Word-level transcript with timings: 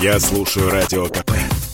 Я 0.00 0.18
слушаю 0.18 0.70
Радио 0.70 1.08
КП, 1.08 1.32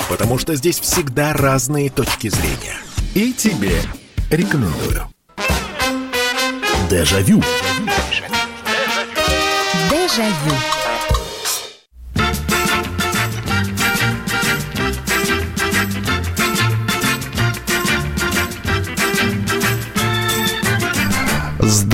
потому 0.08 0.36
что 0.36 0.56
здесь 0.56 0.80
всегда 0.80 1.32
разные 1.32 1.90
точки 1.90 2.28
зрения. 2.28 2.76
И 3.14 3.32
тебе 3.32 3.80
рекомендую. 4.30 5.08
Дежавю. 6.90 7.40
Дежавю. 9.90 10.75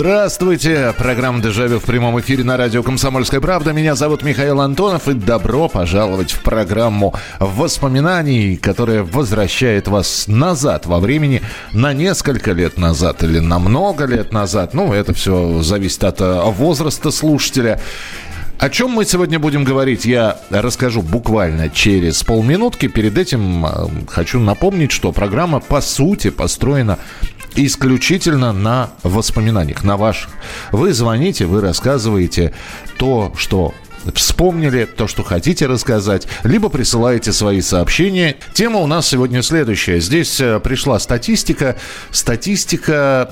Здравствуйте! 0.02 0.92
Программа 0.98 1.40
«Дежавю» 1.40 1.78
в 1.78 1.84
прямом 1.84 2.18
эфире 2.18 2.42
на 2.42 2.56
радио 2.56 2.82
«Комсомольская 2.82 3.40
правда». 3.40 3.72
Меня 3.72 3.94
зовут 3.94 4.24
Михаил 4.24 4.60
Антонов, 4.60 5.06
и 5.06 5.14
добро 5.14 5.68
пожаловать 5.68 6.32
в 6.32 6.40
программу 6.40 7.14
воспоминаний, 7.38 8.56
которая 8.56 9.04
возвращает 9.04 9.86
вас 9.86 10.24
назад 10.26 10.86
во 10.86 10.98
времени 10.98 11.40
на 11.72 11.92
несколько 11.92 12.50
лет 12.50 12.78
назад 12.78 13.22
или 13.22 13.38
на 13.38 13.60
много 13.60 14.06
лет 14.06 14.32
назад. 14.32 14.74
Ну, 14.74 14.92
это 14.92 15.14
все 15.14 15.62
зависит 15.62 16.02
от 16.02 16.20
э, 16.20 16.42
возраста 16.46 17.12
слушателя. 17.12 17.80
О 18.62 18.70
чем 18.70 18.90
мы 18.90 19.04
сегодня 19.04 19.40
будем 19.40 19.64
говорить, 19.64 20.04
я 20.04 20.38
расскажу 20.50 21.02
буквально 21.02 21.68
через 21.68 22.22
полминутки. 22.22 22.86
Перед 22.86 23.18
этим 23.18 23.66
э, 23.66 23.70
хочу 24.08 24.38
напомнить, 24.38 24.92
что 24.92 25.10
программа 25.10 25.58
по 25.58 25.80
сути 25.80 26.30
построена 26.30 26.98
исключительно 27.56 28.52
на 28.52 28.90
воспоминаниях, 29.02 29.84
на 29.84 29.96
ваших. 29.96 30.30
Вы 30.70 30.92
звоните, 30.92 31.46
вы 31.46 31.60
рассказываете 31.60 32.52
то, 32.98 33.32
что 33.36 33.74
вспомнили, 34.14 34.84
то, 34.84 35.06
что 35.06 35.22
хотите 35.22 35.66
рассказать, 35.66 36.26
либо 36.42 36.68
присылаете 36.68 37.32
свои 37.32 37.60
сообщения. 37.60 38.36
Тема 38.52 38.80
у 38.80 38.86
нас 38.86 39.08
сегодня 39.08 39.42
следующая. 39.42 40.00
Здесь 40.00 40.40
э, 40.40 40.60
пришла 40.60 40.98
статистика, 40.98 41.76
статистика, 42.10 43.30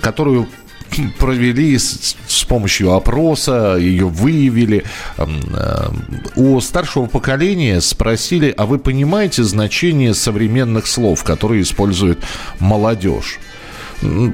которую 0.00 0.48
провели 1.18 1.78
с, 1.78 2.16
с 2.26 2.44
помощью 2.44 2.92
опроса, 2.92 3.76
ее 3.78 4.06
выявили. 4.06 4.84
Э, 5.18 5.90
у 6.36 6.60
старшего 6.60 7.06
поколения 7.06 7.80
спросили, 7.80 8.54
а 8.56 8.66
вы 8.66 8.78
понимаете 8.78 9.42
значение 9.42 10.14
современных 10.14 10.86
слов, 10.86 11.24
которые 11.24 11.62
использует 11.62 12.18
молодежь? 12.58 13.38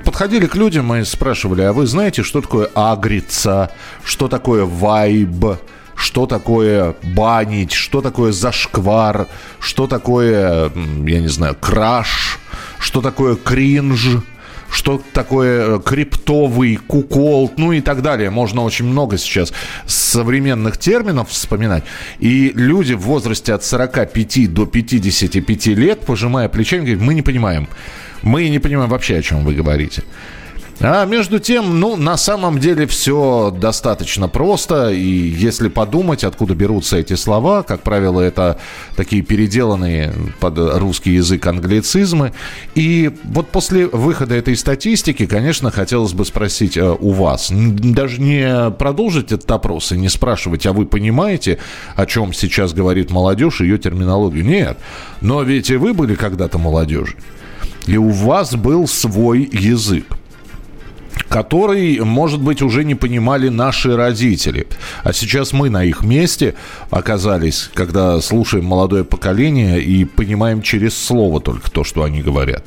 Подходили 0.04 0.46
к 0.46 0.54
людям 0.54 0.94
и 0.94 1.04
спрашивали, 1.04 1.62
а 1.62 1.72
вы 1.72 1.86
знаете, 1.86 2.22
что 2.22 2.40
такое 2.40 2.70
агрица, 2.74 3.72
что 4.04 4.28
такое 4.28 4.64
вайб, 4.64 5.44
что 5.96 6.26
такое 6.26 6.94
банить, 7.02 7.72
что 7.72 8.00
такое 8.00 8.30
зашквар, 8.30 9.26
что 9.58 9.88
такое, 9.88 10.70
я 11.04 11.20
не 11.20 11.26
знаю, 11.26 11.56
краш, 11.60 12.38
что 12.78 13.00
такое 13.00 13.34
кринж– 13.34 14.18
что 14.70 15.00
такое 15.12 15.76
э, 15.76 15.80
криптовый, 15.80 16.76
кукол, 16.76 17.52
ну 17.56 17.72
и 17.72 17.80
так 17.80 18.02
далее. 18.02 18.30
Можно 18.30 18.62
очень 18.62 18.86
много 18.86 19.18
сейчас 19.18 19.52
современных 19.86 20.78
терминов 20.78 21.30
вспоминать. 21.30 21.84
И 22.18 22.52
люди 22.54 22.94
в 22.94 23.00
возрасте 23.00 23.52
от 23.54 23.64
45 23.64 24.52
до 24.52 24.66
55 24.66 25.66
лет, 25.66 26.00
пожимая 26.00 26.48
плечами, 26.48 26.80
говорят, 26.82 27.02
мы 27.02 27.14
не 27.14 27.22
понимаем. 27.22 27.68
Мы 28.22 28.48
не 28.48 28.58
понимаем 28.58 28.90
вообще, 28.90 29.18
о 29.18 29.22
чем 29.22 29.44
вы 29.44 29.54
говорите. 29.54 30.02
А 30.80 31.06
между 31.06 31.38
тем, 31.38 31.80
ну, 31.80 31.96
на 31.96 32.18
самом 32.18 32.58
деле 32.58 32.86
все 32.86 33.50
достаточно 33.50 34.28
просто. 34.28 34.90
И 34.90 35.00
если 35.00 35.68
подумать, 35.68 36.22
откуда 36.22 36.54
берутся 36.54 36.98
эти 36.98 37.14
слова, 37.14 37.62
как 37.62 37.82
правило, 37.82 38.20
это 38.20 38.58
такие 38.94 39.22
переделанные 39.22 40.12
под 40.38 40.58
русский 40.58 41.12
язык 41.12 41.46
англицизмы. 41.46 42.32
И 42.74 43.10
вот 43.24 43.48
после 43.48 43.86
выхода 43.86 44.34
этой 44.34 44.54
статистики, 44.54 45.24
конечно, 45.24 45.70
хотелось 45.70 46.12
бы 46.12 46.26
спросить 46.26 46.76
э, 46.76 46.96
у 47.00 47.12
вас, 47.12 47.50
даже 47.50 48.20
не 48.20 48.70
продолжить 48.72 49.32
этот 49.32 49.50
опрос 49.50 49.92
и 49.92 49.96
не 49.96 50.10
спрашивать, 50.10 50.66
а 50.66 50.72
вы 50.74 50.84
понимаете, 50.84 51.58
о 51.94 52.04
чем 52.04 52.34
сейчас 52.34 52.74
говорит 52.74 53.10
молодежь, 53.10 53.60
ее 53.62 53.78
терминологию? 53.78 54.44
Нет. 54.44 54.76
Но 55.22 55.42
ведь 55.42 55.70
и 55.70 55.76
вы 55.76 55.94
были 55.94 56.14
когда-то 56.14 56.58
молодежью. 56.58 57.16
И 57.86 57.96
у 57.96 58.10
вас 58.10 58.54
был 58.54 58.86
свой 58.86 59.48
язык 59.52 60.04
который, 61.28 62.00
может 62.00 62.40
быть, 62.40 62.62
уже 62.62 62.84
не 62.84 62.94
понимали 62.94 63.48
наши 63.48 63.96
родители. 63.96 64.66
А 65.02 65.12
сейчас 65.12 65.52
мы 65.52 65.70
на 65.70 65.84
их 65.84 66.02
месте 66.02 66.54
оказались, 66.90 67.70
когда 67.74 68.20
слушаем 68.20 68.64
молодое 68.64 69.04
поколение 69.04 69.82
и 69.82 70.04
понимаем 70.04 70.62
через 70.62 70.96
слово 70.96 71.40
только 71.40 71.70
то, 71.70 71.84
что 71.84 72.04
они 72.04 72.22
говорят. 72.22 72.64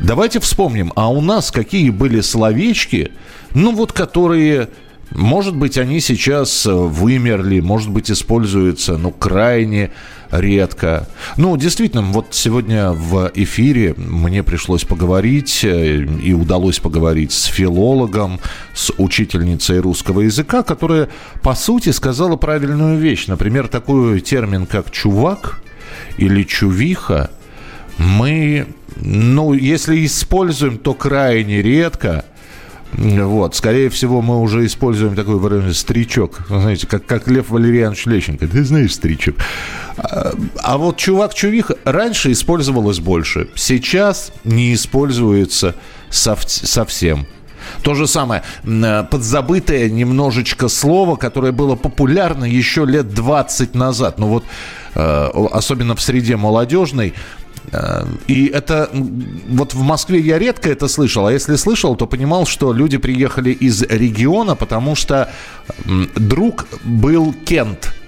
Давайте 0.00 0.40
вспомним, 0.40 0.92
а 0.94 1.10
у 1.10 1.20
нас 1.20 1.50
какие 1.50 1.90
были 1.90 2.20
словечки, 2.20 3.12
ну 3.54 3.72
вот 3.74 3.92
которые 3.92 4.68
может 5.10 5.56
быть, 5.56 5.78
они 5.78 6.00
сейчас 6.00 6.66
вымерли, 6.66 7.60
может 7.60 7.90
быть, 7.90 8.10
используются, 8.10 8.98
ну, 8.98 9.12
крайне 9.12 9.92
редко. 10.30 11.08
Ну, 11.36 11.56
действительно, 11.56 12.02
вот 12.02 12.28
сегодня 12.30 12.90
в 12.90 13.30
эфире 13.34 13.94
мне 13.96 14.42
пришлось 14.42 14.84
поговорить 14.84 15.64
э, 15.64 16.04
и 16.22 16.32
удалось 16.32 16.78
поговорить 16.78 17.32
с 17.32 17.44
филологом, 17.44 18.40
с 18.74 18.92
учительницей 18.98 19.78
русского 19.78 20.20
языка, 20.22 20.62
которая, 20.62 21.08
по 21.42 21.54
сути, 21.54 21.90
сказала 21.90 22.36
правильную 22.36 22.98
вещь. 22.98 23.26
Например, 23.26 23.68
такой 23.68 24.20
термин, 24.20 24.66
как 24.66 24.90
«чувак» 24.90 25.60
или 26.18 26.42
«чувиха» 26.42 27.30
мы, 27.98 28.66
ну, 28.96 29.54
если 29.54 30.04
используем, 30.04 30.78
то 30.78 30.92
крайне 30.94 31.62
редко– 31.62 32.24
вот. 32.92 33.54
Скорее 33.54 33.90
всего, 33.90 34.22
мы 34.22 34.40
уже 34.40 34.64
используем 34.64 35.14
такой 35.14 35.36
выражение 35.36 35.74
«старичок». 35.74 36.40
Знаете, 36.48 36.86
как, 36.86 37.04
как 37.04 37.28
Лев 37.28 37.50
Валерьянович 37.50 38.06
Лещенко. 38.06 38.46
Ты 38.46 38.64
знаешь, 38.64 38.94
старичок. 38.94 39.36
А, 39.98 40.32
а 40.62 40.78
вот 40.78 40.96
чувак-чувих 40.96 41.72
раньше 41.84 42.32
использовалось 42.32 43.00
больше. 43.00 43.48
Сейчас 43.54 44.32
не 44.44 44.72
используется 44.74 45.74
сов- 46.10 46.48
совсем. 46.48 47.26
То 47.82 47.94
же 47.94 48.06
самое, 48.06 48.44
подзабытое 49.10 49.90
немножечко 49.90 50.68
слово, 50.68 51.16
которое 51.16 51.50
было 51.50 51.74
популярно 51.74 52.44
еще 52.44 52.86
лет 52.86 53.12
20 53.12 53.74
назад. 53.74 54.18
Ну 54.18 54.28
вот, 54.28 54.44
э, 54.94 55.28
особенно 55.52 55.96
в 55.96 56.00
среде 56.00 56.36
молодежной, 56.36 57.08
Э, 57.08 57.45
и 58.26 58.46
это 58.46 58.90
вот 59.48 59.74
в 59.74 59.82
Москве 59.82 60.20
я 60.20 60.38
редко 60.38 60.70
это 60.70 60.88
слышал, 60.88 61.26
а 61.26 61.32
если 61.32 61.56
слышал, 61.56 61.96
то 61.96 62.06
понимал, 62.06 62.46
что 62.46 62.72
люди 62.72 62.96
приехали 62.96 63.50
из 63.50 63.82
региона, 63.82 64.54
потому 64.54 64.94
что 64.94 65.32
друг 66.16 66.66
был 66.84 67.34
Кент– 67.44 67.92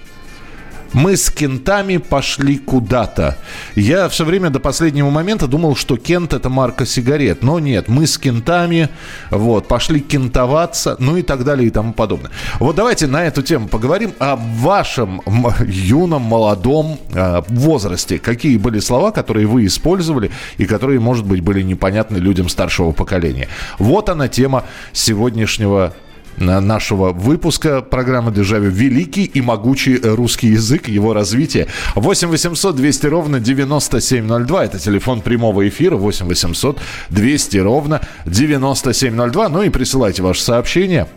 мы 0.93 1.17
с 1.17 1.29
кентами 1.29 1.97
пошли 1.97 2.57
куда-то. 2.57 3.37
Я 3.75 4.09
все 4.09 4.25
время 4.25 4.49
до 4.49 4.59
последнего 4.59 5.09
момента 5.09 5.47
думал, 5.47 5.75
что 5.75 5.97
кент 5.97 6.33
это 6.33 6.49
марка 6.49 6.85
сигарет. 6.85 7.43
Но 7.43 7.59
нет, 7.59 7.87
мы 7.87 8.07
с 8.07 8.17
кентами 8.17 8.89
вот, 9.29 9.67
пошли 9.67 9.99
кентоваться, 9.99 10.95
ну 10.99 11.17
и 11.17 11.21
так 11.21 11.43
далее 11.43 11.67
и 11.67 11.71
тому 11.71 11.93
подобное. 11.93 12.31
Вот 12.59 12.75
давайте 12.75 13.07
на 13.07 13.25
эту 13.25 13.41
тему 13.41 13.67
поговорим 13.67 14.13
о 14.19 14.35
вашем 14.35 15.21
юном, 15.65 16.23
молодом 16.23 16.99
э, 17.13 17.41
возрасте. 17.47 18.19
Какие 18.19 18.57
были 18.57 18.79
слова, 18.79 19.11
которые 19.11 19.47
вы 19.47 19.65
использовали 19.65 20.31
и 20.57 20.65
которые, 20.65 20.99
может 20.99 21.25
быть, 21.25 21.41
были 21.41 21.61
непонятны 21.61 22.17
людям 22.17 22.49
старшего 22.49 22.91
поколения. 22.91 23.47
Вот 23.77 24.09
она 24.09 24.27
тема 24.27 24.65
сегодняшнего 24.93 25.93
нашего 26.39 27.11
выпуска 27.11 27.81
программы 27.81 28.31
«Дежавю» 28.31 28.69
«Великий 28.69 29.25
и 29.25 29.41
могучий 29.41 29.97
русский 29.97 30.47
язык, 30.47 30.87
его 30.87 31.13
развитие». 31.13 31.67
8 31.95 32.29
800 32.29 32.75
200 32.75 33.07
ровно 33.07 33.39
9702. 33.39 34.65
Это 34.65 34.79
телефон 34.79 35.21
прямого 35.21 35.67
эфира. 35.67 35.95
8 35.95 36.25
800 36.25 36.79
200 37.09 37.57
ровно 37.57 38.01
9702. 38.25 39.49
Ну 39.49 39.63
и 39.63 39.69
присылайте 39.69 40.21
ваши 40.21 40.41
сообщения. 40.41 41.07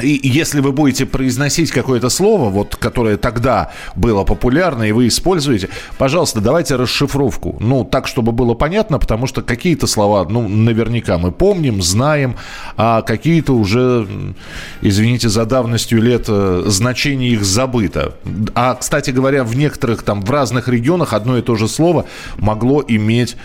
И 0.00 0.20
если 0.22 0.60
вы 0.60 0.70
будете 0.70 1.06
произносить 1.06 1.72
какое-то 1.72 2.08
слово, 2.08 2.50
вот, 2.50 2.76
которое 2.76 3.16
тогда 3.16 3.72
было 3.96 4.22
популярно, 4.22 4.84
и 4.84 4.92
вы 4.92 5.08
используете, 5.08 5.70
пожалуйста, 5.98 6.40
давайте 6.40 6.76
расшифровку. 6.76 7.56
Ну, 7.58 7.84
так, 7.84 8.06
чтобы 8.06 8.30
было 8.30 8.54
понятно, 8.54 9.00
потому 9.00 9.26
что 9.26 9.42
какие-то 9.42 9.88
слова, 9.88 10.24
ну, 10.30 10.46
наверняка 10.46 11.18
мы 11.18 11.32
помним, 11.32 11.82
знаем, 11.82 12.36
а 12.76 13.02
какие-то 13.02 13.54
уже, 13.54 14.06
извините 14.82 15.28
за 15.28 15.44
давностью 15.46 16.00
лет, 16.00 16.26
э, 16.28 16.62
значение 16.66 17.30
их 17.32 17.44
забыто. 17.44 18.14
А, 18.54 18.76
кстати 18.76 19.10
говоря, 19.10 19.42
в 19.42 19.56
некоторых 19.56 20.04
там, 20.04 20.22
в 20.22 20.30
разных 20.30 20.68
регионах 20.68 21.12
одно 21.12 21.38
и 21.38 21.42
то 21.42 21.56
же 21.56 21.66
слово 21.66 22.04
могло 22.36 22.84
иметь 22.86 23.36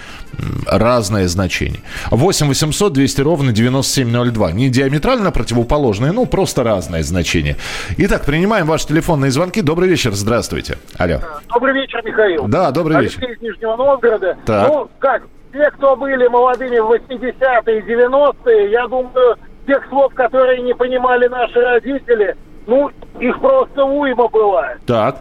разное 0.67 1.27
значение. 1.27 1.81
8 2.11 2.47
800 2.47 2.94
200 2.94 3.21
ровно 3.21 3.51
9702. 3.51 4.51
Не 4.51 4.69
диаметрально 4.69 5.31
противоположное, 5.31 6.11
ну, 6.11 6.25
просто 6.25 6.43
просто 6.44 6.63
разное 6.63 7.04
значение. 7.04 7.56
Итак, 7.98 8.25
принимаем 8.25 8.66
ваши 8.66 8.88
телефонные 8.88 9.31
звонки. 9.31 9.62
Добрый 9.62 9.88
вечер, 9.88 10.12
здравствуйте. 10.12 10.78
Алло. 11.00 11.19
Добрый 11.48 11.74
вечер, 11.74 12.01
Михаил. 12.04 12.50
Да, 12.50 12.69
добрый 12.72 12.98
Алексей 12.98 13.22
вечер. 13.22 13.31
из 13.31 13.42
Нижнего 13.42 13.78
Новгорода. 13.78 14.36
Так. 14.45 14.68
Ну, 14.68 14.90
как, 15.00 15.24
те, 15.54 15.72
кто 15.72 15.95
были 15.95 16.28
молодыми 16.28 16.80
в 16.80 16.92
80-е 16.92 17.80
и 17.80 17.81
90-е, 17.81 18.72
я 18.72 18.88
думаю, 18.88 19.38
тех 19.66 19.88
слов, 19.88 20.13
которые 20.16 20.62
не 20.63 20.75
понимали 20.75 21.28
наши 21.28 21.62
родители, 21.62 22.36
ну, 22.68 22.92
их 23.22 23.40
просто 23.40 23.86
уйма 23.86 24.28
была. 24.28 24.74
Так. 24.86 25.19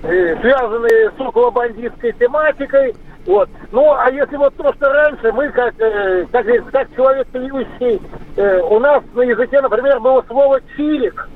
Связанные 0.00 1.12
с 1.16 1.20
околобандитской 1.20 2.12
тематикой. 2.14 2.96
Вот. 3.26 3.48
Ну, 3.72 3.92
а 3.92 4.08
если 4.10 4.36
вот 4.36 4.54
то, 4.56 4.72
что 4.74 4.88
раньше 4.88 5.32
мы, 5.32 5.48
как, 5.50 5.74
э, 5.80 6.26
как, 6.30 6.46
как 6.70 6.94
человек 6.94 7.26
пьющий, 7.28 8.00
э, 8.36 8.60
у 8.60 8.78
нас 8.78 9.02
на 9.14 9.22
языке, 9.22 9.60
например, 9.60 9.98
было 10.00 10.24
слово 10.28 10.60
«чирик», 10.76 11.28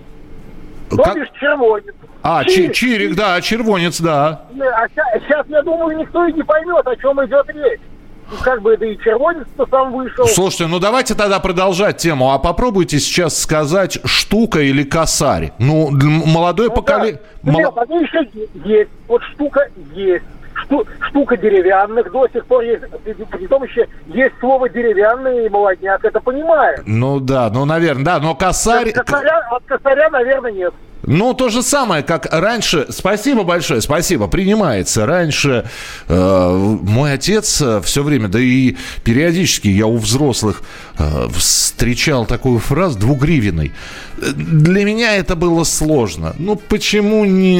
то 0.91 0.97
Как- 1.03 1.17
бишь 1.17 1.29
«червонец». 1.39 1.95
А, 2.23 2.45
чи- 2.45 2.73
чирик, 2.73 3.17
да, 3.17 3.41
червонец, 3.41 4.01
да. 4.01 4.43
А 4.53 4.87
сейчас, 5.19 5.47
я 5.49 5.63
думаю, 5.63 5.97
никто 5.99 6.25
и 6.27 6.33
не 6.33 6.43
поймет, 6.43 6.87
о 6.87 6.95
чем 6.97 7.25
идет 7.25 7.49
речь. 7.49 7.81
Ну, 8.31 8.37
Как 8.45 8.63
бы, 8.63 8.77
да 8.77 8.87
и 8.87 8.97
червонец-то 8.99 9.67
сам 9.69 9.93
вышел. 9.93 10.25
Слушайте, 10.27 10.69
ну 10.69 10.79
давайте 10.79 11.17
тогда 11.17 11.41
продолжать 11.41 11.97
тему. 11.97 12.31
А 12.31 12.39
попробуйте 12.39 13.01
сейчас 13.01 13.37
сказать 13.37 13.99
штука 14.05 14.61
или 14.61 14.85
косарь. 14.85 15.51
Ну, 15.59 15.91
молодое 15.91 16.69
Ну, 16.69 16.75
поколение... 16.77 17.21
да. 17.43 17.53
Нет, 17.53 17.73
они 17.77 18.03
еще 18.05 18.29
есть. 18.65 18.91
Вот 19.09 19.21
штука 19.35 19.69
есть. 19.95 20.25
Шту- 20.70 20.87
штука 21.00 21.37
деревянных 21.37 22.12
до 22.12 22.28
сих 22.28 22.46
пор 22.46 22.62
есть. 22.62 22.84
При 23.02 23.12
при 23.12 23.46
том 23.49 23.64
еще 23.64 23.88
есть 24.06 24.34
слово 24.38 24.69
деревянный, 24.69 25.46
и 25.46 25.49
молодняк 25.49 26.05
это 26.05 26.20
понимает. 26.20 26.82
Ну 26.87 27.19
да, 27.19 27.50
ну, 27.50 27.64
наверное, 27.64 28.05
да, 28.05 28.20
но 28.20 28.37
косарь... 28.37 28.93
Косаря, 28.93 29.40
от 29.50 29.64
косаря, 29.64 30.08
наверное, 30.11 30.52
нет. 30.52 30.72
Ну, 31.11 31.35
то 31.35 31.49
же 31.49 31.65
самое, 31.65 32.05
как 32.05 32.27
раньше. 32.31 32.87
Спасибо 32.91 33.43
большое, 33.43 33.81
спасибо, 33.81 34.29
принимается. 34.29 35.07
Раньше 35.07 35.65
э, 36.07 36.79
мой 36.83 37.12
отец 37.12 37.61
все 37.83 38.03
время, 38.05 38.29
да 38.29 38.39
и 38.39 38.77
периодически 39.03 39.67
я 39.67 39.87
у 39.87 39.97
взрослых 39.97 40.62
э, 40.99 41.29
встречал 41.37 42.27
такую 42.27 42.61
фразу 42.61 42.97
двугривенный. 42.97 43.73
Э, 44.19 44.31
Для 44.33 44.85
меня 44.85 45.17
это 45.17 45.35
было 45.35 45.65
сложно. 45.65 46.37
Ну, 46.39 46.55
почему 46.55 47.25
не, 47.25 47.59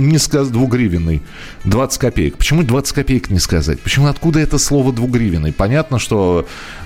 не 0.00 0.16
сказать 0.16 0.50
двугривенный? 0.50 1.20
20 1.64 1.98
копеек. 2.00 2.38
Почему 2.38 2.62
20 2.62 2.94
копеек 2.94 3.28
не 3.28 3.40
сказать? 3.40 3.78
Почему, 3.80 4.06
откуда 4.06 4.40
это 4.40 4.56
слово 4.56 4.92
двугривенный? 4.94 5.52
Понятно, 5.52 5.98
что 5.98 6.46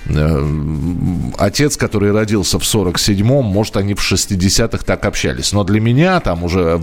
отец, 1.37 1.77
который 1.77 2.11
родился 2.11 2.59
в 2.59 2.63
47-м, 2.63 3.45
может, 3.45 3.77
они 3.77 3.93
в 3.93 3.99
60-х 3.99 4.83
так 4.85 5.05
общались. 5.05 5.51
Но 5.53 5.63
для 5.63 5.79
меня, 5.79 6.19
там 6.19 6.43
уже 6.43 6.79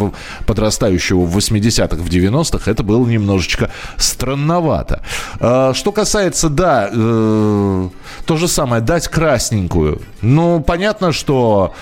подрастающего 0.46 1.20
в 1.20 1.36
80-х, 1.36 1.96
в 1.96 2.08
90-х, 2.08 2.70
это 2.70 2.82
было 2.82 3.06
немножечко 3.06 3.70
странновато. 3.96 5.02
А, 5.40 5.74
Что 5.74 5.92
касается, 5.92 6.48
да, 6.48 6.90
э, 6.92 7.88
то 8.26 8.36
же 8.36 8.48
самое, 8.48 8.82
дать 8.82 9.08
красненькую. 9.08 10.00
Ну, 10.22 10.60
понятно, 10.60 11.12
что 11.12 11.74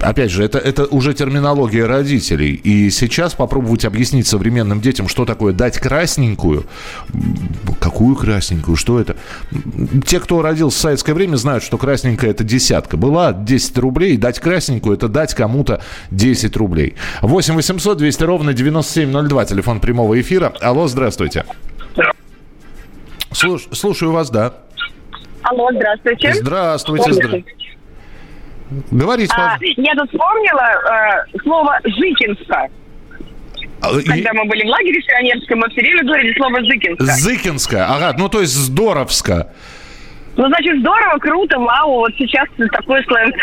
опять 0.00 0.30
же, 0.30 0.44
это, 0.44 0.58
это 0.58 0.86
уже 0.86 1.14
терминология 1.14 1.84
родителей. 1.86 2.52
И 2.54 2.90
сейчас 2.90 3.34
попробовать 3.34 3.84
объяснить 3.84 4.26
современным 4.26 4.80
детям, 4.80 5.08
что 5.08 5.24
такое 5.24 5.52
дать 5.52 5.78
красненькую. 5.78 6.66
Какую 7.80 8.16
красненькую? 8.16 8.76
Что 8.76 9.00
это? 9.00 9.16
Те, 10.06 10.20
кто 10.20 10.42
родился 10.42 10.78
в 10.78 10.80
советское 10.80 11.14
время, 11.14 11.36
знают, 11.36 11.62
что 11.64 11.78
красненькая 11.78 12.30
это 12.30 12.44
десятка. 12.44 12.96
Была 12.96 13.32
10 13.32 13.78
рублей, 13.78 14.16
дать 14.16 14.40
красненькую 14.40 14.96
это 14.96 15.08
дать 15.08 15.34
кому-то 15.34 15.82
10 16.10 16.56
рублей. 16.56 16.94
8 17.22 17.54
800 17.54 17.98
200 17.98 18.22
ровно 18.24 18.52
9702, 18.52 19.44
телефон 19.46 19.80
прямого 19.80 20.20
эфира. 20.20 20.52
Алло, 20.60 20.86
здравствуйте. 20.88 21.44
Слуш- 23.32 23.68
слушаю 23.74 24.12
вас, 24.12 24.30
да. 24.30 24.54
Алло, 25.42 25.68
здравствуйте. 25.72 26.32
Здравствуйте. 26.34 27.10
здра- 27.12 27.44
Говорите, 28.90 29.32
А, 29.36 29.56
я 29.60 29.94
тут 29.94 30.10
вспомнила 30.10 31.24
э, 31.34 31.38
слово 31.42 31.78
«зыкинска». 31.84 32.68
А, 33.80 33.92
и- 33.98 34.02
Когда 34.04 34.32
мы 34.32 34.44
были 34.46 34.64
в 34.64 34.68
лагере 34.68 35.00
пионерском, 35.02 35.58
мы 35.60 35.68
все 35.70 35.80
время 35.82 36.02
говорили 36.04 36.34
слово 36.36 36.60
«зыкинска». 36.62 37.04
Зыкинская. 37.04 37.86
Ага, 37.88 38.14
ну 38.18 38.28
то 38.28 38.40
есть 38.40 38.54
здоровска. 38.54 39.52
Ну, 40.36 40.46
значит, 40.48 40.80
здорово, 40.80 41.18
круто, 41.18 41.58
вау, 41.58 41.92
вот 42.00 42.12
сейчас 42.18 42.46
такой 42.72 43.02
сленг. 43.04 43.34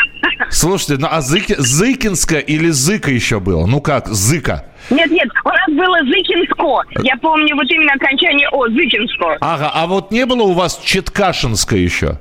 Слушайте, 0.52 0.98
ну 1.00 1.08
а 1.10 1.22
Зыки, 1.22 1.56
Зыкинская 1.58 2.40
или 2.40 2.70
Зыка 2.70 3.10
еще 3.10 3.40
было? 3.40 3.66
Ну 3.66 3.82
как, 3.82 4.08
Зыка? 4.08 4.66
Нет, 4.92 5.10
нет, 5.10 5.28
у 5.44 5.50
нас 5.50 5.68
было 5.70 5.98
«зыкинско». 6.00 6.84
Я 7.02 7.16
помню 7.18 7.56
вот 7.56 7.66
именно 7.72 7.94
окончание 7.94 8.48
«о», 8.50 8.68
«зыкинско». 8.68 9.38
Ага, 9.42 9.72
а 9.74 9.88
вот 9.88 10.12
не 10.12 10.26
было 10.28 10.44
у 10.44 10.54
вас 10.54 10.78
Четкашинская 10.84 11.80
еще? 11.80 12.20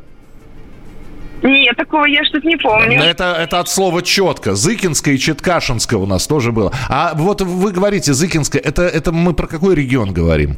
Нет, 1.42 1.76
такого 1.76 2.04
я 2.06 2.24
что-то 2.24 2.46
не 2.46 2.56
помню. 2.56 3.00
Это, 3.00 3.36
это 3.38 3.58
от 3.58 3.68
слова 3.68 4.02
четко. 4.02 4.54
Зыкинская 4.54 5.14
и 5.14 5.18
Четкашинская 5.18 5.98
у 5.98 6.06
нас 6.06 6.26
тоже 6.26 6.52
было. 6.52 6.72
А 6.88 7.12
вот 7.14 7.42
вы 7.42 7.72
говорите 7.72 8.12
Зыкинская, 8.12 8.62
это, 8.62 8.82
это 8.82 9.12
мы 9.12 9.34
про 9.34 9.46
какой 9.46 9.74
регион 9.74 10.12
говорим? 10.12 10.56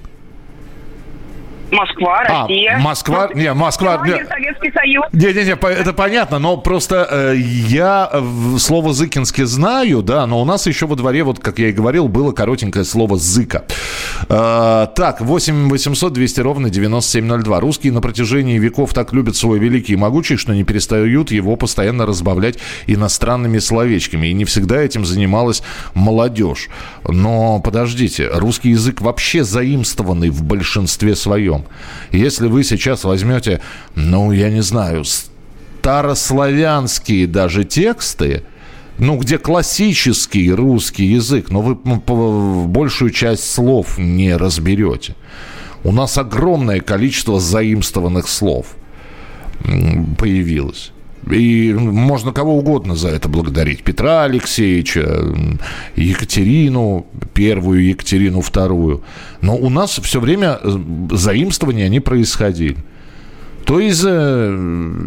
Москва, 1.75 2.23
А, 2.27 2.43
Россия. 2.43 2.79
Москва, 2.79 3.29
не, 3.35 3.53
Москва, 3.53 3.97
не. 4.05 4.13
Сегодня 4.13 4.27
Советский 4.27 4.73
Союз. 4.73 5.05
Не-не-не, 5.13 5.57
по- 5.57 5.67
это 5.67 5.93
понятно, 5.93 6.39
но 6.39 6.57
просто 6.57 7.07
э, 7.11 7.35
я 7.37 8.09
э, 8.13 8.23
слово 8.59 8.93
«зыкинский» 8.93 9.45
знаю, 9.45 10.03
да, 10.03 10.27
но 10.27 10.41
у 10.41 10.45
нас 10.45 10.67
еще 10.67 10.87
во 10.87 10.97
дворе, 10.97 11.25
вот 11.25 11.39
как 11.41 11.59
я 11.59 11.69
и 11.69 11.73
говорил, 11.73 12.09
было 12.09 12.33
коротенькое 12.33 12.85
слово 12.85 13.17
«зыка». 13.17 13.65
Э, 14.29 14.87
так, 14.95 15.21
8 15.21 15.69
800 15.69 16.13
200 16.13 16.41
ровно 16.41 16.71
9702. 16.71 17.61
Русские 17.61 17.93
на 17.93 18.01
протяжении 18.01 18.59
веков 18.59 18.95
так 18.95 19.13
любят 19.13 19.37
свой 19.37 19.59
великий 19.59 19.95
и 19.95 19.97
могучий, 19.97 20.37
что 20.37 20.55
не 20.55 20.65
перестают 20.65 21.31
его 21.31 21.57
постоянно 21.57 22.07
разбавлять 22.07 22.59
иностранными 22.87 23.59
словечками. 23.59 24.29
И 24.29 24.33
не 24.33 24.45
всегда 24.45 24.81
этим 24.81 25.05
занималась 25.05 25.63
молодежь. 25.95 26.69
Но 27.07 27.61
подождите, 27.61 28.29
русский 28.33 28.71
язык 28.71 29.01
вообще 29.01 29.45
заимствованный 29.45 30.31
в 30.31 30.43
большинстве 30.43 31.15
своем. 31.17 31.64
Если 32.13 32.47
вы 32.47 32.65
сейчас 32.65 33.05
возьмете, 33.05 33.61
ну, 33.95 34.33
я 34.33 34.49
не 34.51 34.63
знаю, 34.63 35.05
старославянские 35.05 37.27
даже 37.27 37.65
тексты, 37.65 38.45
ну, 38.99 39.19
где 39.19 39.39
классический 39.39 40.53
русский 40.53 41.05
язык, 41.05 41.51
но 41.51 41.63
вы 41.63 41.75
большую 42.67 43.11
часть 43.11 43.51
слов 43.51 43.99
не 43.99 44.37
разберете. 44.37 45.17
У 45.83 45.91
нас 45.93 46.17
огромное 46.17 46.81
количество 46.81 47.41
заимствованных 47.41 48.29
слов 48.29 48.77
появилось. 50.19 50.93
И 51.31 51.73
можно 51.73 52.33
кого 52.33 52.59
угодно 52.59 52.97
за 52.97 53.09
это 53.09 53.29
благодарить. 53.29 53.83
Петра 53.83 54.25
Алексеевича, 54.25 55.35
Екатерину, 55.97 57.07
первую 57.33 57.85
Екатерину 57.85 58.41
вторую. 58.41 59.03
Но 59.41 59.57
у 59.57 59.71
нас 59.71 59.99
все 60.03 60.21
время 60.21 60.59
э, 60.63 60.79
заимствования 61.13 61.87
они 61.87 62.01
происходили. 62.01 62.77
То 63.65 63.81
из 63.81 64.05
э, 64.05 64.55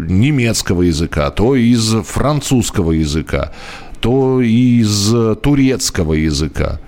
немецкого 0.10 0.82
языка, 0.84 1.30
то 1.30 1.56
из 1.56 1.94
французского 2.04 2.92
языка, 2.92 3.52
то 4.00 4.42
из 4.42 5.14
э, 5.14 5.36
турецкого 5.36 6.14
языка. 6.14 6.80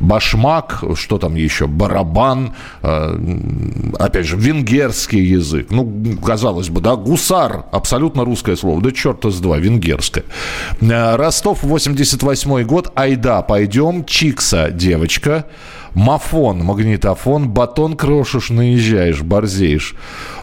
Башмак, 0.00 0.84
что 0.94 1.18
там 1.18 1.34
еще, 1.34 1.66
барабан, 1.66 2.54
э, 2.82 3.18
опять 3.98 4.26
же, 4.26 4.36
венгерский 4.36 5.20
язык. 5.20 5.68
Ну, 5.70 6.18
казалось 6.24 6.68
бы, 6.68 6.80
да, 6.80 6.96
гусар, 6.96 7.64
абсолютно 7.72 8.24
русское 8.24 8.56
слово. 8.56 8.82
Да 8.82 8.92
черта 8.92 9.30
с 9.30 9.40
два, 9.40 9.58
венгерское. 9.58 10.24
Э, 10.80 11.16
Ростов, 11.16 11.62
88 11.62 12.64
год, 12.64 12.92
айда, 12.94 13.42
пойдем, 13.42 14.04
Чикса, 14.04 14.70
девочка. 14.70 15.46
Мафон, 15.94 16.58
магнитофон, 16.58 17.50
батон 17.50 17.96
крошишь, 17.96 18.50
наезжаешь, 18.50 19.22
борзеешь. 19.22 19.94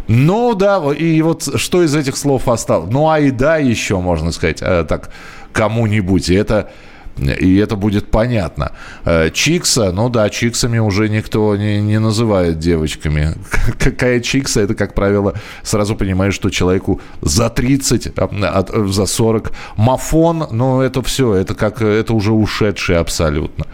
Ну 0.08 0.56
да, 0.56 0.82
и 0.94 1.22
вот 1.22 1.60
что 1.60 1.84
из 1.84 1.94
этих 1.94 2.16
слов 2.16 2.48
осталось? 2.48 2.90
Ну, 2.90 3.10
айда 3.10 3.58
еще, 3.58 4.00
можно 4.00 4.32
сказать, 4.32 4.60
так, 4.60 5.12
кому-нибудь. 5.52 6.30
И 6.30 6.34
это, 6.34 6.72
и 7.18 7.58
это 7.58 7.76
будет 7.76 8.10
понятно. 8.12 8.72
Э, 9.06 9.30
Чикса, 9.34 9.92
ну 9.92 10.10
да, 10.10 10.30
чиксами 10.30 10.80
уже 10.80 11.10
никто 11.10 11.56
не, 11.56 11.82
не 11.82 12.00
называет 12.00 12.60
девочками. 12.60 13.36
Какая 13.80 14.20
чикса, 14.20 14.62
это, 14.62 14.76
как 14.76 14.94
правило, 14.94 15.34
сразу 15.64 15.96
понимаешь, 15.96 16.34
что 16.34 16.50
человеку 16.50 17.02
за 17.22 17.50
30, 17.50 18.14
а, 18.18 18.66
за 18.88 19.06
40. 19.06 19.52
Мафон, 19.78 20.48
ну 20.52 20.82
это 20.82 21.02
все, 21.02 21.34
это 21.34 21.56
как, 21.56 21.82
это 21.82 22.14
уже 22.14 22.32
ушедший 22.32 22.98
абсолютно. 22.98 23.66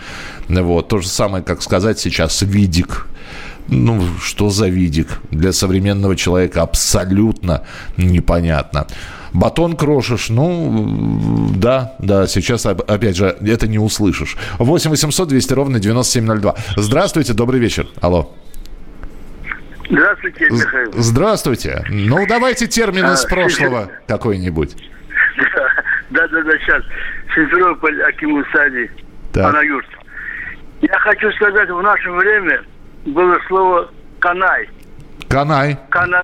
Вот, 0.50 0.88
то 0.88 1.00
же 1.00 1.08
самое, 1.08 1.44
как 1.44 1.62
сказать 1.62 2.00
сейчас 2.00 2.42
видик. 2.42 3.08
Ну, 3.70 4.02
что 4.22 4.50
за 4.50 4.68
видик? 4.70 5.20
Для 5.32 5.52
современного 5.52 6.16
человека 6.16 6.62
абсолютно 6.62 7.64
непонятно. 7.98 8.88
Батон 9.38 9.78
крошишь, 9.78 10.30
ну, 10.30 11.52
да, 11.56 11.94
да, 12.00 12.26
сейчас, 12.26 12.66
опять 12.66 13.16
же, 13.16 13.38
это 13.46 13.68
не 13.68 13.78
услышишь. 13.78 14.36
8 14.58 14.90
800 14.90 15.28
200 15.28 15.54
ровно 15.54 15.80
9702. 15.80 16.56
Здравствуйте, 16.76 17.34
добрый 17.34 17.60
вечер. 17.60 17.86
Алло. 18.02 18.34
Здравствуйте, 19.92 20.46
Михаил. 20.50 20.92
Здравствуйте. 20.96 21.86
Ну, 21.88 22.26
давайте 22.28 22.66
термин 22.66 23.06
из 23.06 23.26
а, 23.26 23.28
прошлого 23.28 23.92
какой-нибудь. 24.08 24.76
Да, 26.10 26.28
да, 26.30 26.42
да, 26.42 26.52
сейчас. 26.58 26.82
Симферополь, 27.36 28.02
Акимусади, 28.06 28.90
Анаюрт. 29.36 29.86
Я 30.82 30.98
хочу 30.98 31.32
сказать, 31.34 31.70
в 31.70 31.82
наше 31.84 32.10
время 32.10 32.64
было 33.06 33.38
слово 33.48 33.92
«канай». 34.20 34.68
Канай. 35.30 35.78
Канай. 35.90 36.24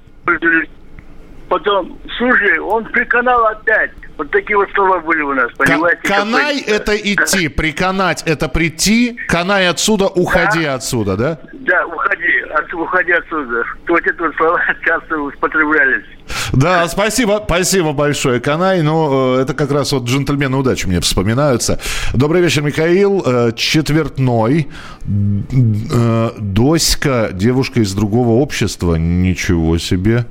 Потом, 1.53 1.99
слушай, 2.17 2.57
он 2.57 2.83
приканал 2.85 3.45
опять. 3.45 3.91
Вот 4.17 4.31
такие 4.31 4.57
вот 4.57 4.67
слова 4.73 4.99
были 5.01 5.21
у 5.21 5.35
нас, 5.35 5.51
понимаете? 5.55 6.01
Канай– 6.01 6.59
это 6.67 6.95
идти, 6.95 7.47
приканать– 7.47 8.23
это 8.25 8.49
прийти, 8.49 9.19
канай 9.27 9.67
отсюда, 9.69 10.07
уходи 10.07 10.63
да? 10.63 10.73
отсюда, 10.73 11.15
да? 11.15 11.39
Да, 11.53 11.85
уходи, 11.85 12.39
от, 12.55 12.73
уходи 12.73 13.11
отсюда. 13.11 13.63
Вот 13.87 14.01
эти 14.01 14.19
вот 14.19 14.35
слова 14.35 14.59
часто 14.83 15.15
употреблялись. 15.21 16.05
Да, 16.53 16.87
спасибо, 16.87 17.39
спасибо 17.45 17.93
большое, 17.93 18.39
Канай. 18.39 18.81
Ну, 18.81 19.37
э, 19.37 19.41
это 19.41 19.53
как 19.53 19.71
раз 19.71 19.91
вот 19.91 20.05
джентльмены 20.05 20.57
удачи 20.57 20.87
мне 20.87 21.01
вспоминаются. 21.01 21.79
Добрый 22.15 22.41
вечер, 22.41 22.63
Михаил. 22.63 23.23
Э, 23.25 23.51
четвертной. 23.55 24.69
Э, 25.05 26.29
Доська, 26.39 27.29
девушка 27.31 27.81
из 27.81 27.93
другого 27.93 28.41
общества. 28.41 28.95
Ничего 28.95 29.77
себе. 29.77 30.25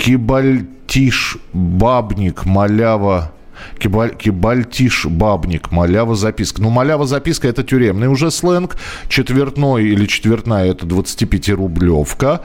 Кибальтиш, 0.00 1.36
бабник, 1.52 2.46
малява. 2.46 3.32
Кибаль, 3.78 4.16
кибальтиш 4.16 5.04
бабник, 5.04 5.70
малява 5.70 6.16
записка. 6.16 6.62
Ну, 6.62 6.70
малява 6.70 7.06
записка 7.06 7.48
это 7.48 7.62
тюремный 7.62 8.08
уже 8.08 8.30
сленг. 8.30 8.76
Четвертной 9.08 9.84
или 9.84 10.06
четвертная 10.06 10.70
это 10.70 10.86
25-рублевка. 10.86 12.40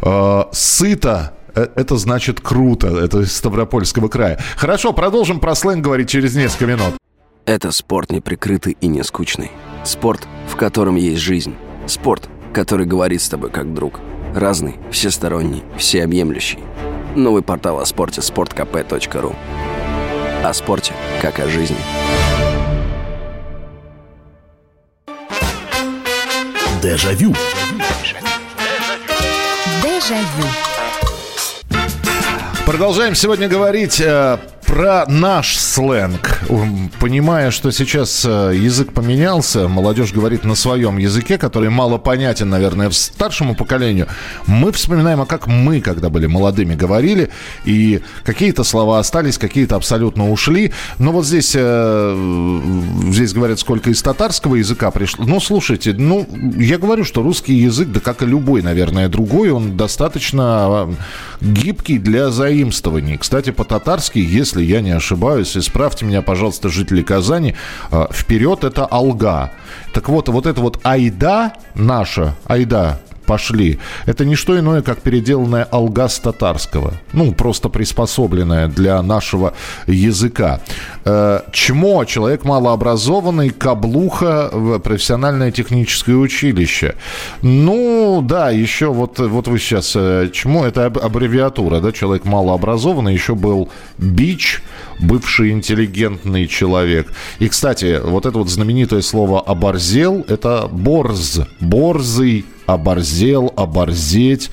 Э, 0.00 0.44
сыто 0.52 1.34
это 1.54 1.96
значит 1.96 2.40
круто. 2.40 2.88
Это 2.88 3.20
из 3.20 3.36
Ставропольского 3.36 4.08
края. 4.08 4.38
Хорошо, 4.56 4.94
продолжим 4.94 5.38
про 5.38 5.54
сленг 5.54 5.84
говорить 5.84 6.08
через 6.08 6.34
несколько 6.34 6.66
минут. 6.66 6.94
Это 7.44 7.72
спорт 7.72 8.10
неприкрытый 8.10 8.76
и 8.80 8.86
не 8.86 9.04
скучный. 9.04 9.50
Спорт, 9.84 10.26
в 10.48 10.56
котором 10.56 10.96
есть 10.96 11.20
жизнь. 11.20 11.54
Спорт, 11.86 12.28
который 12.54 12.86
говорит 12.86 13.20
с 13.20 13.28
тобой 13.28 13.50
как 13.50 13.74
друг. 13.74 14.00
Разный, 14.36 14.74
всесторонний, 14.92 15.62
всеобъемлющий. 15.78 16.58
Новый 17.14 17.42
портал 17.42 17.80
о 17.80 17.86
спорте– 17.86 18.20
sportkp.ru 18.22 19.34
О 20.44 20.52
спорте, 20.52 20.92
как 21.22 21.40
о 21.40 21.48
жизни. 21.48 21.78
Дежавю. 26.82 27.34
Дежавю. 29.82 30.46
Продолжаем 32.66 33.14
сегодня 33.14 33.48
говорить 33.48 34.02
э, 34.02 34.36
про 34.66 35.06
наш 35.06 35.56
сленг. 35.56 36.42
Понимая, 37.00 37.50
что 37.50 37.70
сейчас 37.70 38.24
э, 38.24 38.52
язык 38.54 38.92
поменялся, 38.92 39.68
молодежь 39.68 40.12
говорит 40.12 40.44
на 40.44 40.54
своем 40.54 40.98
языке, 40.98 41.38
который 41.38 41.70
мало 41.70 41.98
понятен, 41.98 42.50
наверное, 42.50 42.90
старшему 42.90 43.54
поколению. 43.54 44.08
Мы 44.46 44.72
вспоминаем, 44.72 45.20
а 45.20 45.26
как 45.26 45.46
мы, 45.46 45.80
когда 45.80 46.10
были 46.10 46.26
молодыми, 46.26 46.74
говорили, 46.74 47.30
и 47.64 48.00
какие-то 48.24 48.64
слова 48.64 48.98
остались, 48.98 49.38
какие-то 49.38 49.76
абсолютно 49.76 50.30
ушли. 50.30 50.72
Но 50.98 51.12
вот 51.12 51.26
здесь, 51.26 51.52
э, 51.54 52.60
здесь 53.10 53.32
говорят, 53.32 53.58
сколько 53.60 53.90
из 53.90 54.02
татарского 54.02 54.56
языка 54.56 54.90
пришло. 54.90 55.24
Ну, 55.24 55.40
слушайте, 55.40 55.94
ну, 55.96 56.28
я 56.56 56.78
говорю, 56.78 57.04
что 57.04 57.22
русский 57.22 57.54
язык, 57.54 57.88
да 57.88 58.00
как 58.00 58.22
и 58.22 58.26
любой, 58.26 58.62
наверное, 58.62 59.08
другой, 59.08 59.50
он 59.50 59.76
достаточно 59.76 60.88
гибкий 61.40 61.98
для 61.98 62.30
заимствований. 62.30 63.16
Кстати, 63.16 63.50
по-татарски, 63.50 64.18
если 64.18 64.55
если 64.56 64.72
я 64.72 64.80
не 64.80 64.90
ошибаюсь, 64.90 65.56
исправьте 65.56 66.04
меня, 66.06 66.22
пожалуйста, 66.22 66.68
жители 66.68 67.02
Казани, 67.02 67.54
а, 67.90 68.08
вперед 68.12 68.64
это 68.64 68.86
алга. 68.86 69.52
Так 69.92 70.08
вот, 70.08 70.28
вот 70.28 70.46
это 70.46 70.60
вот 70.60 70.80
айда 70.82 71.52
наша, 71.74 72.34
айда, 72.46 72.98
пошли. 73.26 73.78
Это 74.06 74.24
не 74.24 74.36
что 74.36 74.58
иное, 74.58 74.82
как 74.82 75.00
переделанная 75.00 75.68
алгаз 75.70 76.18
татарского. 76.18 76.94
Ну, 77.12 77.32
просто 77.32 77.68
приспособленная 77.68 78.68
для 78.68 79.02
нашего 79.02 79.52
языка. 79.86 80.60
Э, 81.04 81.40
чмо, 81.52 82.04
человек 82.04 82.44
малообразованный, 82.44 83.50
каблуха, 83.50 84.50
профессиональное 84.82 85.50
техническое 85.50 86.14
училище. 86.14 86.94
Ну, 87.42 88.22
да, 88.22 88.50
еще 88.50 88.86
вот, 88.92 89.18
вот 89.18 89.48
вы 89.48 89.58
сейчас... 89.58 89.92
Э, 89.96 90.30
чмо, 90.32 90.66
это 90.66 90.86
аббревиатура, 90.86 91.80
да, 91.80 91.92
человек 91.92 92.24
малообразованный, 92.24 93.12
еще 93.12 93.34
был 93.34 93.68
бич, 93.98 94.62
бывший 94.98 95.50
интеллигентный 95.50 96.46
человек. 96.46 97.12
И, 97.38 97.48
кстати, 97.48 98.00
вот 98.02 98.26
это 98.26 98.38
вот 98.38 98.48
знаменитое 98.48 99.02
слово 99.02 99.40
«оборзел»— 99.40 100.24
это 100.28 100.68
борз, 100.70 101.40
борзый 101.60 102.44
оборзел, 102.66 103.52
оборзеть. 103.56 104.50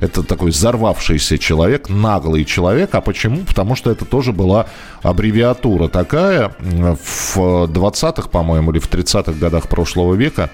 Это 0.00 0.22
такой 0.22 0.50
взорвавшийся 0.50 1.36
человек, 1.38 1.88
наглый 1.88 2.44
человек. 2.44 2.94
А 2.94 3.00
почему? 3.00 3.38
Потому 3.38 3.74
что 3.74 3.90
это 3.90 4.04
тоже 4.04 4.32
была 4.32 4.66
аббревиатура 5.02 5.88
такая. 5.88 6.52
В 6.60 7.36
20-х, 7.36 8.28
по-моему, 8.28 8.70
или 8.70 8.78
в 8.78 8.88
30-х 8.88 9.32
годах 9.32 9.68
прошлого 9.68 10.14
века 10.14 10.50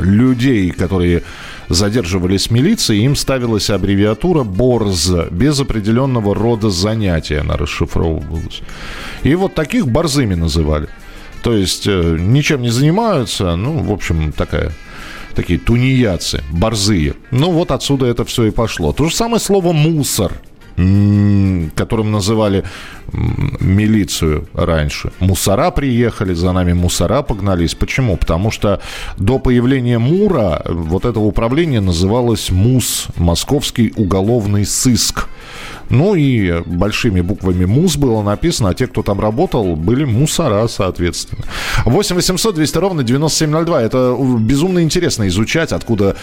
людей, 0.00 0.70
которые 0.70 1.22
задерживались 1.68 2.50
милицией, 2.50 3.04
им 3.04 3.16
ставилась 3.16 3.70
аббревиатура 3.70 4.44
БОРЗ, 4.44 5.30
без 5.30 5.60
определенного 5.60 6.34
рода 6.34 6.70
занятия 6.70 7.40
она 7.40 7.56
расшифровывалась. 7.56 8.60
И 9.22 9.34
вот 9.34 9.54
таких 9.54 9.88
борзыми 9.88 10.34
называли. 10.34 10.88
То 11.42 11.54
есть 11.54 11.86
э, 11.86 12.16
ничем 12.18 12.62
не 12.62 12.70
занимаются, 12.70 13.54
ну, 13.56 13.78
в 13.78 13.92
общем, 13.92 14.32
такая 14.32 14.72
такие 15.34 15.58
тунеядцы, 15.58 16.42
борзые. 16.50 17.14
Ну 17.30 17.52
вот 17.52 17.70
отсюда 17.70 18.06
это 18.06 18.24
все 18.24 18.46
и 18.46 18.50
пошло. 18.50 18.92
То 18.92 19.08
же 19.08 19.14
самое 19.14 19.38
слово 19.38 19.72
«мусор», 19.72 20.32
которым 20.76 22.12
называли 22.12 22.64
милицию 23.60 24.46
раньше. 24.52 25.10
Мусора 25.20 25.70
приехали, 25.70 26.34
за 26.34 26.52
нами 26.52 26.74
мусора 26.74 27.22
погнались. 27.22 27.74
Почему? 27.74 28.16
Потому 28.16 28.50
что 28.50 28.80
до 29.16 29.38
появления 29.38 29.98
МУРа 29.98 30.62
вот 30.66 31.04
это 31.04 31.18
управление 31.20 31.80
называлось 31.80 32.50
МУС, 32.50 33.06
Московский 33.16 33.92
уголовный 33.96 34.66
сыск. 34.66 35.28
Ну 35.90 36.14
и 36.14 36.62
большими 36.66 37.20
буквами 37.20 37.64
МУС 37.64 37.96
было 37.96 38.22
написано, 38.22 38.70
а 38.70 38.74
те, 38.74 38.86
кто 38.86 39.02
там 39.02 39.20
работал, 39.20 39.76
были 39.76 40.04
мусора, 40.04 40.66
соответственно. 40.68 41.44
8 41.84 42.16
800 42.16 42.54
200 42.54 42.78
ровно 42.78 43.02
9702. 43.02 43.82
Это 43.82 44.16
безумно 44.40 44.82
интересно 44.82 45.28
изучать, 45.28 45.72
откуда 45.72 46.16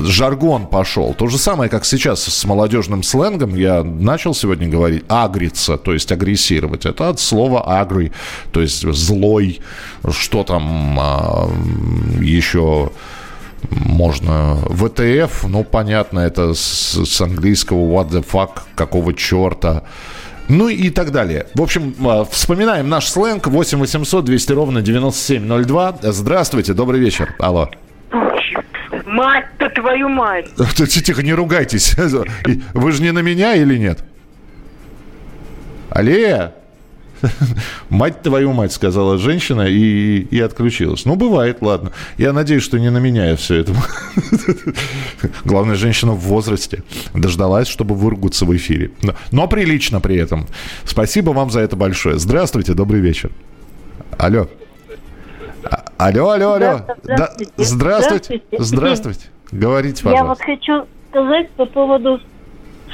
жаргон 0.00 0.66
пошел. 0.66 1.14
То 1.14 1.28
же 1.28 1.38
самое, 1.38 1.70
как 1.70 1.84
сейчас 1.84 2.22
с 2.22 2.44
молодежным 2.44 3.02
сленгом. 3.02 3.54
Я 3.54 3.82
начал 3.82 4.34
сегодня 4.34 4.68
говорить 4.68 5.04
агриться, 5.08 5.76
то 5.76 5.92
есть 5.92 6.10
агрессировать. 6.12 6.86
Это 6.86 7.10
от 7.10 7.20
слова 7.20 7.80
агри, 7.80 8.12
то 8.52 8.60
есть 8.60 8.86
злой, 8.92 9.60
что 10.10 10.44
там 10.44 10.98
а, 10.98 11.50
еще 12.20 12.90
можно. 13.70 14.56
ВТФ, 14.56 15.44
ну, 15.48 15.64
понятно, 15.64 16.20
это 16.20 16.54
с, 16.54 17.04
с 17.04 17.20
английского 17.20 17.78
what 17.78 18.10
the 18.10 18.24
fuck, 18.24 18.62
какого 18.74 19.14
черта. 19.14 19.84
Ну 20.48 20.68
и 20.68 20.90
так 20.90 21.10
далее. 21.10 21.46
В 21.54 21.62
общем, 21.62 21.94
а, 22.06 22.24
вспоминаем 22.24 22.88
наш 22.88 23.06
сленг 23.06 23.46
8 23.46 23.78
800 23.78 24.24
200 24.24 24.52
ровно 24.52 24.82
9702. 24.82 25.98
Здравствуйте, 26.02 26.74
добрый 26.74 27.00
вечер. 27.00 27.34
Алло. 27.38 27.70
Мать-то 29.06 29.70
твою 29.70 30.08
мать. 30.08 30.46
Тихо, 30.74 31.22
не 31.22 31.32
ругайтесь. 31.32 31.94
Вы 32.74 32.92
же 32.92 33.02
не 33.02 33.12
на 33.12 33.20
меня 33.20 33.54
или 33.54 33.78
нет? 33.78 34.04
Аллея? 35.90 36.54
Мать 37.88 38.22
твою 38.22 38.52
мать, 38.52 38.72
сказала 38.72 39.18
женщина 39.18 39.62
и, 39.62 40.18
и 40.20 40.40
отключилась. 40.40 41.04
Ну, 41.04 41.16
бывает, 41.16 41.58
ладно. 41.60 41.92
Я 42.18 42.32
надеюсь, 42.32 42.62
что 42.62 42.78
не 42.78 42.90
на 42.90 42.98
меня 42.98 43.30
я 43.30 43.36
все 43.36 43.56
это. 43.56 43.72
Главное, 45.44 45.76
женщина 45.76 46.12
в 46.12 46.20
возрасте. 46.20 46.82
Дождалась, 47.14 47.68
чтобы 47.68 47.94
выругаться 47.94 48.44
в 48.44 48.56
эфире. 48.56 48.90
Но, 49.02 49.14
но 49.30 49.48
прилично 49.48 50.00
при 50.00 50.16
этом. 50.16 50.46
Спасибо 50.84 51.30
вам 51.30 51.50
за 51.50 51.60
это 51.60 51.76
большое. 51.76 52.18
Здравствуйте, 52.18 52.74
добрый 52.74 53.00
вечер. 53.00 53.30
Алло. 54.18 54.48
А, 55.64 55.84
алло, 55.96 56.30
алло, 56.30 56.52
алло. 56.52 56.80
Здравствуйте. 57.02 57.52
Да, 57.58 57.64
здравствуйте. 57.64 58.42
Здравствуйте. 58.58 59.26
Говорите, 59.50 60.02
пожалуйста. 60.02 60.24
Я 60.24 60.24
вот 60.24 60.40
хочу 60.40 60.88
сказать 61.10 61.50
по 61.52 61.66
поводу 61.66 62.20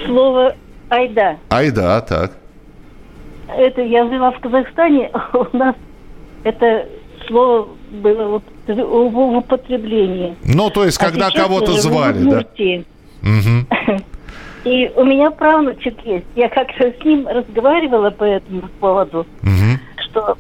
слова 0.04 0.54
Айда. 0.88 1.38
Айда, 1.49 2.00
так. 2.00 2.32
Это 3.57 3.83
я 3.83 4.09
жила 4.09 4.30
в 4.33 4.40
Казахстане, 4.40 5.11
у 5.33 5.57
нас 5.57 5.75
это 6.45 6.87
слово 7.26 7.69
было 7.90 8.28
вот 8.28 8.42
в 8.66 9.37
употреблении. 9.37 10.37
Ну, 10.45 10.71
то 10.71 10.85
есть, 10.85 11.00
а 11.00 11.07
когда 11.07 11.30
кого-то 11.30 11.73
звали, 11.73 12.25
да? 12.25 12.45
Угу. 13.23 14.00
И 14.64 14.92
у 14.95 15.04
меня 15.04 15.30
правнучек 15.30 15.95
есть. 16.04 16.26
Я 16.37 16.49
как-то 16.49 16.92
с 16.92 17.04
ним 17.04 17.26
разговаривала 17.26 18.11
по 18.11 18.25
этому 18.25 18.62
поводу, 18.80 19.26
угу. 19.42 19.78
что... 19.97 20.37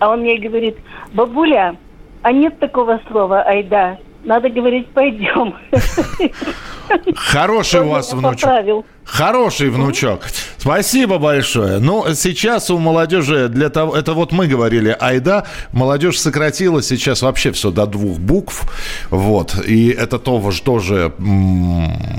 А 0.00 0.10
он 0.10 0.20
мне 0.20 0.38
говорит, 0.38 0.76
бабуля, 1.12 1.76
а 2.22 2.32
нет 2.32 2.58
такого 2.58 3.00
слова 3.08 3.42
«айда». 3.42 3.98
Надо 4.24 4.48
говорить 4.48 4.88
«пойдем». 4.88 5.54
Хороший 7.16 7.80
у 7.80 7.88
вас 7.88 8.12
внучок. 8.12 8.84
Хороший 9.04 9.70
внучок. 9.70 10.22
Спасибо 10.58 11.18
большое. 11.18 11.78
Ну, 11.78 12.04
сейчас 12.14 12.70
у 12.70 12.78
молодежи 12.78 13.48
для 13.48 13.68
того... 13.70 13.96
Это 13.96 14.12
вот 14.12 14.32
мы 14.32 14.46
говорили 14.46 14.96
айда. 14.98 15.44
Молодежь 15.72 16.18
сократила 16.18 16.82
сейчас 16.82 17.22
вообще 17.22 17.52
все 17.52 17.70
до 17.70 17.86
двух 17.86 18.18
букв. 18.18 18.64
Вот. 19.10 19.56
И 19.66 19.88
это 19.88 20.18
тоже, 20.18 20.62
тоже 20.62 21.12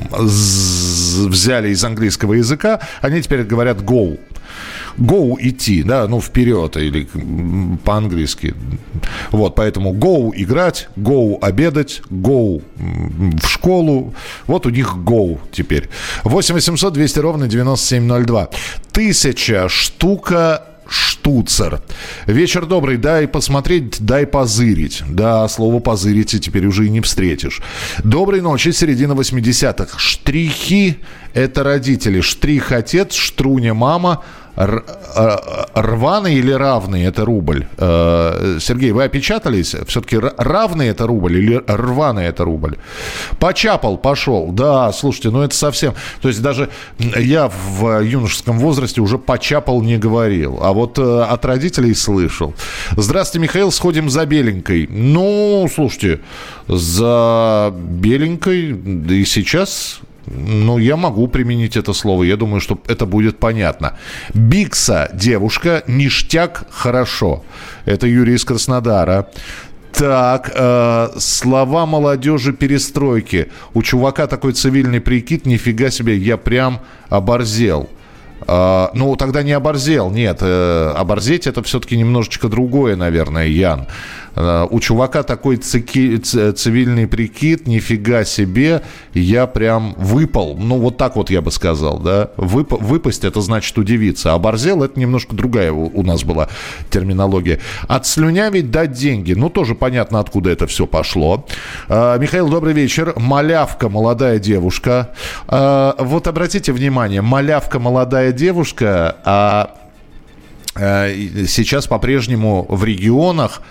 взяли 0.10 1.70
из 1.70 1.84
английского 1.84 2.34
языка. 2.34 2.80
Они 3.02 3.22
теперь 3.22 3.44
говорят 3.44 3.78
go 3.78 4.20
go 5.00 5.36
идти, 5.40 5.84
да, 5.84 6.08
ну, 6.08 6.22
вперед, 6.22 6.78
или 6.78 7.08
по-английски. 7.84 8.54
Вот, 9.32 9.56
поэтому 9.56 9.94
go 9.94 10.32
играть, 10.36 10.90
go 10.96 11.40
обедать, 11.40 12.02
go 12.10 12.62
в 12.78 13.48
школу. 13.48 14.14
Вот 14.48 14.66
у 14.66 14.70
них 14.70 14.96
go 14.96 15.40
теперь. 15.52 15.90
8 16.24 16.56
800 16.56 16.94
200 16.94 17.20
ровно 17.20 17.48
9702. 17.48 18.50
Тысяча 18.92 19.70
штука 19.70 20.66
штуцер. 20.90 21.82
Вечер 22.26 22.66
добрый, 22.66 22.98
дай 22.98 23.28
посмотреть, 23.28 23.98
дай 24.00 24.26
позырить. 24.26 25.04
Да, 25.08 25.48
слово 25.48 25.80
позырить 25.80 26.40
теперь 26.42 26.66
уже 26.66 26.88
и 26.88 26.90
не 26.90 27.02
встретишь. 27.02 27.62
Доброй 28.04 28.42
ночи, 28.42 28.72
середина 28.72 29.14
80-х. 29.14 30.00
Штрихи– 30.00 30.98
это 31.34 31.64
родители. 31.64 32.22
Штрих– 32.22 32.72
отец, 32.74 33.14
штруня– 33.14 33.74
мама– 33.76 34.24
рваный 34.60 36.36
или 36.36 36.52
равный 36.52 37.04
это 37.06 37.24
рубль? 37.26 37.68
Э, 37.78 38.58
Сергей, 38.60 38.92
вы 38.92 39.04
опечатались? 39.04 39.76
Все-таки 39.88 40.18
равный 40.18 40.90
это 40.90 41.08
рубль 41.08 41.38
или 41.38 41.64
рваный 41.68 42.26
это 42.26 42.44
рубль? 42.44 42.78
Почапал, 43.40 43.98
пошел. 43.98 44.52
Да, 44.52 44.92
слушайте, 44.92 45.30
ну 45.30 45.42
это 45.42 45.56
совсем... 45.56 45.94
То 46.22 46.28
есть 46.28 46.42
даже 46.42 46.70
я 46.98 47.50
в 47.50 48.02
юношеском 48.02 48.60
возрасте 48.60 49.02
уже 49.02 49.18
почапал 49.18 49.82
не 49.82 49.98
говорил. 49.98 50.60
А 50.62 50.74
вот 50.74 51.00
э, 51.00 51.22
от 51.22 51.46
родителей 51.46 51.96
слышал. 51.96 52.54
Здравствуйте, 52.98 53.44
Михаил, 53.44 53.72
сходим 53.72 54.10
за 54.10 54.26
беленькой. 54.26 54.88
Ну, 54.90 55.70
слушайте, 55.74 56.20
за 56.68 57.74
беленькой 57.74 58.72
и 59.10 59.26
сейчас 59.26 60.02
ну, 60.30 60.78
я 60.78 60.96
могу 60.96 61.28
применить 61.28 61.78
это 61.78 61.94
слово. 61.94 62.24
Я 62.24 62.38
думаю, 62.38 62.62
что 62.62 62.80
это 62.88 63.06
будет 63.06 63.40
понятно. 63.40 63.98
Бикса, 64.34 65.10
девушка, 65.14 65.84
ништяк, 65.88 66.66
хорошо. 66.70 67.44
Это 67.86 68.08
Юрий 68.08 68.36
из 68.36 68.46
Краснодара. 68.46 69.28
Так, 69.92 70.52
э, 70.54 71.10
слова 71.18 71.86
молодежи 71.86 72.54
перестройки. 72.54 73.52
У 73.74 73.82
чувака 73.82 74.28
такой 74.28 74.54
цивильный 74.54 75.02
прикид, 75.02 75.46
нифига 75.46 75.90
себе, 75.90 76.16
я 76.16 76.38
прям 76.38 76.80
оборзел. 77.10 77.90
Э, 78.48 78.88
ну, 78.94 79.16
тогда 79.16 79.42
не 79.44 79.52
оборзел, 79.52 80.12
нет. 80.12 80.38
Э, 80.42 80.94
оборзеть 80.96 81.48
это 81.48 81.64
все-таки 81.64 81.98
немножечко 81.98 82.48
другое, 82.50 82.96
наверное, 82.96 83.48
Ян. 83.48 83.88
Э, 84.40 84.66
у 84.70 84.80
чувака 84.80 85.24
такой 85.24 85.58
цики, 85.58 86.18
цивильный 86.18 87.08
прикид, 87.08 87.68
нифига 87.68 88.24
себе, 88.24 88.84
я 89.14 89.48
прям 89.48 89.94
выпал. 89.98 90.56
Ну, 90.58 90.78
вот 90.78 90.96
так 90.96 91.18
вот 91.18 91.30
я 91.30 91.42
бы 91.42 91.52
сказал, 91.52 92.00
да. 92.00 92.32
Вып, 92.38 92.72
выпасть 92.72 93.26
это 93.26 93.42
значит 93.42 93.78
удивиться. 93.78 94.34
А 94.34 94.40
борзел 94.40 94.82
это 94.82 94.98
немножко 94.98 95.36
другая 95.36 95.74
у, 95.74 96.04
нас 96.04 96.24
была 96.24 96.48
терминология. 96.90 97.60
Отслюнявить, 97.90 98.72
дать 98.72 98.94
деньги. 98.94 99.34
Ну, 99.34 99.50
тоже 99.50 99.76
понятно, 99.76 100.22
откуда 100.22 100.52
это 100.52 100.68
все 100.68 100.88
пошло. 100.88 101.46
Э, 101.90 102.18
Михаил, 102.18 102.48
добрый 102.48 102.74
вечер. 102.74 103.14
Малявка, 103.18 103.90
молодая 103.90 104.40
девушка. 104.40 105.10
Э, 105.50 105.94
вот 106.00 106.28
обратите 106.28 106.72
внимание, 106.72 107.22
малявка, 107.22 107.78
молодая 107.80 108.32
девушка, 108.32 109.18
а 109.26 109.76
сейчас 110.76 111.88
по-прежнему 111.88 112.66
в 112.70 112.86
регионах 112.86 113.62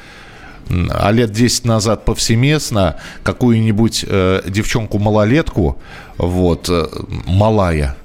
а 0.68 1.10
лет 1.12 1.32
10 1.32 1.64
назад 1.64 2.04
повсеместно 2.04 2.96
какую-нибудь 3.22 4.04
э, 4.06 4.42
девчонку-малолетку, 4.46 5.80
вот, 6.16 6.68
э, 6.68 6.86
малая, 7.26 7.96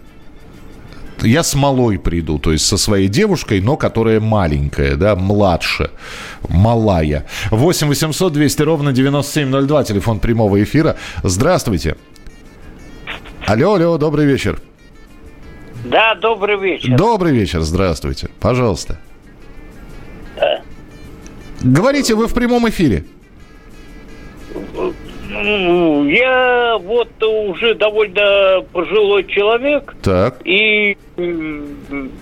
я 1.22 1.44
с 1.44 1.56
малой 1.56 2.00
приду, 2.00 2.38
то 2.40 2.52
есть 2.52 2.66
со 2.66 2.78
своей 2.78 3.08
девушкой, 3.08 3.62
но 3.62 3.78
которая 3.78 4.20
маленькая, 4.20 4.96
да, 4.96 5.16
младше, 5.16 5.92
малая. 6.50 7.26
8 7.52 7.88
800 7.88 8.34
200 8.34 8.62
ровно 8.62 8.92
9702, 8.92 9.84
телефон 9.84 10.20
прямого 10.20 10.62
эфира. 10.62 10.98
Здравствуйте. 11.24 11.96
Алло, 13.46 13.76
алло, 13.76 13.98
добрый 13.98 14.26
вечер. 14.26 14.62
Да, 15.86 16.16
добрый 16.16 16.58
вечер. 16.58 16.98
Добрый 16.98 17.34
вечер, 17.34 17.62
здравствуйте. 17.62 18.30
Пожалуйста. 18.40 19.00
Говорите, 21.64 22.16
вы 22.16 22.28
в 22.28 22.34
прямом 22.34 22.68
эфире. 22.70 23.04
Я 25.32 26.78
вот 26.80 27.24
уже 27.24 27.76
довольно 27.76 28.64
пожилой 28.72 29.26
человек. 29.26 29.96
Так. 30.04 30.38
И 30.46 30.98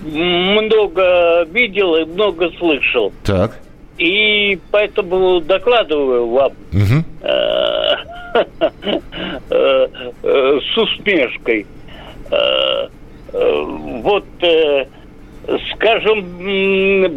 много 0.06 1.44
видел 1.50 1.96
и 1.96 2.04
много 2.04 2.50
слышал. 2.58 3.12
Так. 3.24 3.58
И 3.98 4.58
поэтому 4.70 5.40
докладываю 5.40 6.28
вам 6.28 6.52
угу. 6.72 7.04
с 9.50 10.78
усмешкой. 10.78 11.66
Вот, 13.32 14.24
скажем, 15.74 16.22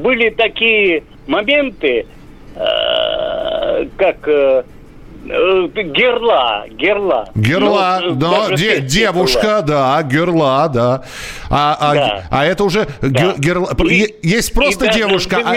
были 0.02 0.30
такие 0.32 1.04
моменты, 1.28 2.06
Э, 2.56 3.86
как 3.98 4.28
э, 4.28 4.64
э, 5.28 5.68
Герла, 5.68 6.66
Герла. 6.70 7.28
Герла, 7.36 8.00
ну, 8.02 8.16
да, 8.16 8.56
де, 8.56 8.80
девушка, 8.80 9.42
была. 9.42 9.62
да, 9.62 10.04
Герла, 10.04 10.70
да. 10.70 11.04
А, 11.50 11.78
а, 11.80 11.94
да. 11.94 12.24
а 12.32 12.46
это 12.46 12.64
уже 12.64 12.88
да. 13.02 13.34
Герла. 13.38 13.72
И, 13.90 14.16
есть 14.24 14.54
просто 14.54 14.86
и 14.86 14.94
девушка. 14.94 15.42
А... 15.44 15.54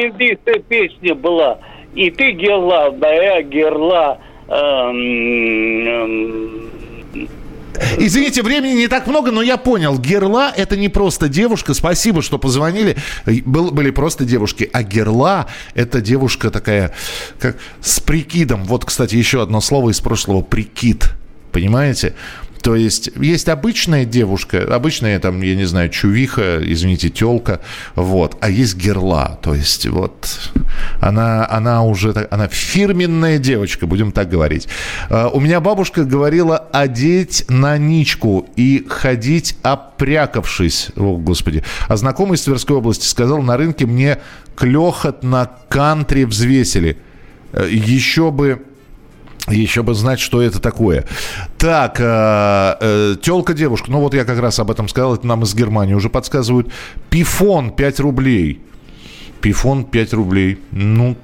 песня 0.69 1.15
была. 1.15 1.59
И 1.95 2.11
ты 2.11 2.33
Герла, 2.33 2.91
да 2.91 3.13
я 3.13 3.43
Герла. 3.43 4.19
Эм, 4.49 5.87
эм, 5.87 6.68
Извините, 7.99 8.43
времени 8.43 8.73
не 8.73 8.89
так 8.89 9.07
много, 9.07 9.31
но 9.31 9.43
я 9.43 9.57
понял. 9.57 9.99
Герла– 9.99 10.53
это 10.57 10.77
не 10.77 10.89
просто 10.89 11.29
девушка. 11.29 11.75
Спасибо, 11.75 12.23
что 12.23 12.39
позвонили. 12.39 12.97
Был, 13.45 13.71
были 13.71 13.91
просто 13.91 14.25
девушки. 14.25 14.69
А 14.73 14.83
герла– 14.83 15.47
это 15.75 16.01
девушка 16.01 16.51
такая, 16.51 16.95
как 17.39 17.57
с 17.81 18.01
прикидом. 18.01 18.65
Вот, 18.65 18.85
кстати, 18.85 19.15
еще 19.15 19.43
одно 19.43 19.61
слово 19.61 19.91
из 19.91 20.01
прошлого– 20.01 20.43
прикид. 20.43 21.15
Понимаете? 21.53 22.15
То 22.63 22.75
есть 22.75 23.11
есть 23.17 23.49
обычная 23.49 24.05
девушка, 24.05 24.63
обычная 24.75 25.19
там, 25.21 25.41
я 25.43 25.55
не 25.55 25.65
знаю, 25.65 25.89
чувиха, 25.91 26.59
извините, 26.61 27.09
телка, 27.09 27.61
вот, 27.95 28.37
а 28.41 28.51
есть 28.51 28.77
герла, 28.77 29.39
то 29.43 29.55
есть 29.55 29.87
вот 29.87 30.29
она, 31.01 31.49
она 31.49 31.83
уже, 31.83 32.27
она 32.31 32.49
фирменная 32.49 33.39
девочка, 33.39 33.87
будем 33.87 34.13
так 34.13 34.29
говорить. 34.29 34.69
А, 35.09 35.29
у 35.29 35.41
меня 35.41 35.61
бабушка 35.61 36.05
говорила 36.05 36.59
одеть 36.73 37.45
на 37.49 37.79
ничку 37.79 38.49
и 38.57 38.85
ходить 38.89 39.57
опрякавшись, 39.63 40.91
о, 40.97 41.17
господи. 41.17 41.63
А 41.87 41.97
знакомый 41.97 42.37
из 42.37 42.43
Тверской 42.43 42.77
области 42.77 43.07
сказал, 43.07 43.43
на 43.43 43.57
рынке 43.57 43.87
мне 43.87 44.19
клехот 44.57 45.23
на 45.23 45.51
кантри 45.69 46.25
взвесили. 46.25 46.99
Э, 47.53 47.69
Еще 47.71 48.31
бы 48.31 48.63
еще 49.51 49.83
бы 49.83 49.95
знать, 49.95 50.21
что 50.21 50.43
это 50.43 50.61
такое. 50.61 51.05
Так, 51.57 52.01
э, 52.01 52.77
э, 52.81 53.17
телка 53.21 53.55
девушка. 53.55 53.91
Ну 53.91 54.01
вот 54.01 54.15
я 54.15 54.25
как 54.25 54.39
раз 54.39 54.59
об 54.59 54.71
этом 54.71 54.89
сказал. 54.89 55.15
Это 55.15 55.27
нам 55.27 55.43
из 55.43 55.55
Германии 55.55 55.95
уже 55.95 56.09
подсказывают. 56.09 56.73
Пифон 57.11 57.71
5 57.71 58.01
рублей. 58.01 58.61
Пифон 59.41 59.85
5 59.85 60.13
рублей. 60.15 60.59
Ну, 60.73 61.17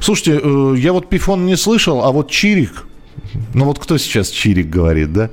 слушайте, 0.00 0.40
э, 0.42 0.74
я 0.78 0.92
вот 0.92 1.08
пифон 1.08 1.46
не 1.46 1.56
слышал, 1.56 2.04
а 2.04 2.12
вот 2.12 2.30
чирик. 2.30 2.86
Ну 3.54 3.64
вот 3.64 3.78
кто 3.78 3.98
сейчас 3.98 4.30
чирик 4.30 4.68
говорит, 4.68 5.12
да? 5.12 5.30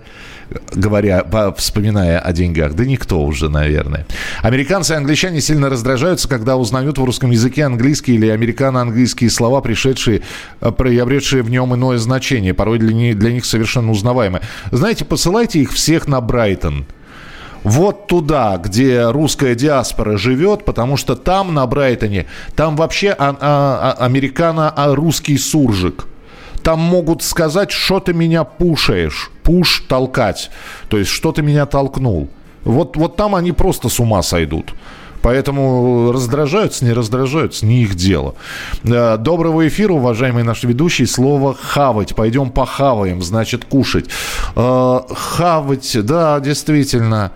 Говоря, 0.73 1.25
вспоминая 1.57 2.19
о 2.19 2.33
деньгах? 2.33 2.73
Да 2.73 2.85
никто 2.85 3.21
уже, 3.21 3.49
наверное. 3.49 4.05
Американцы 4.41 4.93
и 4.93 4.97
англичане 4.97 5.41
сильно 5.41 5.69
раздражаются, 5.69 6.27
когда 6.27 6.57
узнают 6.57 6.97
в 6.97 7.03
русском 7.03 7.31
языке 7.31 7.63
английские 7.63 8.17
или 8.17 8.29
американо-английские 8.29 9.29
слова, 9.29 9.61
пришедшие, 9.61 10.21
э, 10.61 10.71
приобретшие 10.71 11.43
в 11.43 11.49
нем 11.49 11.73
иное 11.75 11.97
значение, 11.97 12.53
порой 12.53 12.79
для 12.79 12.93
них, 12.93 13.17
для 13.17 13.31
них 13.31 13.45
совершенно 13.45 13.91
узнаваемые. 13.91 14.41
Знаете, 14.71 15.05
посылайте 15.05 15.59
их 15.59 15.71
всех 15.71 16.07
на 16.07 16.21
Брайтон 16.21 16.85
вот 17.65 18.05
туда, 18.05 18.57
где 18.57 19.09
русская 19.09 19.55
диаспора 19.55 20.17
живет, 20.17 20.65
потому 20.65 20.97
что 20.97 21.15
там, 21.15 21.53
на 21.53 21.65
Брайтоне, 21.65 22.27
там 22.55 22.75
вообще 22.75 23.09
а, 23.09 23.35
а, 23.41 23.95
а, 23.97 24.05
американо-русский 24.05 25.37
суржик. 25.39 26.05
Там 26.65 26.79
могут 26.79 27.21
сказать, 27.21 27.69
что 27.69 27.99
ты 27.99 28.11
меня 28.11 28.43
пушаешь. 28.43 29.29
Пуш– 29.43 29.83
толкать. 29.87 30.49
То 30.89 30.97
есть, 30.97 31.11
что 31.11 31.31
ты 31.31 31.43
меня 31.43 31.67
толкнул. 31.67 32.27
Вот, 32.63 32.97
вот 32.97 33.15
там 33.15 33.35
они 33.35 33.51
просто 33.51 33.87
с 33.87 33.99
ума 33.99 34.23
сойдут. 34.23 34.73
Поэтому 35.21 36.11
раздражаются, 36.11 36.83
не 36.83 36.91
раздражаются, 36.91 37.67
не 37.67 37.83
их 37.83 37.93
дело. 37.93 38.33
Э, 38.83 39.17
доброго 39.17 39.67
эфира, 39.67 39.93
уважаемый 39.93 40.43
наш 40.43 40.63
ведущий. 40.63 41.05
Слово 41.05 41.53
«хавать». 41.53 42.15
Пойдем 42.15 42.49
похаваем, 42.49 43.21
значит, 43.21 43.65
кушать. 43.65 44.09
Э, 44.55 45.01
хавать, 45.15 45.95
да, 46.03 46.39
действительно. 46.39 47.31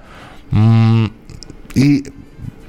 И 1.75 2.05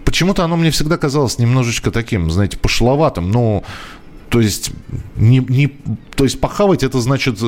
почему-то 0.04 0.44
оно 0.44 0.56
мне 0.56 0.70
всегда 0.70 0.98
казалось 0.98 1.38
немножечко 1.38 1.90
таким, 1.90 2.30
знаете, 2.30 2.58
пошловатым. 2.58 3.30
Ну, 3.30 3.64
то 4.30 4.40
есть, 4.40 4.70
не, 5.16 5.38
не, 5.38 5.68
то 6.16 6.24
есть 6.24 6.40
похавать 6.40 6.82
это 6.82 7.00
значит... 7.00 7.38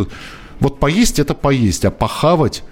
Вот 0.60 0.78
поесть 0.78 1.18
это 1.18 1.34
поесть, 1.34 1.84
а 1.84 1.90
похавать 1.90 2.62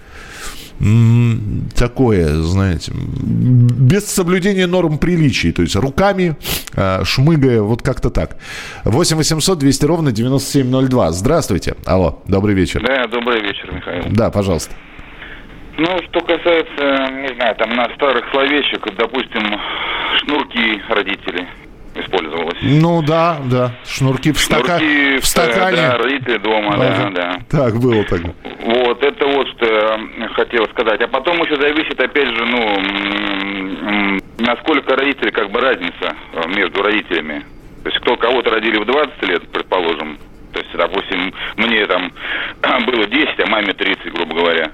такое, 1.77 2.37
знаете, 2.37 2.93
без 2.95 4.07
соблюдения 4.07 4.67
норм 4.67 4.97
приличий, 4.97 5.53
то 5.53 5.61
есть 5.61 5.77
руками 5.77 6.37
э, 6.75 7.05
шмыгая, 7.05 7.61
вот 7.61 7.83
как-то 7.83 8.09
так. 8.09 8.39
8 8.85 9.17
800 9.17 9.59
200 9.59 9.85
ровно 9.85 10.11
9702. 10.11 11.11
Здравствуйте. 11.11 11.75
Алло, 11.85 12.23
добрый 12.27 12.55
вечер. 12.55 12.83
Да, 12.83 13.07
добрый 13.09 13.43
вечер, 13.43 13.71
Михаил. 13.75 14.05
Да, 14.09 14.31
пожалуйста. 14.31 14.75
Ну, 15.77 15.99
что 16.09 16.21
касается, 16.21 17.13
не 17.13 17.35
знаю, 17.35 17.57
там 17.57 17.77
на 17.77 17.89
старых 17.97 18.25
словечек, 18.31 18.87
допустим, 18.97 19.61
шнурки 20.21 20.83
родителей 20.89 21.47
использовалось. 21.95 22.59
Ну 22.63 23.03
да, 23.03 23.39
да. 23.45 23.73
Шнурки 23.87 24.33
в, 24.33 24.39
стака... 24.39 24.79
Шнурки 24.79 25.19
в 25.19 25.27
стакане. 25.27 25.77
Да, 25.77 25.99
родители 25.99 26.39
дома, 26.39 26.75
ага. 26.75 27.11
да, 27.11 27.11
да. 27.11 27.39
Так, 27.49 27.79
было 27.79 28.05
так. 28.05 28.21
Вот, 28.63 29.03
это 29.03 29.27
вот 29.27 29.49
что 29.49 29.67
я 29.67 30.29
хотел 30.35 30.67
сказать. 30.69 31.01
А 31.01 31.09
потом 31.09 31.43
еще 31.43 31.57
зависит, 31.61 32.01
опять 32.01 32.29
же, 32.29 32.45
ну, 32.47 34.19
насколько 34.39 34.97
родители, 34.97 35.31
как 35.31 35.51
бы 35.51 35.61
разница 35.61 36.15
между 36.49 36.83
родителями. 36.83 37.45
То 37.83 37.89
есть 37.89 38.01
кто 38.03 38.17
кого-то 38.17 38.51
родили 38.51 38.79
в 38.79 38.85
20 38.85 39.23
лет, 39.23 39.49
предположим, 39.49 40.19
то 40.53 40.61
есть, 40.61 40.73
допустим, 40.75 41.33
мне 41.57 41.87
там 41.87 42.13
было 42.87 43.07
10, 43.07 43.41
а 43.41 43.47
маме 43.47 43.73
30, 43.73 44.13
грубо 44.13 44.35
говоря. 44.35 44.71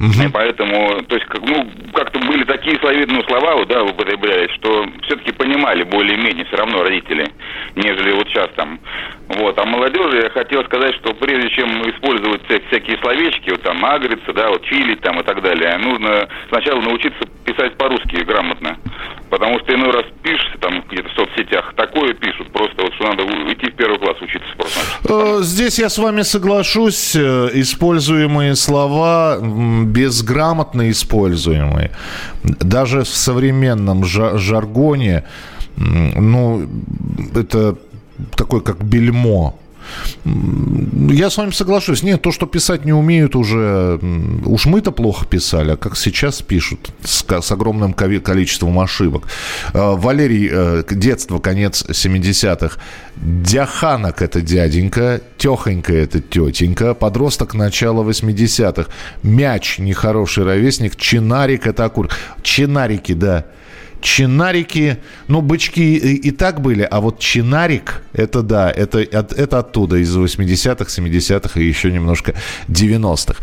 Угу. 0.00 0.30
Поэтому, 0.32 1.02
то 1.08 1.16
есть, 1.16 1.26
как, 1.26 1.42
ну, 1.42 1.68
как-то 1.92 2.20
были 2.20 2.44
такие 2.44 2.78
словидные 2.78 3.22
слова, 3.24 3.56
вот, 3.56 3.68
да, 3.68 3.82
употреблялись, 3.82 4.52
что 4.54 4.86
все-таки 5.02 5.32
понимали 5.32 5.82
более-менее 5.82 6.44
все 6.44 6.56
равно 6.56 6.82
родители, 6.84 7.26
нежели 7.74 8.12
вот 8.12 8.28
сейчас 8.28 8.48
там. 8.54 8.78
Вот. 9.28 9.58
А 9.58 9.64
молодежи 9.64 10.22
я 10.22 10.30
хотел 10.30 10.64
сказать, 10.64 10.94
что 10.96 11.14
прежде 11.14 11.50
чем 11.50 11.82
использовать 11.90 12.42
всякие 12.68 12.96
словечки, 12.98 13.50
вот 13.50 13.62
там 13.62 13.84
агриться, 13.84 14.32
да, 14.32 14.48
вот 14.48 14.64
чилить 14.64 15.00
там 15.00 15.18
и 15.20 15.24
так 15.24 15.42
далее, 15.42 15.76
нужно 15.78 16.28
сначала 16.48 16.80
научиться 16.80 17.28
писать 17.44 17.76
по-русски 17.76 18.22
грамотно. 18.22 18.78
Потому 19.30 19.58
что 19.60 19.74
иной 19.74 19.90
раз 19.90 20.04
пишешь 20.22 20.56
там 20.60 20.82
где-то 20.90 21.08
в 21.08 21.12
соцсетях, 21.12 21.74
такое 21.76 22.14
пишут, 22.14 22.50
просто 22.52 22.82
вот 22.82 22.94
что 22.94 23.04
надо 23.04 23.24
идти 23.52 23.70
в 23.70 23.76
первый 23.76 23.98
класс 23.98 24.16
учиться 24.22 24.48
просто. 24.56 24.80
Э, 25.08 25.42
здесь 25.42 25.78
я 25.78 25.88
с 25.88 25.98
вами 25.98 26.22
соглашусь. 26.22 27.14
Э, 27.14 27.50
используемые 27.52 28.54
слова 28.54 29.38
безграмотно 29.40 30.90
используемые. 30.90 31.90
Даже 32.42 33.00
в 33.00 33.08
современном 33.08 34.04
жаргоне, 34.04 35.24
ну, 35.76 36.68
это 37.34 37.76
такой 38.36 38.62
как 38.62 38.82
бельмо 38.82 39.58
я 41.10 41.30
с 41.30 41.36
вами 41.36 41.50
соглашусь. 41.50 42.02
Нет, 42.02 42.22
то, 42.22 42.32
что 42.32 42.46
писать 42.46 42.84
не 42.84 42.92
умеют 42.92 43.36
уже... 43.36 43.98
Уж 44.44 44.66
мы-то 44.66 44.92
плохо 44.92 45.26
писали, 45.26 45.72
а 45.72 45.76
как 45.76 45.96
сейчас 45.96 46.42
пишут 46.42 46.90
с, 47.04 47.24
с 47.24 47.52
огромным 47.52 47.92
количеством 47.92 48.78
ошибок. 48.78 49.24
Э, 49.72 49.94
Валерий, 49.96 50.48
э, 50.50 50.84
детство, 50.90 51.38
конец 51.38 51.84
70-х. 51.84 52.78
Дяханок– 53.16 54.22
это 54.22 54.40
дяденька, 54.40 55.20
Техонька– 55.36 55.92
это 55.94 56.20
тетенька, 56.20 56.94
подросток– 56.94 57.54
начала 57.54 58.02
80-х. 58.02 58.90
Мяч– 59.22 59.78
нехороший 59.78 60.44
ровесник, 60.44 60.96
Чинарик– 60.96 61.66
это 61.68 61.84
акур. 61.84 62.10
Чинарики, 62.42 63.12
да 63.12 63.46
чинарики, 64.00 64.98
ну, 65.26 65.40
бычки 65.40 65.96
и, 65.96 66.14
и 66.14 66.30
так 66.30 66.60
были, 66.60 66.82
а 66.82 67.00
вот 67.00 67.18
чинарик, 67.18 68.02
это 68.12 68.42
да, 68.42 68.70
это, 68.70 69.00
это 69.00 69.58
оттуда, 69.58 69.96
из 69.96 70.16
80-х, 70.16 70.84
70-х 70.84 71.60
и 71.60 71.64
еще 71.64 71.90
немножко 71.90 72.34
90-х. 72.68 73.42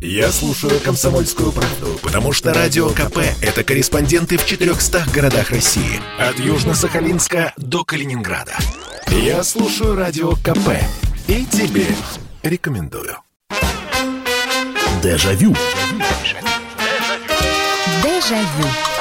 Я 0.00 0.30
слушаю 0.30 0.78
«Комсомольскую 0.80 1.52
правду», 1.52 1.98
потому 2.02 2.32
что 2.32 2.52
«Радио 2.52 2.90
КП»— 2.90 3.18
это 3.40 3.64
корреспонденты 3.64 4.36
в 4.36 4.44
400 4.44 5.06
городах 5.12 5.50
России. 5.50 6.00
От 6.18 6.38
Южно-Сахалинска 6.38 7.52
до 7.56 7.84
Калининграда. 7.84 8.54
Я 9.08 9.42
слушаю 9.42 9.96
«Радио 9.96 10.32
КП» 10.32 10.70
и 11.28 11.44
тебе 11.46 11.86
рекомендую. 12.42 13.16
Дежавю. 15.02 15.54
Дежавю. 18.02 18.95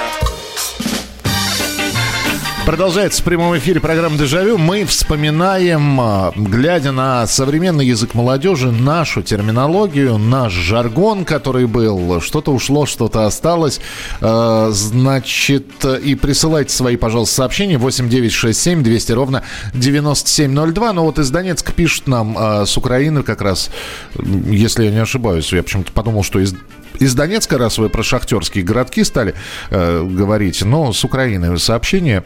Продолжается 2.66 3.22
в 3.22 3.26
прямом 3.26 3.56
эфире 3.60 3.80
программа 3.80 4.18
«Дежавю». 4.18 4.58
Мы 4.58 4.86
вспоминаем, 4.86 6.02
а, 6.02 6.34
глядя 6.36 6.92
на 6.92 7.28
современный 7.28 7.86
язык 7.86 8.16
молодежи, 8.16 8.72
нашу 8.72 9.22
терминологию, 9.22 10.18
наш 10.18 10.52
жаргон, 10.52 11.26
который 11.26 11.68
был. 11.68 12.20
Что-то 12.22 12.52
ушло, 12.52 12.88
что-то 12.88 13.28
осталось. 13.28 13.80
А, 14.20 14.72
значит, 14.72 15.86
и 15.86 16.16
присылайте 16.16 16.74
свои, 16.74 16.96
пожалуйста, 16.96 17.36
сообщения 17.36 17.78
8967 17.78 18.82
200 18.82 19.12
ровно 19.12 19.44
9702. 19.76 20.94
Но 20.94 21.06
вот 21.06 21.20
из 21.20 21.30
Донецка 21.30 21.72
пишут 21.72 22.08
нам 22.08 22.36
а, 22.36 22.66
с 22.66 22.76
Украины 22.78 23.22
как 23.22 23.42
раз, 23.42 23.70
если 24.18 24.86
я 24.86 24.92
не 24.92 25.04
ошибаюсь. 25.04 25.54
Я 25.54 25.62
почему-то 25.62 25.92
подумал, 25.92 26.24
что 26.24 26.40
из 26.40 26.56
из 26.98 27.14
Донецка, 27.14 27.58
раз 27.58 27.78
вы 27.78 27.90
про 27.90 28.04
шахтерские 28.04 28.64
городки 28.64 29.04
стали 29.04 29.36
э, 29.70 30.02
говорить, 30.02 30.64
но 30.64 30.94
с 30.94 31.04
Украины 31.04 31.60
сообщение 31.60 32.24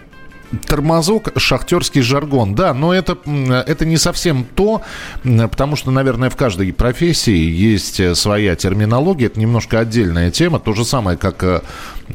Тормозок, 0.65 1.29
шахтерский 1.37 2.01
жаргон. 2.01 2.55
Да, 2.55 2.73
но 2.73 2.91
это, 2.93 3.17
это 3.67 3.85
не 3.85 3.97
совсем 3.97 4.45
то, 4.55 4.81
потому 5.23 5.75
что, 5.75 5.91
наверное, 5.91 6.31
в 6.31 6.35
каждой 6.35 6.73
профессии 6.73 7.37
есть 7.37 7.99
э, 7.99 8.15
своя 8.15 8.55
терминология. 8.55 9.27
Это 9.27 9.39
немножко 9.39 9.79
отдельная 9.79 10.31
тема. 10.31 10.59
То 10.59 10.73
же 10.73 10.85
самое, 10.85 11.17
как 11.19 11.43
э, 11.43 11.61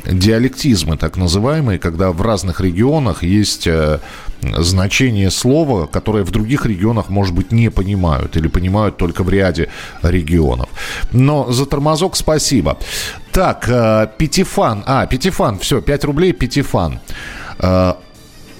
диалектизмы, 0.05 0.97
так 0.97 1.16
называемые, 1.16 1.79
когда 1.79 2.11
в 2.11 2.20
разных 2.23 2.61
регионах 2.61 3.23
есть 3.23 3.68
э, 3.68 4.01
значение 4.42 5.31
слова, 5.31 5.87
которое 5.87 6.25
в 6.25 6.33
других 6.33 6.66
регионах, 6.66 7.11
может 7.11 7.35
быть, 7.35 7.53
не 7.53 7.70
понимают 7.70 8.37
или 8.37 8.49
понимают 8.49 8.97
только 8.97 9.23
в 9.23 9.31
ряде 9.31 9.68
регионов. 10.03 10.68
Но 11.12 11.53
за 11.53 11.66
тормозок 11.66 12.16
спасибо. 12.16 12.79
Так, 13.31 13.66
Пятифан. 14.18 14.83
А, 14.87 15.07
Пятифан, 15.07 15.59
все, 15.61 15.81
5 15.81 16.05
рублей 16.05 16.33
Пятифан. 16.33 16.99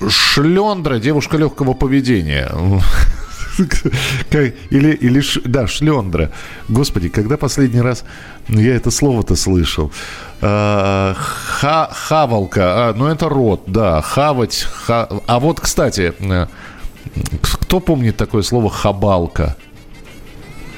Шлендра, 0.09 0.99
девушка 0.99 1.37
легкого 1.37 1.75
поведения. 1.75 2.51
Или, 4.71 4.91
или, 4.91 5.23
да, 5.45 5.67
шлендра. 5.67 6.31
Господи, 6.69 7.09
когда 7.09 7.37
последний 7.37 7.81
раз 7.81 8.05
я 8.49 8.75
это 8.75 8.91
слово-то 8.91 9.37
слышал? 9.37 9.93
А, 10.41 11.15
ха, 11.17 11.89
хавалка, 11.93 12.89
а, 12.89 12.95
ну 12.95 13.07
это 13.07 13.29
рот, 13.29 13.63
да, 13.67 14.03
хавать. 14.03 14.67
Ха... 14.87 15.09
А 15.27 15.39
вот, 15.39 15.61
кстати, 15.61 16.13
э, 16.19 16.47
кто 17.41 17.81
помнит 17.81 18.17
такое 18.17 18.43
слово 18.43 18.71
хабалка? 18.71 19.57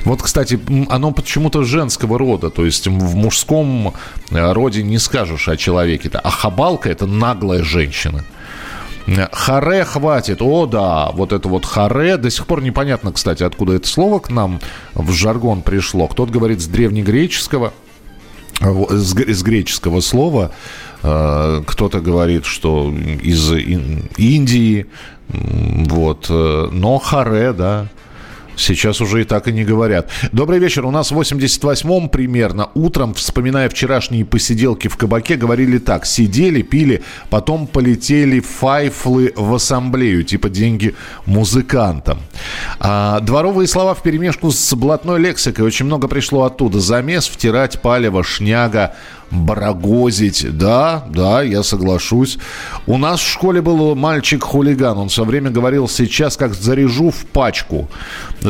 Вот, 0.04 0.22
кстати, 0.22 0.60
оно 0.88 1.10
почему-то 1.10 1.64
женского 1.64 2.16
рода, 2.16 2.48
то 2.50 2.64
есть 2.64 2.86
в 2.86 3.16
мужском 3.16 3.92
э, 4.30 4.52
роде 4.52 4.84
не 4.84 4.98
скажешь 4.98 5.48
о 5.48 5.56
человеке. 5.56 6.10
А 6.12 6.30
хабалка– 6.30 6.88
это 6.90 7.06
наглая 7.06 7.64
женщина. 7.64 8.24
Харе 9.32 9.84
хватит. 9.84 10.42
О, 10.42 10.66
да, 10.66 11.10
вот 11.12 11.32
это 11.32 11.48
вот 11.48 11.64
харе. 11.64 12.16
До 12.16 12.30
сих 12.30 12.46
пор 12.46 12.62
непонятно, 12.62 13.12
кстати, 13.12 13.42
откуда 13.42 13.74
это 13.74 13.86
слово 13.86 14.18
к 14.18 14.30
нам 14.30 14.60
в 14.94 15.12
жаргон 15.12 15.62
пришло. 15.62 16.08
Кто-то 16.08 16.32
говорит 16.32 16.60
с 16.60 16.66
древнегреческого, 16.66 17.72
с 18.60 19.42
греческого 19.42 20.00
слова. 20.00 20.52
Э, 21.02 21.62
кто-то 21.66 22.00
говорит, 22.00 22.46
что 22.46 22.92
из 22.92 23.52
Индии. 23.52 24.86
Вот. 25.28 26.26
Э, 26.28 26.68
но 26.72 26.98
харе, 26.98 27.52
да, 27.52 27.86
Сейчас 28.56 29.00
уже 29.00 29.20
и 29.20 29.24
так 29.24 29.48
и 29.48 29.52
не 29.52 29.64
говорят. 29.64 30.10
Добрый 30.32 30.58
вечер. 30.58 30.86
У 30.86 30.90
нас 30.90 31.10
в 31.10 31.20
88-м 31.20 32.08
примерно 32.08 32.70
утром, 32.74 33.14
вспоминая 33.14 33.68
вчерашние 33.68 34.24
посиделки 34.24 34.88
в 34.88 34.96
кабаке, 34.96 35.36
говорили 35.36 35.78
так. 35.78 36.06
Сидели, 36.06 36.62
пили, 36.62 37.02
потом 37.28 37.66
полетели 37.66 38.40
файфлы 38.40 39.32
в 39.36 39.54
ассамблею, 39.54 40.24
типа 40.24 40.48
деньги 40.48 40.94
музыкантам. 41.26 42.18
А, 42.80 43.20
дворовые 43.20 43.68
слова 43.68 43.94
в 43.94 44.02
перемешку 44.02 44.50
с 44.50 44.74
блатной 44.74 45.20
лексикой. 45.20 45.66
Очень 45.66 45.86
много 45.86 46.08
пришло 46.08 46.44
оттуда. 46.44 46.80
Замес, 46.80 47.26
втирать, 47.26 47.82
палево, 47.82 48.24
шняга, 48.24 48.94
барагозить. 49.30 50.46
Да, 50.56 51.04
да, 51.08 51.42
я 51.42 51.62
соглашусь. 51.62 52.38
У 52.86 52.98
нас 52.98 53.20
в 53.20 53.28
школе 53.28 53.60
был 53.60 53.94
мальчик-хулиган. 53.94 54.98
Он 54.98 55.08
все 55.08 55.24
время 55.24 55.50
говорил, 55.50 55.88
сейчас 55.88 56.36
как 56.36 56.54
заряжу 56.54 57.10
в 57.10 57.26
пачку. 57.26 57.88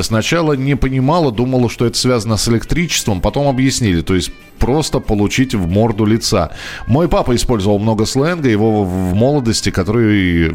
Сначала 0.02 0.52
не 0.54 0.76
понимала, 0.76 1.32
думала, 1.32 1.70
что 1.70 1.86
это 1.86 1.98
связано 1.98 2.36
с 2.36 2.48
электричеством. 2.48 3.20
Потом 3.20 3.48
объяснили. 3.48 4.02
То 4.02 4.14
есть 4.14 4.30
просто 4.58 5.00
получить 5.00 5.54
в 5.54 5.68
морду 5.68 6.04
лица. 6.04 6.50
Мой 6.86 7.08
папа 7.08 7.34
использовал 7.34 7.78
много 7.78 8.06
сленга, 8.06 8.48
его 8.48 8.84
в 8.84 9.14
молодости, 9.14 9.70
который 9.70 10.54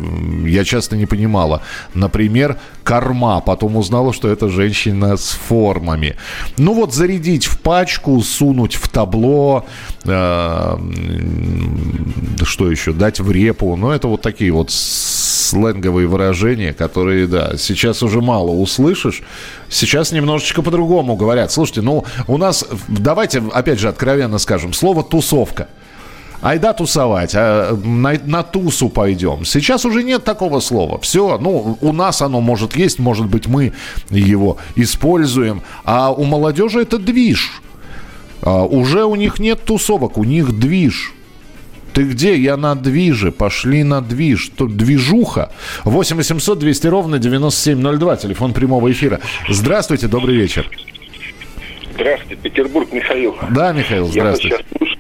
я 0.50 0.64
часто 0.64 0.96
не 0.96 1.06
понимала. 1.06 1.62
Например, 1.94 2.58
корма. 2.84 3.42
Потом 3.42 3.76
узнала, 3.78 4.14
что 4.14 4.28
это 4.28 4.50
женщина 4.50 5.18
с 5.18 5.30
формами. 5.32 6.16
Ну 6.58 6.74
вот 6.74 6.94
зарядить 6.94 7.46
в 7.46 7.60
пачку, 7.60 8.22
сунуть 8.22 8.76
в 8.76 8.90
табло, 8.90 9.66
э, 10.06 10.78
что 12.44 12.72
еще, 12.72 12.94
дать 12.94 13.20
в 13.20 13.32
репу. 13.32 13.76
Ну 13.76 13.92
это 13.92 14.08
вот 14.08 14.22
такие 14.22 14.52
вот 14.52 14.72
сленговые 15.52 16.08
выражения, 16.08 16.74
которые, 16.74 17.28
да, 17.28 17.58
сейчас 17.58 18.02
уже 18.04 18.22
мало 18.22 18.52
услышишь. 18.52 19.22
Сейчас 19.70 20.12
немножечко 20.12 20.62
по-другому 20.62 21.16
говорят. 21.16 21.52
Слушайте, 21.52 21.82
ну, 21.82 22.06
у 22.28 22.38
нас, 22.38 22.66
давайте, 22.88 23.44
опять 23.54 23.80
же, 23.80 23.90
откровенно 23.90 24.40
скажем, 24.40 24.74
слово 24.74 25.04
«тусовка». 25.04 25.68
Айда 26.42 26.74
тусовать, 26.74 27.34
а 27.36 27.78
на, 27.84 28.20
на 28.26 28.42
тусу 28.42 28.90
пойдем. 28.90 29.46
Сейчас 29.46 29.86
уже 29.86 30.02
нет 30.02 30.24
такого 30.24 30.60
слова. 30.60 31.00
Все, 31.00 31.38
ну, 31.38 31.78
у 31.82 31.94
нас 31.94 32.24
оно 32.24 32.42
может 32.42 32.76
есть, 32.76 32.98
может 32.98 33.28
быть, 33.28 33.46
мы 33.46 33.74
его 34.10 34.58
используем. 34.76 35.62
А 35.84 36.12
у 36.12 36.24
молодежи 36.24 36.82
это 36.82 36.98
движ. 36.98 37.62
А 38.42 38.64
уже 38.64 39.06
у 39.06 39.16
них 39.16 39.38
нет 39.38 39.64
тусовок, 39.64 40.18
у 40.18 40.24
них 40.24 40.58
движ. 40.58 41.14
Ты 41.94 42.04
где? 42.04 42.38
Я 42.38 42.58
на 42.58 42.76
движе. 42.76 43.32
Пошли 43.32 43.84
на 43.84 44.02
движ. 44.02 44.52
Тут 44.56 44.78
движуха. 44.78 45.52
8 45.84 46.16
800 46.16 46.60
200 46.60 46.88
ровно 46.88 47.20
9702. 47.20 48.18
Телефон 48.18 48.54
прямого 48.54 48.92
эфира. 48.92 49.20
Здравствуйте, 49.50 50.08
добрый 50.08 50.36
вечер. 50.36 50.70
Здравствуйте, 51.94 52.36
Петербург, 52.42 52.92
Михаил. 52.92 53.36
Да, 53.52 53.74
Михаил, 53.74 54.08
здравствуйте. 54.08 54.58
Я 54.58 54.64
сейчас 54.64 54.91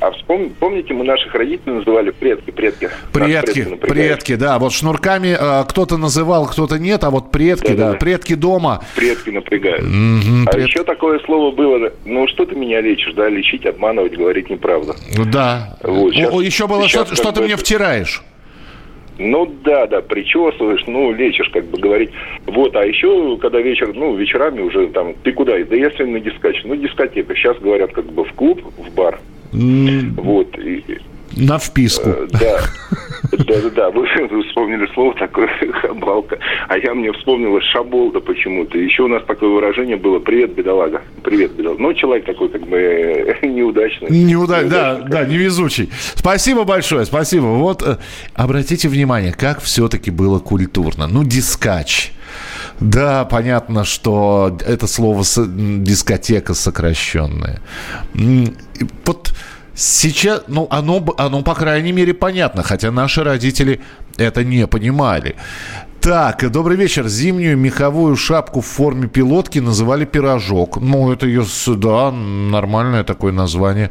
а 0.00 0.10
вспом... 0.10 0.50
помните, 0.60 0.92
мы 0.92 1.04
наших 1.04 1.34
родителей 1.34 1.76
называли 1.76 2.10
предки, 2.10 2.50
предки. 2.50 2.90
Предки, 3.12 3.64
предки, 3.76 4.34
да. 4.36 4.58
Вот 4.58 4.72
шнурками 4.72 5.36
э, 5.38 5.64
кто-то 5.68 5.96
называл, 5.96 6.46
кто-то 6.46 6.78
нет, 6.78 7.02
а 7.04 7.10
вот 7.10 7.30
предки, 7.30 7.72
да, 7.72 7.86
да, 7.86 7.92
да. 7.92 7.98
предки 7.98 8.34
дома. 8.34 8.82
Предки 8.94 9.30
напрягают. 9.30 9.82
Mm-hmm, 9.82 10.44
а 10.46 10.50
пред... 10.50 10.66
еще 10.68 10.84
такое 10.84 11.18
слово 11.20 11.54
было, 11.54 11.92
ну 12.04 12.28
что 12.28 12.44
ты 12.44 12.54
меня 12.54 12.80
лечишь, 12.80 13.14
да, 13.14 13.28
лечить, 13.28 13.64
обманывать, 13.64 14.16
говорить 14.16 14.50
неправду. 14.50 14.94
Да. 15.32 15.78
Вот, 15.82 16.12
сейчас, 16.12 16.32
О, 16.32 16.40
еще 16.42 16.66
было, 16.66 16.88
что, 16.88 17.06
что 17.14 17.32
ты 17.32 17.42
мне 17.42 17.56
втираешь. 17.56 18.22
Ну 19.18 19.46
да, 19.64 19.86
да, 19.86 20.02
причесываешь, 20.02 20.84
ну, 20.86 21.10
лечишь, 21.12 21.48
как 21.48 21.64
бы 21.66 21.78
говорить. 21.78 22.10
Вот, 22.44 22.76
а 22.76 22.84
еще, 22.84 23.38
когда 23.38 23.60
вечер, 23.60 23.94
ну, 23.94 24.14
вечерами 24.14 24.60
уже 24.60 24.88
там, 24.88 25.14
ты 25.22 25.32
куда? 25.32 25.52
Да 25.64 25.74
если 25.74 26.04
на 26.04 26.20
дискач. 26.20 26.62
Ну, 26.64 26.76
дискотека. 26.76 27.34
Сейчас 27.34 27.56
говорят, 27.58 27.92
как 27.92 28.04
бы 28.04 28.24
в 28.24 28.32
клуб, 28.34 28.60
в 28.76 28.94
бар. 28.94 29.18
Вот. 29.52 30.56
На 31.36 31.58
вписку. 31.58 32.08
Э, 32.08 32.26
да. 32.30 32.60
Да, 33.32 33.60
да, 33.60 33.70
да. 33.70 33.90
Вы, 33.90 34.06
вы 34.30 34.42
вспомнили 34.44 34.88
слово 34.94 35.14
такое 35.14 35.48
хабалка. 35.82 36.38
А 36.68 36.78
я 36.78 36.94
мне 36.94 37.12
вспомнила 37.12 37.60
шаболда 37.60 38.20
почему-то. 38.20 38.78
Еще 38.78 39.02
у 39.02 39.08
нас 39.08 39.22
такое 39.26 39.50
выражение 39.50 39.96
было 39.96 40.18
Привет, 40.18 40.54
бедолага. 40.54 41.02
Привет, 41.22 41.52
бедолага. 41.52 41.82
Ну, 41.82 41.92
человек 41.94 42.24
такой, 42.24 42.48
как 42.48 42.66
бы 42.66 43.36
неудачный. 43.42 44.08
Неудачный, 44.10 44.70
да, 44.70 44.94
да, 45.00 45.24
невезучий. 45.24 45.90
Спасибо 46.14 46.64
большое, 46.64 47.04
спасибо. 47.04 47.44
Вот 47.44 47.82
э, 47.82 47.98
обратите 48.34 48.88
внимание, 48.88 49.32
как 49.32 49.60
все-таки 49.60 50.10
было 50.10 50.38
культурно. 50.38 51.06
Ну, 51.06 51.22
дискач. 51.24 52.12
Да, 52.80 53.24
понятно, 53.24 53.84
что 53.84 54.56
это 54.66 54.86
слово 54.86 55.24
дискотека 55.24 56.54
сокращенная. 56.54 57.60
Вот 59.04 59.32
сейчас, 59.74 60.42
ну, 60.48 60.66
оно, 60.70 61.04
оно, 61.16 61.42
по 61.42 61.54
крайней 61.54 61.92
мере, 61.92 62.12
понятно, 62.12 62.62
хотя 62.62 62.90
наши 62.90 63.24
родители 63.24 63.80
это 64.18 64.44
не 64.44 64.66
понимали. 64.66 65.36
Так, 66.00 66.50
добрый 66.50 66.76
вечер. 66.76 67.08
Зимнюю 67.08 67.56
меховую 67.56 68.16
шапку 68.16 68.60
в 68.60 68.66
форме 68.66 69.08
пилотки 69.08 69.58
называли 69.58 70.04
пирожок. 70.04 70.76
Ну, 70.76 71.10
это 71.12 71.26
ее, 71.26 71.44
да, 71.66 72.12
нормальное 72.12 73.04
такое 73.04 73.32
название. 73.32 73.90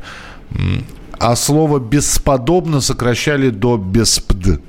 А 1.19 1.35
слово 1.35 1.79
«бесподобно» 1.79 2.81
сокращали 2.81 3.49
до 3.49 3.77
«беспд». 3.77 4.61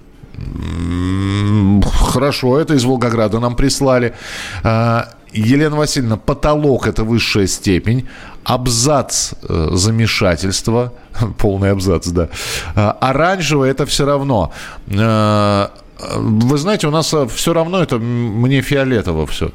Хорошо, 2.13 2.59
это 2.59 2.75
из 2.75 2.85
Волгограда 2.85 3.41
нам 3.41 3.57
прислали. 3.57 4.15
А, 4.63 5.09
Елена 5.33 5.77
Васильевна, 5.77 6.17
потолок– 6.17 6.87
это 6.89 7.05
высшая 7.05 7.47
степень. 7.47 8.09
Абзац 8.45 9.33
э,– 9.43 9.69
замешательство. 9.73 10.93
Полный 11.39 11.71
абзац, 11.71 12.09
да. 12.09 12.29
А, 12.75 12.93
оранжевое– 13.01 13.71
это 13.73 13.87
все 13.87 14.05
равно. 14.05 14.53
А, 14.99 15.71
вы 16.17 16.59
знаете, 16.59 16.87
у 16.87 16.91
нас 16.91 17.15
все 17.35 17.53
равно 17.53 17.83
это 17.83 17.99
мне 17.99 18.61
фиолетово 18.61 19.27
все. 19.27 19.51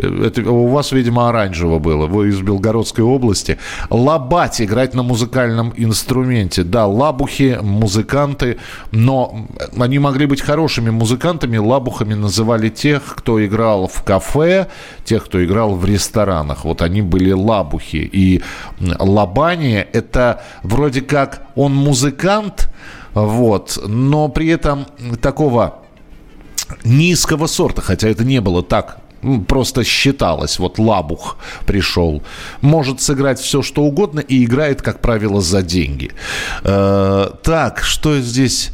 Это 0.00 0.50
у 0.50 0.66
вас, 0.68 0.92
видимо, 0.92 1.28
оранжево 1.28 1.78
было. 1.78 2.06
Вы 2.06 2.28
из 2.28 2.40
Белгородской 2.40 3.04
области. 3.04 3.58
Лабать, 3.90 4.60
играть 4.60 4.94
на 4.94 5.02
музыкальном 5.02 5.72
инструменте. 5.76 6.62
Да, 6.62 6.86
лабухи, 6.86 7.58
музыканты, 7.60 8.58
но 8.92 9.46
они 9.78 9.98
могли 9.98 10.26
быть 10.26 10.40
хорошими 10.40 10.90
музыкантами. 10.90 11.58
Лабухами 11.58 12.14
называли 12.14 12.68
тех, 12.68 13.02
кто 13.16 13.44
играл 13.44 13.88
в 13.88 14.02
кафе, 14.02 14.68
тех, 15.04 15.24
кто 15.24 15.44
играл 15.44 15.74
в 15.74 15.84
ресторанах. 15.84 16.64
Вот 16.64 16.82
они 16.82 17.02
были 17.02 17.32
лабухи. 17.32 18.08
И 18.12 18.42
лабание– 18.98 19.86
это 19.92 20.42
вроде 20.62 21.02
как 21.02 21.42
он 21.54 21.74
музыкант, 21.74 22.70
вот, 23.14 23.78
но 23.86 24.28
при 24.28 24.48
этом 24.48 24.86
такого 25.20 25.80
низкого 26.84 27.46
сорта, 27.46 27.82
хотя 27.82 28.08
это 28.08 28.24
не 28.24 28.40
было 28.40 28.62
так 28.62 28.99
просто 29.46 29.84
считалось, 29.84 30.58
вот 30.58 30.78
Лабух 30.78 31.36
пришел, 31.66 32.22
может 32.60 33.00
сыграть 33.00 33.38
все, 33.38 33.62
что 33.62 33.82
угодно 33.82 34.20
и 34.20 34.44
играет, 34.44 34.82
как 34.82 35.00
правило, 35.00 35.40
за 35.40 35.62
деньги. 35.62 36.12
Э, 36.64 37.30
так, 37.42 37.82
что 37.82 38.20
здесь... 38.20 38.70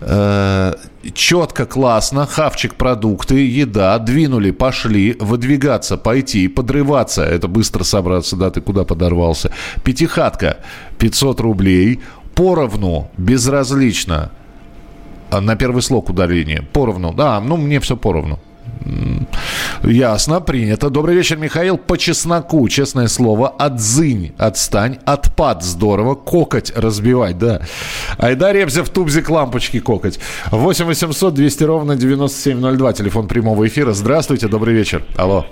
Э, 0.00 0.74
четко, 1.14 1.66
классно, 1.66 2.26
хавчик, 2.26 2.74
продукты, 2.74 3.46
еда, 3.46 3.98
двинули, 3.98 4.50
пошли, 4.50 5.16
выдвигаться, 5.18 5.96
пойти, 5.96 6.48
подрываться, 6.48 7.22
это 7.22 7.48
быстро 7.48 7.84
собраться, 7.84 8.36
да, 8.36 8.50
ты 8.50 8.60
куда 8.60 8.84
подорвался. 8.84 9.50
Пятихатка, 9.82 10.58
500 10.98 11.40
рублей, 11.40 12.00
поровну, 12.34 13.10
безразлично, 13.16 14.30
на 15.30 15.56
первый 15.56 15.82
слог 15.82 16.10
ударение, 16.10 16.62
поровну, 16.72 17.12
да, 17.12 17.40
ну 17.40 17.56
мне 17.56 17.80
все 17.80 17.96
поровну. 17.96 18.38
Ясно, 19.82 20.40
принято. 20.40 20.90
Добрый 20.90 21.14
вечер, 21.14 21.36
Михаил. 21.36 21.76
По 21.76 21.98
чесноку, 21.98 22.68
честное 22.68 23.08
слово, 23.08 23.48
отзынь, 23.48 24.32
отстань, 24.38 24.98
отпад, 25.04 25.62
здорово, 25.62 26.14
кокоть 26.14 26.72
разбивать, 26.74 27.38
да. 27.38 27.60
Айда 28.18 28.52
Ребзя 28.52 28.82
в 28.82 28.88
тубзик 28.88 29.28
лампочки 29.30 29.80
кокоть. 29.80 30.18
8 30.50 30.84
800 30.86 31.34
200 31.34 31.64
ровно 31.64 31.96
9702, 31.96 32.92
телефон 32.92 33.28
прямого 33.28 33.66
эфира. 33.66 33.92
Здравствуйте, 33.92 34.48
добрый 34.48 34.74
вечер. 34.74 35.04
Алло. 35.16 35.44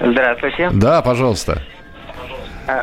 Здравствуйте. 0.00 0.70
Да, 0.72 1.02
пожалуйста. 1.02 1.62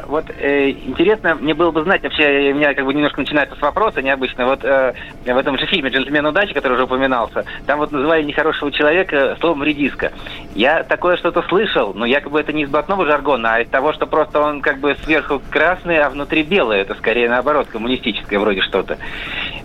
Вот 0.07 0.25
э, 0.39 0.71
интересно, 0.71 1.35
мне 1.35 1.53
было 1.53 1.69
бы 1.69 1.83
знать, 1.83 2.01
вообще, 2.01 2.51
у 2.51 2.55
меня 2.55 2.73
как 2.73 2.85
бы 2.85 2.93
немножко 2.93 3.21
начинается 3.21 3.55
с 3.55 3.61
вопроса 3.61 4.01
необычно. 4.01 4.47
Вот 4.47 4.63
э, 4.63 4.93
в 5.23 5.37
этом 5.37 5.57
же 5.59 5.67
фильме 5.67 5.89
«Джентльмен 5.89 6.25
удачи», 6.25 6.53
который 6.53 6.73
уже 6.73 6.85
упоминался, 6.85 7.45
там 7.67 7.79
вот 7.79 7.91
называли 7.91 8.23
нехорошего 8.23 8.71
человека 8.71 9.37
словом 9.39 9.63
«редиска». 9.63 10.11
Я 10.55 10.83
такое 10.83 11.17
что-то 11.17 11.43
слышал, 11.43 11.93
но 11.93 12.05
якобы 12.05 12.39
это 12.39 12.51
не 12.51 12.63
из 12.63 12.69
блатного 12.69 13.05
жаргона, 13.05 13.55
а 13.55 13.61
из 13.61 13.69
того, 13.69 13.93
что 13.93 14.07
просто 14.07 14.41
он 14.41 14.61
как 14.61 14.79
бы 14.79 14.95
сверху 15.03 15.41
красный, 15.51 15.99
а 15.99 16.09
внутри 16.09 16.41
белый. 16.41 16.79
Это 16.79 16.95
скорее 16.95 17.29
наоборот, 17.29 17.67
коммунистическое 17.67 18.39
вроде 18.39 18.61
что-то. 18.61 18.97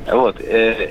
Вот. 0.07 0.41
Э, 0.41 0.91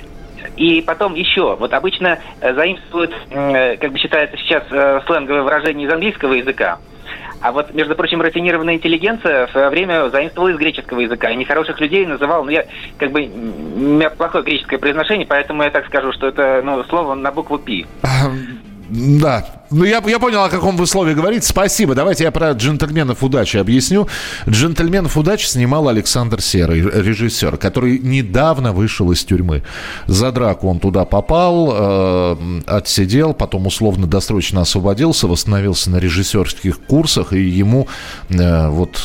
и 0.58 0.82
потом 0.82 1.14
еще, 1.14 1.56
вот 1.56 1.74
обычно 1.74 2.20
заимствуют, 2.42 3.14
э, 3.30 3.78
как 3.78 3.92
бы 3.92 4.00
считается 4.00 4.38
сейчас, 4.38 4.64
э, 4.72 5.02
сленговое 5.06 5.44
выражение 5.44 5.88
из 5.88 5.94
английского 5.94 6.34
языка. 6.34 6.80
А 7.42 7.52
вот, 7.52 7.74
между 7.74 7.96
прочим, 7.96 8.22
рафинированная 8.22 8.76
интеллигенция 8.76 9.48
в 9.48 9.52
свое 9.52 9.70
время 9.70 10.10
заимствовала 10.10 10.50
из 10.50 10.58
греческого 10.58 11.00
языка. 11.00 11.30
И 11.30 11.36
нехороших 11.36 11.80
людей 11.80 12.06
называл, 12.06 12.44
ну, 12.44 12.52
я, 12.52 12.66
как 12.98 13.12
бы, 13.12 13.22
у 13.22 13.80
меня 13.80 14.10
плохое 14.10 14.44
греческое 14.44 14.80
произношение, 14.80 15.26
поэтому 15.28 15.64
я 15.64 15.72
так 15.72 15.86
скажу, 15.88 16.12
что 16.12 16.28
это, 16.28 16.62
ну, 16.64 16.84
слово 16.86 17.16
на 17.16 17.32
букву 17.32 17.58
«пи». 17.58 17.86
Да, 19.22 19.46
ну, 19.72 19.84
я, 19.84 20.02
я 20.06 20.20
понял, 20.20 20.44
о 20.44 20.50
каком 20.50 20.78
вы 20.78 20.88
слове 20.88 21.14
говорите. 21.14 21.46
Спасибо. 21.46 21.94
Давайте 21.94 22.24
я 22.24 22.32
про 22.32 22.52
«Джентльменов 22.52 23.24
удачи» 23.24 23.58
объясню. 23.58 24.08
«Джентльменов 24.48 25.16
удачи» 25.16 25.46
снимал 25.46 25.90
Александр 25.90 26.42
Серый, 26.42 26.82
режиссер, 26.82 27.58
который 27.58 28.00
недавно 28.00 28.74
вышел 28.74 29.12
из 29.12 29.24
тюрьмы. 29.24 29.64
За 30.08 30.32
драку 30.32 30.68
он 30.68 30.80
туда 30.80 31.06
попал, 31.06 31.70
э, 31.72 32.62
отсидел, 32.66 33.34
потом 33.34 33.68
условно-досрочно 33.68 34.62
освободился, 34.62 35.28
восстановился 35.28 35.92
на 35.92 35.98
режиссерских 35.98 36.80
курсах, 36.80 37.34
и 37.34 37.42
ему 37.42 37.88
э, 38.30 38.70
вот 38.70 39.00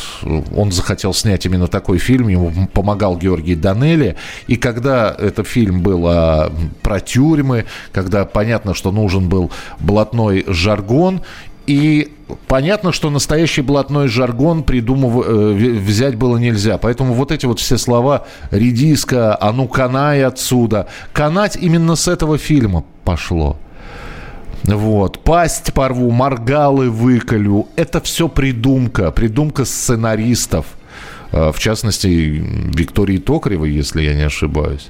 он 0.55 0.71
захотел 0.71 1.13
снять 1.13 1.45
именно 1.45 1.67
такой 1.67 1.99
фильм, 1.99 2.27
ему 2.27 2.67
помогал 2.73 3.17
Георгий 3.17 3.55
Данелли. 3.55 4.15
И 4.47 4.55
когда 4.55 5.15
этот 5.17 5.47
фильм 5.47 5.81
был 5.81 6.07
э, 6.07 6.49
про 6.81 6.99
тюрьмы, 6.99 7.65
когда 7.91 8.25
понятно, 8.25 8.73
что 8.73 8.91
нужен 8.91 9.29
был 9.29 9.51
блатной 9.79 10.43
жаргон. 10.55 11.21
И 11.67 12.13
понятно, 12.47 12.91
что 12.91 13.09
настоящий 13.09 13.61
блатной 13.61 14.07
жаргон 14.07 14.63
придумав, 14.63 15.25
э, 15.25 15.53
взять 15.53 16.15
было 16.15 16.37
нельзя. 16.37 16.77
Поэтому 16.77 17.13
вот 17.13 17.31
эти 17.31 17.45
вот 17.45 17.59
все 17.59 17.77
слова 17.77 18.25
«редиска», 18.51 19.35
«а 19.35 19.51
ну 19.51 19.67
канай 19.67 20.23
отсюда», 20.23 20.87
канать 21.13 21.57
именно 21.59 21.95
с 21.95 22.07
этого 22.07 22.37
фильма 22.37 22.83
пошло. 23.03 23.57
Вот. 24.63 25.23
Пасть 25.23 25.73
порву, 25.73 26.11
моргалы 26.11 26.89
выколю. 26.89 27.67
Это 27.75 28.01
все 28.01 28.27
придумка. 28.27 29.11
Придумка 29.11 29.65
сценаристов. 29.65 30.65
Э, 31.31 31.51
в 31.51 31.59
частности, 31.59 32.07
Виктории 32.07 33.17
Токаревой, 33.17 33.71
если 33.71 34.01
я 34.01 34.13
не 34.13 34.23
ошибаюсь. 34.23 34.89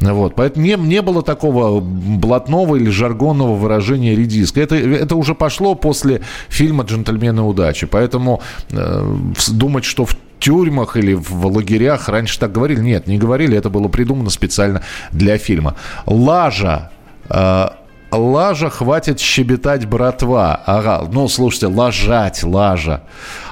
Вот. 0.00 0.34
Поэтому 0.34 0.64
не, 0.64 0.76
не 0.76 1.02
было 1.02 1.22
такого 1.22 1.80
блатного 1.80 2.76
или 2.76 2.88
жаргонного 2.88 3.54
выражения 3.54 4.14
редиска. 4.14 4.60
Это, 4.60 4.76
это 4.76 5.14
уже 5.16 5.34
пошло 5.34 5.74
после 5.74 6.22
фильма 6.48 6.84
«Джентльмены 6.84 7.42
удачи». 7.42 7.86
Поэтому 7.86 8.40
э, 8.70 9.16
думать, 9.48 9.84
что 9.84 10.06
в 10.06 10.16
тюрьмах 10.38 10.96
или 10.96 11.12
в 11.12 11.46
лагерях 11.46 12.08
раньше 12.08 12.38
так 12.38 12.52
говорили. 12.52 12.80
Нет, 12.80 13.06
не 13.06 13.18
говорили. 13.18 13.56
Это 13.56 13.68
было 13.68 13.88
придумано 13.88 14.30
специально 14.30 14.82
для 15.12 15.36
фильма. 15.36 15.76
Лажа. 16.06 16.90
Э, 17.28 17.68
Лажа, 18.12 18.70
хватит 18.70 19.20
щебетать, 19.20 19.86
братва. 19.86 20.60
Ага, 20.66 21.08
ну, 21.12 21.28
слушайте, 21.28 21.68
лажать, 21.68 22.42
лажа. 22.42 23.04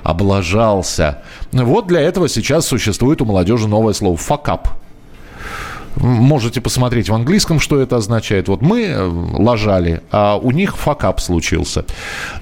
Облажался. 0.03 1.23
Вот 1.53 1.87
для 1.87 2.01
этого 2.01 2.29
сейчас 2.29 2.67
существует 2.67 3.23
у 3.23 3.25
молодежи 3.25 3.69
новое 3.69 3.93
слово 3.93 4.17
«факап». 4.17 4.69
Можете 6.01 6.61
посмотреть 6.61 7.09
в 7.09 7.15
английском, 7.15 7.59
что 7.59 7.81
это 7.81 7.97
означает. 7.97 8.49
Вот 8.49 8.63
мы 8.63 8.83
э, 8.83 9.11
лажали, 9.33 10.03
а 10.11 10.37
у 10.37 10.51
них 10.53 10.77
факап 10.77 11.21
случился. 11.21 11.85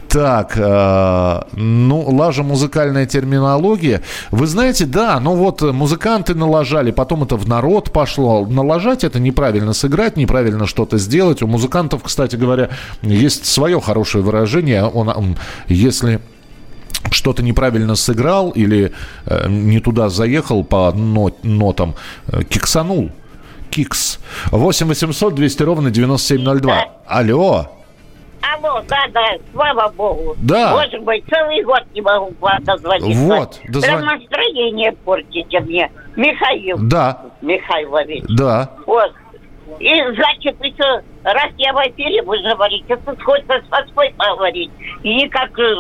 Так, 0.09 0.53
э, 0.57 1.40
ну, 1.53 2.01
лажа 2.11 2.42
музыкальная 2.42 3.07
терминология. 3.07 4.03
Вы 4.31 4.47
знаете, 4.47 4.85
да, 4.85 5.19
ну 5.21 5.35
вот 5.35 5.62
музыканты 5.62 6.35
налажали, 6.35 6.90
потом 6.90 7.23
это 7.23 7.37
в 7.37 7.49
народ 7.49 7.92
пошло. 7.92 8.47
Налажать 8.47 9.05
это 9.05 9.19
неправильно 9.19 9.73
сыграть, 9.73 10.16
неправильно 10.16 10.66
что-то 10.66 10.99
сделать. 10.99 11.42
У 11.42 11.47
музыкантов, 11.47 12.03
кстати 12.03 12.37
говоря, 12.37 12.69
есть 13.03 13.47
свое 13.47 13.81
хорошее 13.81 14.23
выражение. 14.23 14.85
Он, 14.85 15.09
он 15.09 15.37
если 15.69 16.21
что-то 17.11 17.42
неправильно 17.42 17.95
сыграл 17.95 18.51
или 18.51 18.92
э, 19.25 19.49
не 19.49 19.81
туда 19.81 20.09
заехал 20.09 20.64
по 20.64 20.92
нот, 20.92 21.45
нотам, 21.45 21.95
э, 22.27 22.42
киксанул. 22.45 23.11
Кикс. 23.70 24.20
8 24.50 24.87
800 24.87 25.35
200 25.35 25.62
ровно 25.62 25.90
9702. 25.90 26.88
Алло. 27.07 27.66
Алло, 28.42 28.83
да, 28.88 29.07
да, 29.12 29.26
слава 29.52 29.92
богу. 29.96 30.37
Да. 30.38 30.72
Боже 30.72 31.00
мой, 31.00 31.24
целый 31.29 31.62
год 31.62 31.83
не 31.94 32.00
могу 32.00 32.33
вам 32.40 32.62
дозвониться. 32.62 33.22
Вот, 33.22 33.61
дозвон... 33.68 34.02
Прям 34.02 34.18
настроение 34.18 34.92
портите 34.92 35.61
мне. 35.61 35.90
Михаил. 36.16 36.79
Да. 36.79 37.22
Михайлович. 37.42 38.24
Да. 38.29 38.70
Вот. 38.87 39.12
И, 39.81 39.88
значит, 40.14 40.57
еще, 40.62 41.02
раз 41.24 41.52
я 41.59 41.72
в 41.72 41.76
эфире, 41.88 42.22
вы 42.22 42.40
говорите, 42.42 42.96
тут 43.05 43.20
хочется 43.22 43.61
с 43.66 43.70
Москвой 43.70 44.14
поговорить. 44.16 44.70
И 45.02 45.14
никак 45.14 45.59
э, 45.59 45.72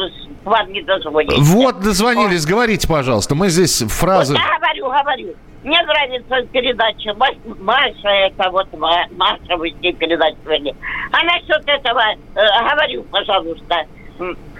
вам 0.44 0.72
не 0.72 0.82
дозвонить. 0.82 1.38
Вот, 1.38 1.80
дозвонились, 1.80 2.42
вот. 2.42 2.50
говорите, 2.50 2.88
пожалуйста. 2.88 3.34
Мы 3.34 3.48
здесь 3.48 3.82
фразы... 3.88 4.34
Вот, 4.34 4.42
я 4.42 4.58
говорю, 4.58 5.02
говорю. 5.02 5.36
Мне 5.66 5.82
нравится 5.82 6.48
передача 6.52 7.12
Маша, 7.58 8.08
это 8.08 8.50
вот 8.50 8.68
Маша, 8.78 9.56
вы 9.56 9.70
с 9.72 9.74
ней 9.80 9.92
передачу 9.94 10.36
вели. 10.46 10.72
А 11.10 11.24
насчет 11.24 11.60
этого, 11.66 12.02
э, 12.36 12.70
говорю, 12.70 13.02
пожалуйста, 13.10 13.84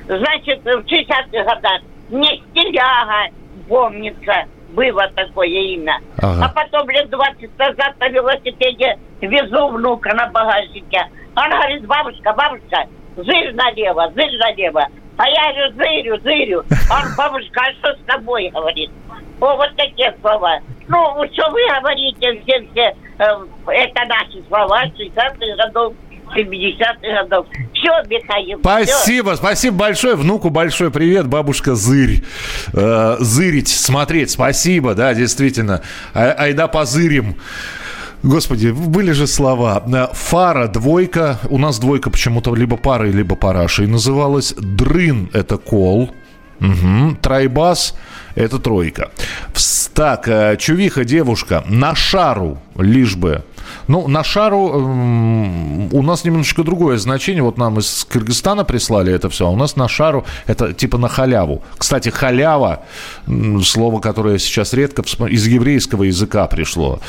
значит, 0.09 0.65
в 0.65 0.85
60-х 0.85 1.45
годах 1.45 1.83
мне 2.11 2.43
стиляга 2.51 3.33
помнится, 3.69 4.47
было 4.71 5.09
такое 5.15 5.47
имя. 5.47 6.01
Ага. 6.21 6.45
А 6.45 6.49
потом 6.49 6.91
лет 6.91 7.09
20 7.09 7.57
назад 7.57 7.95
на 8.01 8.09
велосипеде 8.09 8.99
везу 9.21 9.69
внука 9.69 10.13
на 10.13 10.27
багажнике. 10.31 11.07
Он 11.37 11.49
говорит, 11.51 11.87
бабушка, 11.87 12.33
бабушка, 12.33 12.89
зырь 13.15 13.55
налево, 13.55 14.11
зырь 14.17 14.37
налево. 14.39 14.89
А 15.17 15.29
я 15.29 15.53
говорю, 15.53 15.75
зырю, 15.77 16.21
зырю. 16.23 16.65
Он, 16.91 17.15
бабушка, 17.17 17.61
а 17.61 17.73
что 17.79 17.95
с 17.95 18.07
тобой, 18.07 18.51
говорит? 18.51 18.91
О, 19.41 19.57
вот 19.57 19.71
такие 19.77 20.15
слова. 20.21 20.59
Ну, 20.89 20.99
что 21.33 21.51
вы 21.51 21.61
говорите, 21.81 22.41
все, 22.43 22.67
все, 22.71 22.95
э, 23.19 23.73
это 23.73 24.05
наши 24.07 24.47
слова 24.49 24.85
60-х 24.87 25.67
годов. 25.67 25.95
70-х 26.35 27.23
годов. 27.23 27.47
Все, 27.73 27.91
Михаил. 28.09 28.59
Спасибо, 28.59 29.33
все. 29.33 29.37
спасибо 29.37 29.77
большое. 29.77 30.17
Внуку 30.17 30.51
большой 30.51 30.91
привет, 30.91 31.27
бабушка 31.27 31.75
Зырь. 31.75 32.25
Э, 32.73 33.17
зырить, 33.21 33.69
смотреть, 33.69 34.31
спасибо, 34.31 34.95
да, 34.95 35.15
действительно. 35.15 35.83
А, 36.15 36.33
айда 36.33 36.69
позырим. 36.69 37.37
Господи, 38.23 38.71
были 38.71 39.13
же 39.13 39.27
слова. 39.27 39.83
Э, 39.87 40.09
Фара, 40.13 40.69
двойка. 40.69 41.39
У 41.51 41.59
нас 41.59 41.79
двойка 41.79 42.11
почему-то 42.11 42.55
либо 42.55 42.77
парой, 42.77 43.13
либо 43.13 43.37
парашей 43.37 43.87
называлась. 43.87 44.55
Дрын– 44.59 45.29
это 45.33 45.57
кол. 45.59 46.11
Угу. 46.61 47.17
Трайбас– 47.21 47.95
это 48.37 48.59
тройка. 48.59 49.11
Так, 49.95 50.29
э, 50.29 50.57
чувиха 50.59 51.05
девушка. 51.05 51.65
На 51.67 51.95
шару, 51.95 52.59
лишь 52.77 53.17
бы. 53.17 53.43
Ну, 53.89 54.07
на 54.09 54.23
шару 54.23 54.59
у 54.59 56.03
нас 56.03 56.25
немножечко 56.25 56.63
другое 56.63 56.99
значение. 56.99 57.43
Вот 57.43 57.57
нам 57.57 57.79
из 57.79 58.07
Кыргызстана 58.09 58.65
прислали 58.65 59.13
это 59.13 59.29
все. 59.31 59.47
А 59.47 59.51
у 59.51 59.57
нас 59.57 59.77
на 59.77 59.89
шару 59.89 60.25
это 60.47 60.73
типа 60.73 60.99
на 60.99 61.09
халяву. 61.09 61.63
Кстати, 61.79 62.11
халява, 62.11 62.85
слово, 63.65 64.01
которое 64.01 64.39
сейчас 64.39 64.75
редко 64.75 65.03
из 65.27 65.47
еврейского 65.47 66.05
языка 66.05 66.47
пришло. 66.47 67.01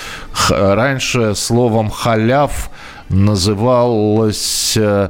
Раньше 0.50 1.36
словом 1.36 1.90
халяв 1.90 2.70
называлось 3.10 4.76
э, 4.78 5.10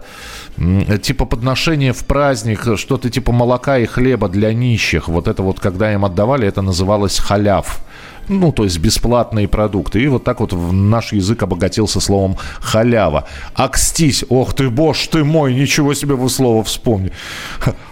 типа 0.58 1.26
подношение 1.26 1.94
в 1.94 2.04
праздник, 2.06 2.78
что-то 2.78 3.10
типа 3.10 3.32
молока 3.32 3.78
и 3.78 3.86
хлеба 3.86 4.28
для 4.28 4.54
нищих. 4.54 5.08
Вот 5.08 5.28
это 5.28 5.44
вот, 5.44 5.60
когда 5.60 5.94
им 5.94 6.06
отдавали, 6.06 6.48
это 6.48 6.62
называлось 6.62 7.20
халяв. 7.20 7.82
Ну, 8.30 8.52
то 8.52 8.64
есть 8.64 8.80
бесплатные 8.80 9.48
продукты. 9.48 10.02
И 10.02 10.08
вот 10.08 10.24
так 10.24 10.40
вот 10.40 10.52
наш 10.52 11.14
язык 11.14 11.44
обогатился 11.44 12.02
словом 12.02 12.38
халява. 12.60 13.28
Акстись. 13.54 14.26
Ох 14.30 14.54
ты, 14.54 14.70
боже 14.70 15.08
ты 15.10 15.24
мой, 15.24 15.54
ничего 15.54 15.94
себе 15.94 16.16
вы 16.16 16.30
слово 16.30 16.64
вспомни. 16.64 17.12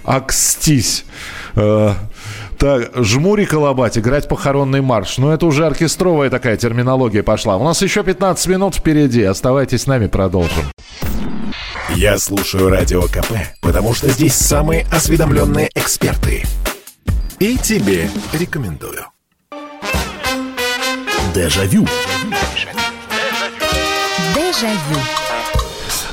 Акстись. 0.03 1.05
Э, 1.55 1.93
так, 2.57 2.91
жмури 2.95 3.45
колобать, 3.45 3.97
играть 3.97 4.27
похоронный 4.27 4.81
марш. 4.81 5.17
Ну, 5.19 5.29
это 5.29 5.45
уже 5.45 5.65
оркестровая 5.65 6.29
такая 6.29 6.57
терминология 6.57 7.23
пошла. 7.23 7.55
У 7.57 7.63
нас 7.63 7.81
еще 7.81 8.03
15 8.03 8.47
минут 8.47 8.75
впереди. 8.75 9.23
Оставайтесь 9.23 9.83
с 9.83 9.87
нами, 9.87 10.07
продолжим. 10.07 10.65
Я 11.93 12.17
слушаю 12.17 12.69
Радио 12.69 13.03
КП, 13.03 13.33
потому 13.61 13.93
что 13.93 14.09
здесь 14.09 14.33
самые 14.33 14.85
осведомленные 14.91 15.69
эксперты. 15.75 16.43
И 17.39 17.57
тебе 17.57 18.09
рекомендую. 18.33 19.05
Дежавю. 21.33 21.85
Дежавю. 24.33 24.99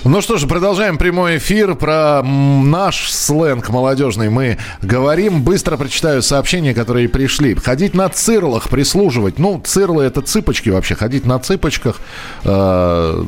Ну 0.05 0.20
что 0.20 0.37
ж, 0.37 0.47
продолжаем 0.49 0.99
прямой 0.99 1.39
эфир 1.39 1.77
про 1.77 2.23
наш 2.23 3.11
сленг 3.11 3.68
молодежный. 3.68 4.31
Мы 4.31 4.59
говорим, 4.83 5.43
быстро 5.43 5.77
прочитаю 5.77 6.23
сообщения, 6.23 6.75
которые 6.75 7.09
пришли. 7.09 7.55
Ходить 7.55 7.95
на 7.95 8.09
цирлах, 8.09 8.68
прислуживать. 8.68 9.39
Ну, 9.39 9.61
цирлы 9.64 10.05
это 10.05 10.20
цыпочки 10.20 10.70
вообще. 10.70 10.97
Ходить 10.97 11.25
на 11.25 11.39
цыпочках, 11.39 12.01
э, 12.43 13.25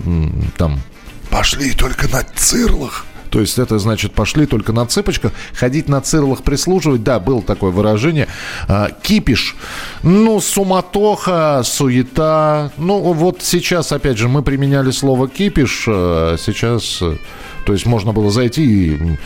там, 0.57 0.81
пошли 1.35 1.72
только 1.72 2.07
на 2.07 2.22
цирлах. 2.37 3.05
То 3.30 3.41
есть 3.41 3.59
это 3.59 3.80
значит 3.80 4.12
пошли 4.12 4.47
только 4.47 4.72
на 4.72 4.87
цыпочках, 4.87 5.32
ходить 5.53 5.89
на 5.89 6.01
цирлах, 6.01 6.45
прислуживать. 6.45 7.03
Да, 7.03 7.18
было 7.18 7.43
такое 7.43 7.72
выражение. 7.72 8.28
А, 8.68 8.91
кипиш. 9.03 9.57
Ну, 10.05 10.41
суматоха, 10.41 11.62
суета. 11.64 12.70
Ну, 12.76 13.01
вот 13.12 13.43
сейчас, 13.43 13.91
опять 13.91 14.16
же, 14.16 14.28
мы 14.28 14.45
применяли 14.45 14.93
слово 14.93 15.26
кипиш. 15.28 15.87
А 15.89 16.37
сейчас 16.39 17.03
то 17.64 17.72
есть 17.72 17.87
можно 17.87 18.12
было 18.12 18.30
зайти 18.30 18.64
и 18.64 19.18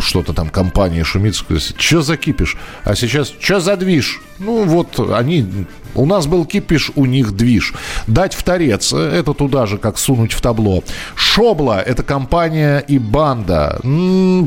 что-то 0.00 0.32
там 0.32 0.50
компания 0.50 1.04
шумит, 1.04 1.34
сказать, 1.34 1.74
что 1.76 2.02
за 2.02 2.16
кипиш? 2.16 2.56
А 2.84 2.94
сейчас, 2.94 3.32
что 3.40 3.60
за 3.60 3.76
движ? 3.76 4.20
Ну 4.38 4.64
вот 4.64 4.98
они, 5.10 5.46
у 5.94 6.06
нас 6.06 6.26
был 6.26 6.44
кипиш, 6.44 6.90
у 6.94 7.06
них 7.06 7.32
движ. 7.32 7.74
Дать 8.06 8.34
в 8.34 8.42
торец, 8.42 8.92
это 8.92 9.34
туда 9.34 9.66
же, 9.66 9.78
как 9.78 9.98
сунуть 9.98 10.32
в 10.32 10.40
табло. 10.40 10.82
Шобла, 11.14 11.80
это 11.80 12.02
компания 12.02 12.78
и 12.78 12.98
банда. 12.98 13.80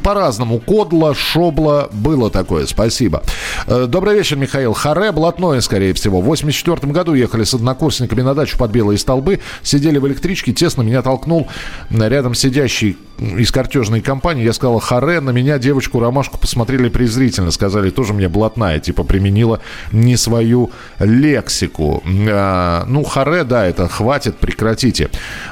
По-разному. 0.03 0.59
Кодла, 0.59 1.13
Шобла, 1.13 1.89
было 1.91 2.29
такое, 2.29 2.65
спасибо. 2.65 3.23
Э, 3.67 3.85
добрый 3.87 4.15
вечер, 4.15 4.37
Михаил. 4.37 4.73
Харе, 4.73 5.11
блатное, 5.11 5.61
скорее 5.61 5.93
всего. 5.93 6.21
В 6.21 6.25
84 6.25 6.91
году 6.91 7.13
ехали 7.13 7.43
с 7.43 7.53
однокурсниками 7.53 8.21
на 8.21 8.33
дачу 8.33 8.57
под 8.57 8.71
Белые 8.71 8.97
столбы, 8.97 9.39
сидели 9.61 9.97
в 9.97 10.07
электричке, 10.07 10.53
тесно 10.53 10.81
меня 10.81 11.01
толкнул 11.01 11.47
рядом 11.89 12.33
сидящий 12.33 12.97
из 13.19 13.51
картежной 13.51 14.01
компании, 14.01 14.43
я 14.43 14.53
сказал 14.53 14.79
харе, 14.79 15.19
на 15.19 15.29
меня 15.29 15.59
девочку 15.59 15.99
Ромашку 15.99 16.37
посмотрели 16.37 16.89
презрительно, 16.89 17.51
сказали, 17.51 17.89
тоже 17.89 18.13
мне 18.13 18.27
блатная, 18.27 18.79
типа 18.79 19.03
применила 19.03 19.61
не 19.91 20.17
свою 20.17 20.71
лексику. 20.99 22.03
А, 22.05 22.85
ну, 22.87 23.03
харе, 23.03 23.43
да, 23.43 23.65
это 23.65 23.87
хватит, 23.87 24.37
прекратите. 24.37 25.09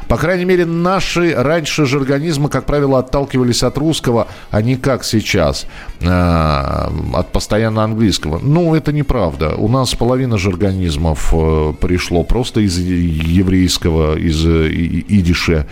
По 0.07 0.17
крайней 0.17 0.45
мере, 0.45 0.65
наши 0.65 1.33
раньше 1.35 1.85
же 1.85 1.97
организмы, 1.97 2.49
как 2.49 2.65
правило, 2.65 2.99
отталкивались 2.99 3.63
от 3.63 3.77
русского, 3.77 4.27
а 4.49 4.61
не 4.61 4.75
как 4.75 5.03
сейчас, 5.03 5.67
а, 6.03 6.91
от 7.13 7.31
постоянно 7.31 7.83
английского. 7.83 8.39
Ну, 8.39 8.75
это 8.75 8.91
неправда. 8.91 9.55
У 9.55 9.67
нас 9.67 9.93
половина 9.93 10.37
же 10.37 10.49
организмов 10.49 11.29
э, 11.33 11.73
пришло 11.79 12.23
просто 12.23 12.61
из 12.61 12.77
еврейского, 12.77 14.17
из 14.17 14.45
э, 14.45 14.69
идише. 14.71 15.67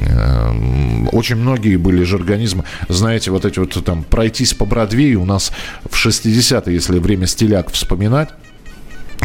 Эм, 0.00 1.08
очень 1.20 1.36
многие 1.36 1.76
были 1.76 2.02
же 2.02 2.16
организмы, 2.16 2.64
знаете, 2.88 3.30
вот 3.30 3.44
эти 3.44 3.58
вот 3.58 3.84
там 3.84 4.04
пройтись 4.04 4.54
по 4.54 4.64
Бродвею 4.64 5.20
у 5.20 5.24
нас 5.26 5.52
в 5.84 5.94
60-е, 5.94 6.74
если 6.74 6.98
время 6.98 7.26
стиляк 7.26 7.70
вспоминать, 7.70 8.30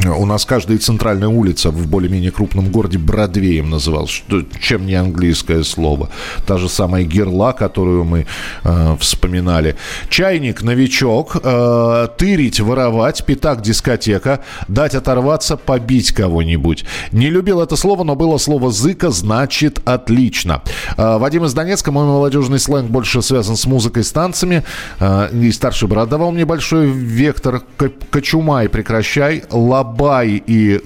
у 0.04 0.26
нас 0.26 0.46
каждая 0.46 0.78
центральная 0.78 1.30
улица 1.30 1.72
в 1.72 1.88
более-менее 1.88 2.32
крупном 2.32 2.70
городе 2.70 2.98
Бродвеем 2.98 3.70
называлась, 3.70 4.12
что, 4.12 4.44
чем 4.60 4.86
не 4.86 4.96
английское 4.96 5.64
слово. 5.64 6.10
Та 6.46 6.58
же 6.58 6.70
самая 6.70 7.04
Герла, 7.04 7.54
которую 7.54 8.04
мы 8.04 8.28
э, 8.64 8.98
вспоминали. 9.00 9.76
Чайник, 10.10 10.62
новичок, 10.62 11.38
э, 11.42 12.08
тырить, 12.18 12.60
воровать, 12.60 13.26
пятак, 13.26 13.62
дискотека, 13.62 14.42
дать 14.68 14.96
оторваться, 14.96 15.58
побить 15.58 16.12
кого-нибудь. 16.12 16.86
Не 17.12 17.30
любил 17.30 17.62
это 17.62 17.76
слово, 17.76 18.04
но 18.04 18.16
было 18.16 18.38
слово 18.38 18.72
«зыка», 18.72 19.12
значит 19.12 19.80
«отлично». 19.86 20.62
Э, 20.98 21.18
Вадим 21.18 21.46
из 21.46 21.54
Донецка, 21.54 21.92
мой 21.92 22.06
молодежный 22.06 22.60
сленг 22.60 22.90
больше 22.90 23.22
связан 23.22 23.56
с 23.56 23.66
музыкой, 23.66 24.04
с 24.04 24.12
танцами. 24.12 24.64
Э, 25.00 25.30
и 25.32 25.52
старший 25.52 25.88
брат 25.88 26.10
давал 26.10 26.32
мне 26.32 26.46
большой 26.46 26.88
вектор. 26.88 27.62
Кочумай, 28.12 28.68
прекращай, 28.68 29.44
лаб 29.50 29.85
Бабай 29.86 30.44
и, 30.46 30.82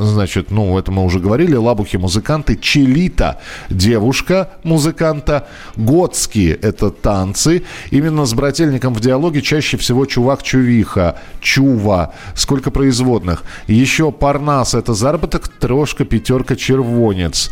значит, 0.00 0.50
ну, 0.50 0.78
это 0.78 0.90
мы 0.90 1.04
уже 1.04 1.20
говорили, 1.20 1.54
Лабухи 1.54 1.96
музыканты, 1.96 2.56
Челита 2.56 3.40
девушка 3.70 4.50
музыканта, 4.62 5.46
Готские 5.76 6.54
это 6.54 6.90
танцы. 6.90 7.64
Именно 7.90 8.24
с 8.24 8.34
брательником 8.34 8.94
в 8.94 9.00
диалоге 9.00 9.42
чаще 9.42 9.76
всего 9.76 10.06
чувак-чувиха, 10.06 11.16
чува. 11.40 12.12
Сколько 12.34 12.70
производных. 12.70 13.44
Еще 13.66 14.10
Парнас 14.10 14.74
это 14.74 14.94
заработок, 14.94 15.48
трошка, 15.48 16.04
пятерка, 16.04 16.56
червонец. 16.56 17.50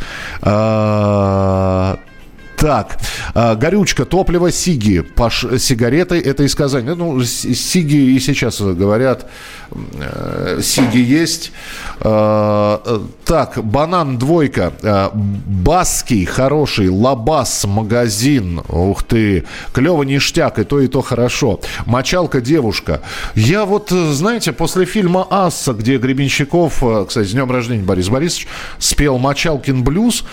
Так, 2.62 2.96
а, 3.34 3.56
горючка, 3.56 4.04
топливо, 4.04 4.52
сиги. 4.52 5.00
Паш, 5.00 5.44
сигареты, 5.58 6.20
это 6.20 6.44
из 6.44 6.54
Казани. 6.54 6.94
Ну, 6.94 7.20
сиги 7.24 8.14
и 8.14 8.20
сейчас 8.20 8.60
говорят, 8.60 9.26
э, 9.72 10.60
сиги 10.62 10.98
есть. 10.98 11.50
А, 11.98 13.02
так, 13.24 13.58
банан, 13.64 14.16
двойка. 14.16 14.72
А, 14.84 15.10
Баский, 15.12 16.24
хороший. 16.24 16.88
Лабас, 16.88 17.64
магазин. 17.64 18.62
Ух 18.68 19.02
ты. 19.02 19.44
Клево, 19.72 20.04
ништяк, 20.04 20.60
и 20.60 20.64
то, 20.64 20.80
и 20.80 20.86
то 20.86 21.02
хорошо. 21.02 21.58
Мочалка, 21.84 22.40
девушка. 22.40 23.00
Я 23.34 23.64
вот, 23.64 23.90
знаете, 23.90 24.52
после 24.52 24.84
фильма 24.84 25.26
«Асса», 25.30 25.72
где 25.72 25.98
Гребенщиков, 25.98 26.80
э, 26.84 27.06
кстати, 27.08 27.26
с 27.26 27.32
днем 27.32 27.50
рождения 27.50 27.82
Борис 27.82 28.08
Борисович, 28.08 28.46
спел 28.78 29.18
«Мочалкин 29.18 29.82
блюз», 29.82 30.24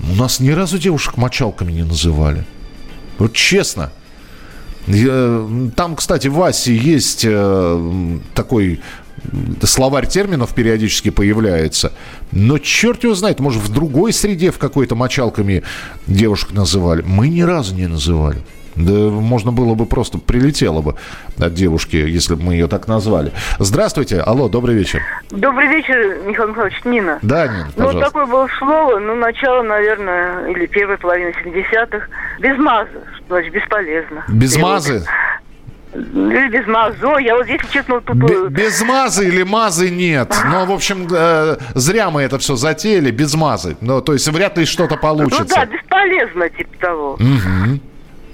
у 0.00 0.14
нас 0.14 0.40
ни 0.40 0.50
разу 0.50 0.78
девушек 0.78 1.16
мочалками 1.16 1.72
не 1.72 1.82
называли. 1.82 2.44
Вот 3.18 3.32
честно. 3.32 3.92
Там, 4.86 5.96
кстати, 5.96 6.28
в 6.28 6.42
Асе 6.42 6.76
есть 6.76 7.24
э, 7.26 8.18
такой 8.34 8.80
словарь 9.62 10.06
терминов 10.06 10.54
периодически 10.54 11.10
появляется. 11.10 11.92
Но 12.32 12.58
черт 12.58 13.04
его 13.04 13.14
знает, 13.14 13.40
может, 13.40 13.62
в 13.62 13.72
другой 13.72 14.12
среде 14.12 14.50
в 14.50 14.58
какой-то 14.58 14.94
мочалками 14.94 15.62
девушек 16.06 16.52
называли. 16.52 17.02
Мы 17.02 17.28
ни 17.28 17.40
разу 17.40 17.74
не 17.74 17.86
называли. 17.86 18.38
Да 18.76 18.92
можно 18.92 19.52
было 19.52 19.74
бы 19.74 19.86
просто, 19.86 20.18
прилетело 20.18 20.82
бы 20.82 20.96
от 21.38 21.54
девушки, 21.54 21.96
если 21.96 22.34
бы 22.34 22.42
мы 22.42 22.52
ее 22.54 22.66
так 22.66 22.88
назвали. 22.88 23.32
Здравствуйте, 23.58 24.20
алло, 24.20 24.48
добрый 24.48 24.74
вечер. 24.74 25.02
Добрый 25.30 25.68
вечер, 25.68 26.18
Михаил 26.26 26.48
Михайлович, 26.48 26.84
Нина. 26.84 27.18
Да, 27.22 27.46
Нина, 27.46 27.68
пожалуйста. 27.76 27.98
Ну, 27.98 28.04
такое 28.04 28.26
было 28.26 28.48
слово, 28.58 28.98
ну, 28.98 29.14
начало, 29.14 29.62
наверное, 29.62 30.48
или 30.48 30.66
первой 30.66 30.98
половины 30.98 31.32
70-х. 31.44 32.06
Без 32.40 32.58
мазы, 32.58 32.90
что 33.16 33.26
значит 33.28 33.52
бесполезно. 33.52 34.24
Без 34.28 34.56
мазы? 34.56 35.04
Или 35.94 36.48
без 36.48 36.66
мазо. 36.66 37.18
Я 37.18 37.36
вот, 37.36 37.46
если 37.46 37.66
честно, 37.68 37.94
вот 37.94 38.04
тут... 38.04 38.28
Э, 38.28 38.48
без 38.48 38.82
мазы 38.82 39.28
или 39.28 39.44
мазы 39.44 39.90
нет. 39.90 40.34
Но, 40.50 40.66
в 40.66 40.72
общем, 40.72 41.06
э, 41.08 41.56
зря 41.74 42.10
мы 42.10 42.22
это 42.22 42.38
все 42.38 42.56
затеяли, 42.56 43.12
без 43.12 43.34
мазы. 43.34 43.76
Ну, 43.80 44.00
то 44.00 44.12
есть 44.12 44.26
вряд 44.28 44.58
ли 44.58 44.64
что-то 44.64 44.96
получится. 44.96 45.44
Ну 45.44 45.54
да, 45.54 45.64
бесполезно, 45.66 46.48
типа 46.50 46.78
того. 46.80 47.12
Угу. 47.12 47.80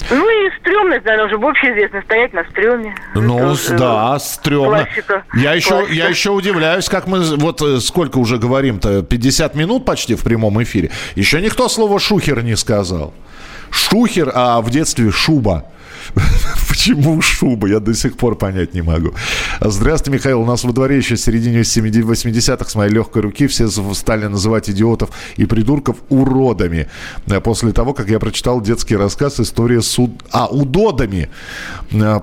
Ну 0.08 0.28
и 0.28 0.50
стрёмность, 0.60 1.04
наверное, 1.04 1.26
уже 1.26 1.38
вообще 1.38 1.72
известно, 1.72 2.02
стоять 2.02 2.32
на 2.32 2.44
стреме. 2.50 2.94
Ну, 3.14 3.52
это, 3.52 3.76
да, 3.76 4.18
стрёмно. 4.18 4.84
Классика. 4.84 5.24
Я 5.34 5.54
еще, 5.54 5.70
Классика. 5.70 5.92
я 5.92 6.08
еще 6.08 6.30
удивляюсь, 6.30 6.88
как 6.88 7.06
мы, 7.06 7.20
вот 7.36 7.60
э, 7.62 7.80
сколько 7.80 8.18
уже 8.18 8.38
говорим-то, 8.38 9.02
50 9.02 9.54
минут 9.54 9.84
почти 9.84 10.14
в 10.14 10.22
прямом 10.22 10.62
эфире. 10.62 10.90
Еще 11.14 11.40
никто 11.40 11.68
слово 11.68 11.98
«шухер» 11.98 12.42
не 12.42 12.56
сказал. 12.56 13.12
Шухер, 13.70 14.32
а 14.34 14.60
в 14.60 14.70
детстве 14.70 15.10
шуба. 15.10 15.64
Почему 16.68 17.20
шуба? 17.20 17.68
Я 17.68 17.80
до 17.80 17.94
сих 17.94 18.16
пор 18.16 18.36
понять 18.36 18.74
не 18.74 18.82
могу. 18.82 19.12
Здравствуйте, 19.60 20.18
Михаил. 20.18 20.40
У 20.40 20.46
нас 20.46 20.64
во 20.64 20.72
дворе 20.72 20.96
еще 20.96 21.14
в 21.14 21.20
середине 21.20 21.60
80-х 21.60 22.70
с 22.70 22.74
моей 22.74 22.90
легкой 22.90 23.22
руки 23.22 23.46
все 23.46 23.68
стали 23.68 24.26
называть 24.26 24.70
идиотов 24.70 25.10
и 25.36 25.46
придурков 25.46 25.96
уродами. 26.08 26.88
После 27.44 27.72
того, 27.72 27.92
как 27.94 28.08
я 28.08 28.18
прочитал 28.18 28.60
детский 28.60 28.96
рассказ 28.96 29.40
«История 29.40 29.82
с... 29.82 29.98
Уд... 29.98 30.10
А, 30.32 30.46
удодами. 30.46 31.28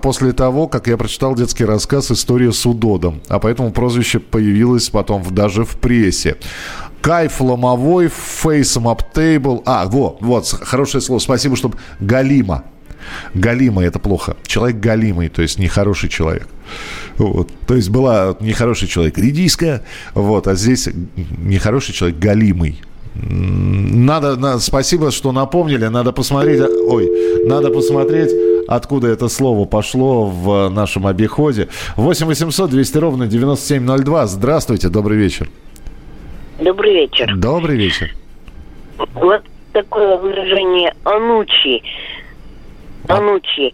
После 0.01 0.31
того, 0.31 0.67
как 0.67 0.87
я 0.87 0.97
прочитал 0.97 1.35
детский 1.35 1.65
рассказ 1.65 2.11
«История 2.11 2.51
с 2.51 2.65
удодом». 2.65 3.21
А 3.27 3.39
поэтому 3.39 3.71
прозвище 3.71 4.19
появилось 4.19 4.89
потом 4.89 5.23
даже 5.33 5.65
в 5.65 5.77
прессе. 5.77 6.37
Кайф 7.01 7.39
ломовой, 7.41 8.09
фейсом 8.09 8.87
аптейбл. 8.87 9.61
А, 9.65 9.85
вот, 9.85 10.17
вот, 10.21 10.47
хорошее 10.61 11.01
слово. 11.01 11.19
Спасибо, 11.19 11.55
чтобы 11.55 11.77
Галима. 11.99 12.63
Галимый– 13.33 13.85
это 13.87 13.99
плохо. 13.99 14.35
Человек 14.45 14.77
галимый, 14.77 15.29
то 15.29 15.41
есть 15.41 15.59
нехороший 15.59 16.09
человек. 16.09 16.47
Вот. 17.17 17.49
То 17.65 17.75
есть 17.75 17.89
была 17.89 18.35
нехороший 18.39 18.87
человек 18.87 19.17
редиска, 19.17 19.83
вот, 20.13 20.47
а 20.47 20.55
здесь 20.55 20.89
нехороший 21.37 21.93
человек 21.93 22.17
галимый. 22.19 22.81
Надо, 23.15 24.35
надо, 24.35 24.59
спасибо, 24.59 25.09
что 25.11 25.31
напомнили. 25.31 25.87
Надо 25.87 26.11
посмотреть. 26.11 26.61
Ой, 26.61 27.09
надо 27.47 27.69
посмотреть 27.69 28.31
откуда 28.67 29.07
это 29.07 29.29
слово 29.29 29.65
пошло 29.65 30.25
в 30.25 30.69
нашем 30.69 31.07
обиходе. 31.07 31.69
8 31.95 32.25
800 32.25 32.69
200 32.69 32.97
ровно 32.97 33.27
9702. 33.27 34.27
Здравствуйте, 34.27 34.89
добрый 34.89 35.17
вечер. 35.17 35.49
Добрый 36.59 36.93
вечер. 36.93 37.35
Добрый 37.35 37.77
вечер. 37.77 38.13
Вот 39.13 39.41
такое 39.73 40.17
выражение 40.17 40.93
«анучи». 41.03 41.81
«Анучи». 43.07 43.73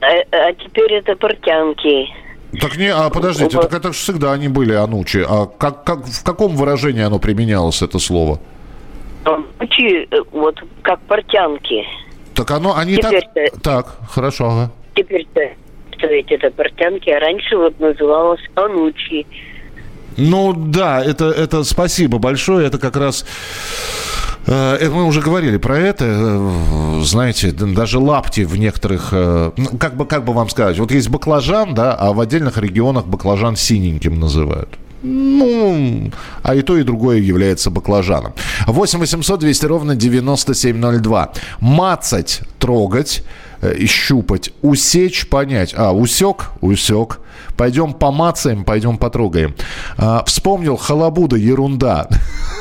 А, 0.00 0.06
а 0.32 0.52
теперь 0.54 0.94
это 0.94 1.14
портянки. 1.14 2.08
Так 2.58 2.76
не, 2.76 2.88
а 2.92 3.10
подождите, 3.10 3.60
так 3.60 3.72
это 3.72 3.88
же 3.88 3.98
всегда 3.98 4.32
они 4.32 4.48
были 4.48 4.72
анучи. 4.72 5.24
А 5.28 5.46
как, 5.46 5.84
как, 5.84 6.06
в 6.06 6.24
каком 6.24 6.56
выражении 6.56 7.02
оно 7.02 7.18
применялось, 7.18 7.82
это 7.82 7.98
слово? 7.98 8.40
Анучи, 9.24 10.08
э, 10.10 10.16
вот 10.32 10.58
как 10.82 11.00
портянки. 11.02 11.86
Так 12.34 12.50
оно, 12.50 12.76
они 12.76 12.96
так... 12.96 13.12
Так, 13.62 13.98
хорошо, 14.08 14.46
ага. 14.46 14.72
Теперь-то, 14.94 15.40
это 16.00 16.50
портянки, 16.50 17.10
а 17.10 17.20
раньше 17.20 17.56
вот 17.56 17.78
называлось 17.78 18.40
анучи. 18.54 19.26
Ну 20.20 20.52
да, 20.52 21.02
это, 21.02 21.30
это 21.30 21.64
спасибо 21.64 22.18
большое. 22.18 22.66
Это 22.66 22.78
как 22.78 22.96
раз 22.96 23.24
э, 24.46 24.74
это 24.74 24.90
мы 24.90 25.06
уже 25.06 25.22
говорили 25.22 25.56
про 25.56 25.78
это. 25.78 26.04
Э, 26.06 27.00
знаете, 27.02 27.52
даже 27.52 27.98
лапти 27.98 28.42
в 28.42 28.56
некоторых... 28.56 29.08
Э, 29.12 29.52
ну, 29.56 29.78
как 29.78 29.96
бы, 29.96 30.04
как 30.04 30.24
бы 30.24 30.32
вам 30.32 30.48
сказать? 30.50 30.78
Вот 30.78 30.90
есть 30.90 31.08
баклажан, 31.08 31.74
да, 31.74 31.94
а 31.94 32.12
в 32.12 32.20
отдельных 32.20 32.58
регионах 32.58 33.06
баклажан 33.06 33.56
синеньким 33.56 34.20
называют. 34.20 34.68
Ну, 35.02 36.10
а 36.42 36.54
и 36.54 36.60
то, 36.60 36.76
и 36.76 36.82
другое 36.82 37.18
является 37.18 37.70
баклажаном. 37.70 38.34
8 38.66 38.98
800 38.98 39.40
200 39.40 39.66
ровно 39.66 39.96
9702. 39.96 41.32
Мацать, 41.60 42.42
трогать, 42.58 43.24
щупать, 43.86 44.52
усечь, 44.62 45.28
понять. 45.28 45.74
А, 45.76 45.92
усек, 45.92 46.50
усек. 46.60 47.20
Пойдем 47.56 47.92
помацаем, 47.92 48.64
пойдем 48.64 48.96
потрогаем. 48.96 49.54
А, 49.98 50.24
вспомнил, 50.24 50.76
халабуда, 50.76 51.36
ерунда. 51.36 52.08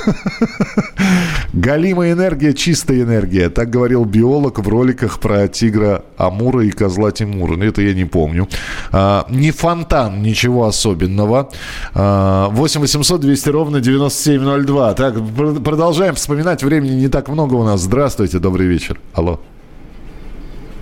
Галимая 1.53 2.13
энергия, 2.13 2.53
чистая 2.53 3.01
энергия. 3.01 3.49
Так 3.49 3.69
говорил 3.69 4.05
биолог 4.05 4.59
в 4.59 4.67
роликах 4.67 5.19
про 5.19 5.47
тигра 5.47 6.03
Амура 6.17 6.65
и 6.65 6.71
козла 6.71 7.11
Тимура. 7.11 7.55
Ну, 7.55 7.63
это 7.63 7.81
я 7.81 7.93
не 7.93 8.05
помню. 8.05 8.47
А, 8.91 9.25
не 9.29 9.51
фонтан, 9.51 10.21
ничего 10.21 10.65
особенного. 10.65 11.49
А, 11.93 12.49
8 12.49 12.81
800 12.81 13.21
200 13.21 13.49
ровно 13.49 13.79
9702. 13.79 14.93
Так, 14.95 15.15
продолжаем 15.63 16.15
вспоминать. 16.15 16.63
Времени 16.63 16.95
не 16.95 17.07
так 17.07 17.29
много 17.29 17.55
у 17.55 17.63
нас. 17.63 17.81
Здравствуйте, 17.81 18.39
добрый 18.39 18.67
вечер. 18.67 18.99
Алло. 19.13 19.39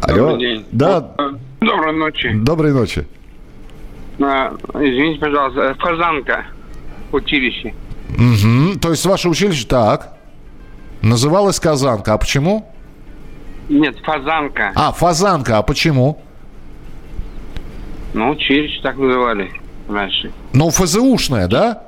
Алло. 0.08 0.32
Добрый 0.32 0.40
день. 0.40 0.66
Да. 0.72 1.16
Доброй 1.60 1.94
ночи. 1.94 2.32
Доброй 2.34 2.74
ночи. 2.74 3.08
А, 4.20 4.56
извините, 4.76 5.20
пожалуйста, 5.20 5.76
Фазанка 5.80 6.46
училище. 7.12 7.74
Угу. 8.10 8.80
То 8.80 8.92
есть 8.92 9.06
ваше 9.06 9.30
училище 9.30 9.68
так. 9.68 10.14
Называлось 11.02 11.60
Казанка. 11.60 12.14
А 12.14 12.18
почему? 12.18 12.72
Нет, 13.70 13.98
Фазанка. 14.04 14.72
А, 14.76 14.92
Фазанка. 14.92 15.58
А 15.58 15.62
почему? 15.62 16.22
Ну, 18.14 18.32
училище 18.32 18.82
так 18.82 18.98
называли 18.98 19.52
раньше. 19.88 20.32
Ну, 20.54 20.70
ФЗУшное, 20.70 21.48
да? 21.48 21.84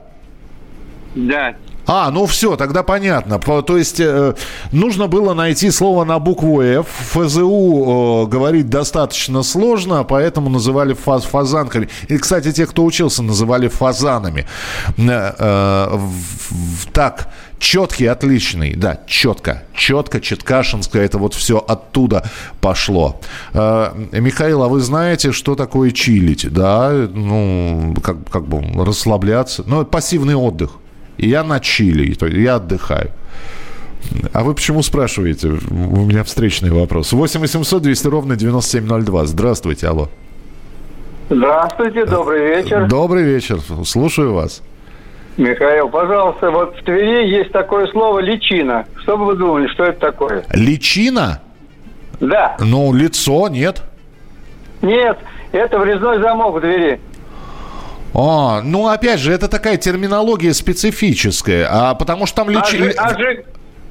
Да, 1.15 1.55
а, 1.91 2.11
ну 2.11 2.27
все, 2.27 2.55
тогда 2.55 2.83
понятно. 2.83 3.39
То 3.39 3.75
есть 3.75 3.99
э, 3.99 4.35
нужно 4.71 5.07
было 5.07 5.33
найти 5.33 5.71
слово 5.71 6.03
на 6.05 6.19
букву 6.19 6.61
F. 6.61 6.85
ФЗУ 7.13 8.25
э, 8.25 8.29
говорить 8.29 8.69
достаточно 8.69 9.41
сложно, 9.41 10.03
поэтому 10.03 10.51
называли 10.51 10.93
фаз 10.93 11.23
фазанками. 11.23 11.89
И, 12.07 12.19
кстати, 12.19 12.51
те, 12.51 12.67
кто 12.67 12.85
учился, 12.85 13.23
называли 13.23 13.69
фазанами. 13.69 14.45
Э, 14.97 15.33
э, 15.35 15.97
в, 15.97 16.91
так, 16.93 17.29
четкий, 17.57 18.05
отличный, 18.05 18.75
да, 18.75 18.99
четко, 19.07 19.63
четко, 19.73 20.21
четкашинское, 20.21 21.03
это 21.03 21.17
вот 21.17 21.33
все 21.33 21.57
оттуда 21.57 22.29
пошло. 22.61 23.19
Э, 23.53 23.93
Михаил, 24.11 24.61
а 24.61 24.67
вы 24.67 24.81
знаете, 24.81 25.31
что 25.31 25.55
такое 25.55 25.89
чилить, 25.89 26.53
да, 26.53 26.91
ну, 26.91 27.95
как, 28.03 28.29
как 28.29 28.47
бы 28.47 28.61
расслабляться, 28.85 29.63
ну, 29.65 29.83
пассивный 29.85 30.35
отдых. 30.35 30.73
И 31.20 31.28
я 31.28 31.43
на 31.43 31.59
чили, 31.59 32.13
то 32.13 32.28
я 32.28 32.55
отдыхаю. 32.55 33.11
А 34.32 34.43
вы 34.43 34.55
почему 34.55 34.82
спрашиваете? 34.82 35.49
У 35.49 36.05
меня 36.05 36.24
встречный 36.24 36.72
вопрос. 36.72 37.11
8 37.11 37.41
800 37.41 37.82
200 37.82 38.07
ровно 38.07 38.36
9702. 38.38 39.26
Здравствуйте, 39.26 39.88
алло. 39.88 40.07
Здравствуйте, 41.30 42.05
добрый 42.05 42.47
вечер. 42.55 42.88
Добрый 42.88 43.24
вечер, 43.24 43.59
слушаю 43.86 44.34
вас. 44.34 44.63
Михаил, 45.36 45.89
пожалуйста, 45.89 46.51
вот 46.51 46.78
в 46.78 46.84
Твери 46.84 47.28
есть 47.28 47.51
такое 47.51 47.88
слово 47.88 48.20
«личина». 48.20 48.86
Что 49.03 49.17
бы 49.17 49.26
вы 49.26 49.36
думали, 49.36 49.67
что 49.67 49.84
это 49.84 49.99
такое? 49.99 50.45
Личина? 50.53 51.41
Да. 52.20 52.55
Ну, 52.59 52.93
лицо, 52.93 53.47
нет? 53.49 53.84
Нет, 54.82 55.17
это 55.51 55.80
врезной 55.80 56.22
замок 56.22 56.55
в 56.55 56.61
двери. 56.61 56.99
А, 58.14 58.62
ну 58.64 58.88
опять 58.88 59.20
же, 59.20 59.32
это 59.32 59.47
такая 59.47 59.78
терминология 59.78 60.53
специфическая, 60.53 61.68
а 61.70 61.95
потому 61.95 62.26
что 62.26 62.38
там 62.38 62.49
лич... 62.49 62.74
Ожи... 62.74 62.93
Ожи... 62.97 63.45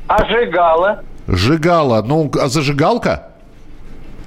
Ожигала. 0.06 1.02
Жигала, 1.26 2.02
ну, 2.02 2.30
а 2.40 2.48
зажигалка? 2.48 3.28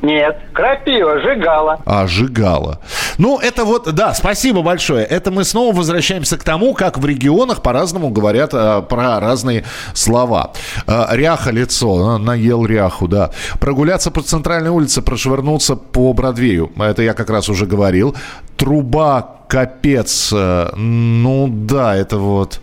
Нет, 0.02 0.39
крапива, 0.54 1.20
жигала. 1.20 1.80
А, 1.86 2.08
жигала. 2.08 2.80
Ну, 3.20 3.39
это 3.39 3.66
вот, 3.66 3.94
да, 3.94 4.14
спасибо 4.16 4.64
большое. 4.64 5.06
Это 5.06 5.30
мы 5.30 5.44
снова 5.44 5.76
возвращаемся 5.76 6.38
к 6.38 6.44
тому, 6.44 6.74
как 6.74 6.98
в 6.98 7.06
регионах 7.06 7.62
по-разному 7.62 8.10
говорят 8.10 8.52
а, 8.54 8.82
про 8.82 9.20
разные 9.20 9.64
слова. 9.94 10.54
А, 10.88 11.08
ряха 11.12 11.52
лицо, 11.52 12.16
а, 12.16 12.18
наел 12.18 12.66
ряху, 12.66 13.08
да. 13.08 13.30
Прогуляться 13.60 14.10
по 14.10 14.22
центральной 14.22 14.72
улице, 14.72 15.04
прошвырнуться 15.04 15.76
по 15.76 16.14
Бродвею. 16.14 16.72
Это 16.80 17.04
я 17.04 17.14
как 17.14 17.30
раз 17.30 17.48
уже 17.48 17.68
говорил. 17.68 18.16
Труба, 18.58 19.41
капец. 19.52 20.32
А, 20.34 20.74
ну, 20.78 21.49
да, 21.52 21.95
это 21.95 22.18
вот... 22.18 22.62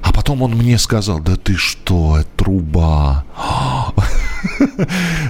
А 0.00 0.12
потом 0.12 0.42
он 0.42 0.52
мне 0.52 0.78
сказал, 0.78 1.18
да 1.18 1.34
ты 1.34 1.56
что, 1.56 2.20
труба. 2.36 3.24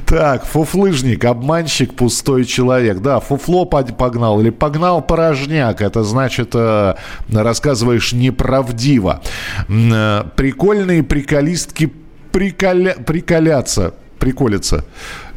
Так, 0.05 0.45
фуфлыжник, 0.45 1.25
обманщик, 1.25 1.95
пустой 1.95 2.45
человек. 2.45 3.01
Да, 3.01 3.21
фуфло 3.21 3.65
погнал 3.65 4.41
или 4.41 4.51
погнал 4.51 5.01
порожняк. 5.01 5.81
Это 5.81 6.03
значит, 6.05 6.51
э, 6.55 6.95
рассказываешь 7.33 8.13
неправдиво. 8.13 9.23
Э, 9.69 10.25
прикольные 10.37 11.03
приколистки 11.03 11.91
приколя... 12.31 12.95
приколятся 12.95 13.95
приколится. 14.19 14.85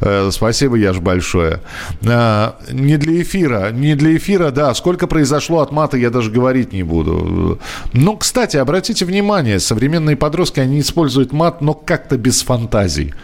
Э, 0.00 0.30
спасибо, 0.32 0.76
Яш, 0.76 0.98
большое. 0.98 1.60
Э, 2.02 2.52
не 2.70 2.96
для 2.96 3.22
эфира. 3.22 3.70
Не 3.70 3.94
для 3.94 4.16
эфира, 4.16 4.50
да. 4.50 4.74
Сколько 4.74 5.06
произошло 5.06 5.60
от 5.60 5.72
мата, 5.72 5.96
я 5.96 6.10
даже 6.10 6.30
говорить 6.30 6.72
не 6.72 6.82
буду. 6.82 7.58
Ну, 7.92 8.16
кстати, 8.16 8.56
обратите 8.56 9.04
внимание, 9.04 9.60
современные 9.60 10.16
подростки, 10.16 10.60
они 10.60 10.80
используют 10.80 11.32
мат, 11.32 11.60
но 11.60 11.74
как-то 11.74 12.16
без 12.16 12.42
фантазий. 12.42 13.14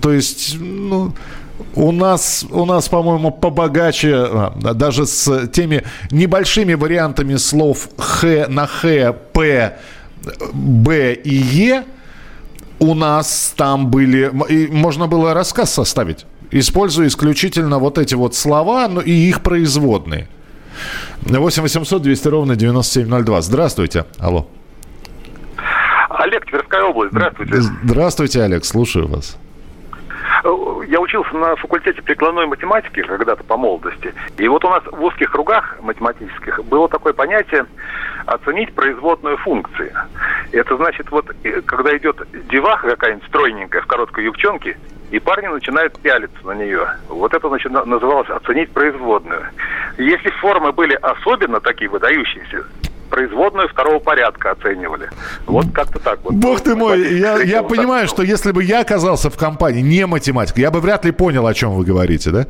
То 0.00 0.12
есть, 0.12 0.56
ну, 0.58 1.12
у 1.74 1.92
нас, 1.92 2.46
у 2.50 2.64
нас, 2.64 2.88
по-моему, 2.88 3.30
побогаче, 3.30 4.14
а, 4.14 4.52
даже 4.74 5.06
с 5.06 5.48
теми 5.48 5.82
небольшими 6.10 6.74
вариантами 6.74 7.36
слов 7.36 7.88
Х 7.98 8.46
на 8.48 8.66
Х, 8.66 9.12
П, 9.32 9.76
Б 10.52 11.14
и 11.14 11.34
Е, 11.34 11.84
у 12.80 12.94
нас 12.94 13.54
там 13.56 13.90
были... 13.90 14.32
И 14.48 14.66
можно 14.68 15.06
было 15.06 15.34
рассказ 15.34 15.72
составить, 15.72 16.26
используя 16.50 17.06
исключительно 17.06 17.78
вот 17.78 17.98
эти 17.98 18.14
вот 18.14 18.34
слова 18.34 18.88
ну, 18.88 19.00
и 19.00 19.12
их 19.12 19.42
производные. 19.42 20.28
8 21.22 21.62
800 21.62 22.02
200 22.02 22.28
ровно 22.28 22.56
9702. 22.56 23.42
Здравствуйте. 23.42 24.06
Алло. 24.18 24.48
Олег, 26.08 26.44
Тверская 26.46 26.82
область. 26.84 27.12
Здравствуйте. 27.12 27.54
Здравствуйте, 27.84 28.42
Олег. 28.42 28.64
Слушаю 28.64 29.08
вас. 29.08 29.36
Я 30.42 31.00
учился 31.00 31.36
на 31.36 31.56
факультете 31.56 32.02
прикладной 32.02 32.46
математики 32.46 33.02
когда-то 33.02 33.44
по 33.44 33.56
молодости. 33.56 34.14
И 34.38 34.48
вот 34.48 34.64
у 34.64 34.68
нас 34.68 34.82
в 34.84 35.02
узких 35.02 35.30
кругах 35.30 35.76
математических 35.82 36.64
было 36.64 36.88
такое 36.88 37.12
понятие 37.12 37.66
оценить 38.26 38.72
производную 38.74 39.36
функции. 39.38 39.94
Это 40.52 40.76
значит, 40.76 41.10
вот 41.10 41.26
когда 41.66 41.96
идет 41.96 42.26
деваха 42.48 42.88
какая-нибудь 42.90 43.26
стройненькая 43.28 43.82
в 43.82 43.86
короткой 43.86 44.24
юбчонке, 44.24 44.76
и 45.10 45.18
парни 45.18 45.48
начинают 45.48 45.98
пялиться 46.00 46.46
на 46.46 46.52
нее. 46.52 46.86
Вот 47.08 47.34
это 47.34 47.48
значит, 47.48 47.72
называлось 47.72 48.30
оценить 48.30 48.70
производную. 48.70 49.44
Если 49.98 50.30
формы 50.40 50.72
были 50.72 50.94
особенно 50.94 51.60
такие 51.60 51.90
выдающиеся, 51.90 52.64
производную 53.10 53.68
второго 53.68 53.98
порядка 53.98 54.52
оценивали. 54.52 55.10
Вот 55.46 55.66
как-то 55.74 55.98
так 55.98 56.20
вот. 56.22 56.34
Бог 56.34 56.60
ты 56.60 56.74
мой, 56.74 57.18
я, 57.18 57.42
я 57.42 57.62
понимаю, 57.62 58.08
что 58.08 58.22
если 58.22 58.52
бы 58.52 58.64
я 58.64 58.80
оказался 58.80 59.28
в 59.28 59.36
компании 59.36 59.82
не 59.82 60.06
математик, 60.06 60.58
я 60.58 60.70
бы 60.70 60.80
вряд 60.80 61.04
ли 61.04 61.10
понял, 61.12 61.46
о 61.46 61.54
чем 61.54 61.72
вы 61.72 61.84
говорите, 61.84 62.30
да? 62.30 62.46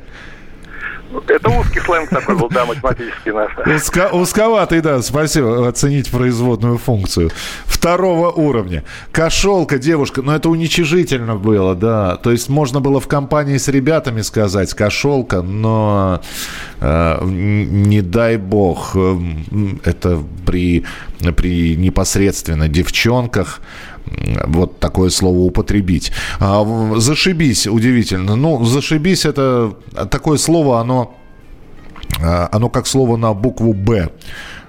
Это 1.26 1.50
узкий 1.50 1.80
сленг 1.80 2.08
такой 2.11 2.36
был, 2.36 2.48
да, 2.48 2.64
математический 2.64 3.32
наш. 3.32 3.50
Узко, 3.66 4.08
узковатый, 4.12 4.80
да, 4.80 5.02
спасибо. 5.02 5.68
Оценить 5.68 6.11
производную 6.11 6.78
функцию. 6.78 7.30
Второго 7.66 8.30
уровня. 8.30 8.84
Кошелка, 9.11 9.78
девушка, 9.78 10.22
но 10.22 10.36
это 10.36 10.48
уничижительно 10.48 11.36
было, 11.36 11.74
да. 11.74 12.16
То 12.16 12.30
есть 12.30 12.48
можно 12.48 12.80
было 12.80 13.00
в 13.00 13.08
компании 13.08 13.56
с 13.56 13.68
ребятами 13.68 14.20
сказать 14.20 14.72
кошелка, 14.74 15.42
но 15.42 16.20
э, 16.80 17.18
не 17.24 18.02
дай 18.02 18.36
бог, 18.36 18.92
э, 18.94 19.16
это 19.84 20.22
при, 20.46 20.84
при 21.36 21.76
непосредственно 21.76 22.68
девчонках 22.68 23.61
вот 24.46 24.78
такое 24.78 25.11
слово 25.11 25.38
употребить. 25.38 26.12
А, 26.38 26.64
зашибись, 26.96 27.66
удивительно. 27.66 28.36
Ну, 28.36 28.64
зашибись 28.64 29.24
это 29.24 29.74
такое 30.11 30.38
слово, 30.38 30.80
оно, 30.80 31.14
а, 32.20 32.48
оно 32.52 32.68
как 32.68 32.86
слово 32.86 33.16
на 33.16 33.34
букву 33.34 33.72
Б. 33.72 34.11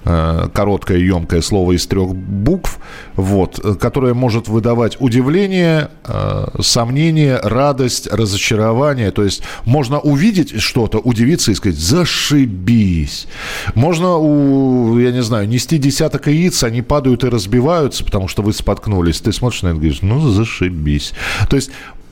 Э, 0.04 0.48
короткое, 0.52 0.98
емкое 0.98 1.42
слово 1.42 1.74
из 1.74 1.86
трех 1.86 2.16
букв, 2.16 2.80
вот, 3.16 3.60
которое 3.80 4.16
может 4.16 4.48
выдавать 4.48 4.98
удивление, 5.00 5.90
э, 6.06 6.48
сомнение, 6.60 7.38
радость, 7.38 8.08
разочарование. 8.12 9.12
То 9.12 9.24
есть 9.24 9.44
можно 9.66 10.00
увидеть 10.00 10.60
что-то, 10.60 10.98
удивиться 10.98 11.52
и 11.52 11.56
сказать 11.56 11.78
«зашибись». 11.78 13.28
Можно, 13.76 14.18
у, 14.18 14.98
я 14.98 15.12
не 15.12 15.22
знаю, 15.22 15.48
нести 15.48 15.78
десяток 15.78 16.28
яиц, 16.28 16.64
они 16.64 16.82
падают 16.82 17.24
и 17.24 17.30
разбиваются, 17.30 18.04
потому 18.04 18.28
что 18.28 18.42
вы 18.42 18.54
споткнулись. 18.54 19.22
Ты 19.22 19.32
смотришь 19.32 19.62
на 19.62 19.68
это 19.68 19.76
и 19.76 19.80
говоришь 19.82 20.02
«ну, 20.02 20.20
зашибись». 20.20 21.14
То 21.48 21.58
есть 21.58 21.70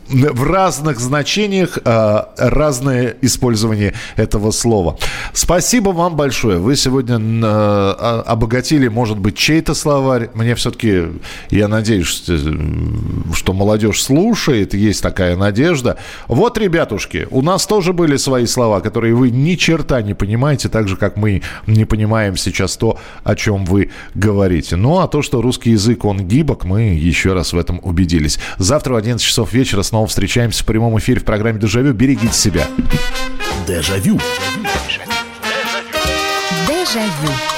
в 0.09 0.43
разных 0.43 0.99
значениях 0.99 1.77
э, 1.83 2.23
разное 2.37 3.15
использование 3.21 3.93
этого 4.15 4.51
слова. 4.51 4.97
Спасибо 5.33 5.89
вам 5.89 6.15
большое. 6.15 6.57
Вы 6.57 6.75
сегодня 6.75 7.19
э, 7.19 8.21
обогатили, 8.25 8.87
может 8.87 9.19
быть, 9.19 9.37
чей-то 9.37 9.73
словарь. 9.73 10.29
Мне 10.33 10.55
все-таки, 10.55 11.03
я 11.51 11.67
надеюсь, 11.67 12.25
что 13.33 13.53
молодежь 13.53 14.01
слушает, 14.01 14.73
есть 14.73 15.03
такая 15.03 15.35
надежда. 15.37 15.97
Вот, 16.27 16.57
ребятушки, 16.57 17.27
у 17.29 17.41
нас 17.41 17.67
тоже 17.67 17.93
были 17.93 18.17
свои 18.17 18.47
слова, 18.47 18.79
которые 18.81 19.13
вы 19.13 19.29
ни 19.29 19.55
черта 19.55 20.01
не 20.01 20.15
понимаете, 20.15 20.69
так 20.69 20.87
же, 20.87 20.95
как 20.97 21.17
мы 21.17 21.43
не 21.67 21.85
понимаем 21.85 22.35
сейчас 22.35 22.77
то, 22.77 22.97
о 23.23 23.35
чем 23.35 23.65
вы 23.65 23.91
говорите. 24.15 24.75
Ну, 24.75 24.99
а 24.99 25.07
то, 25.07 25.21
что 25.21 25.41
русский 25.41 25.71
язык, 25.71 26.03
он 26.05 26.27
гибок, 26.27 26.65
мы 26.65 26.81
еще 26.95 27.33
раз 27.33 27.53
в 27.53 27.57
этом 27.57 27.79
убедились. 27.83 28.39
Завтра 28.57 28.93
в 28.93 28.97
11 28.97 29.25
часов 29.25 29.53
вечера 29.53 29.83
снова 29.83 29.98
встречаемся 30.07 30.63
в 30.63 30.65
прямом 30.65 30.97
эфире 30.99 31.19
в 31.19 31.25
программе 31.25 31.59
«Дежавю». 31.59 31.93
Берегите 31.93 32.33
себя. 32.33 32.65
Дежавю. 33.67 34.19
Дежавю. 36.67 37.48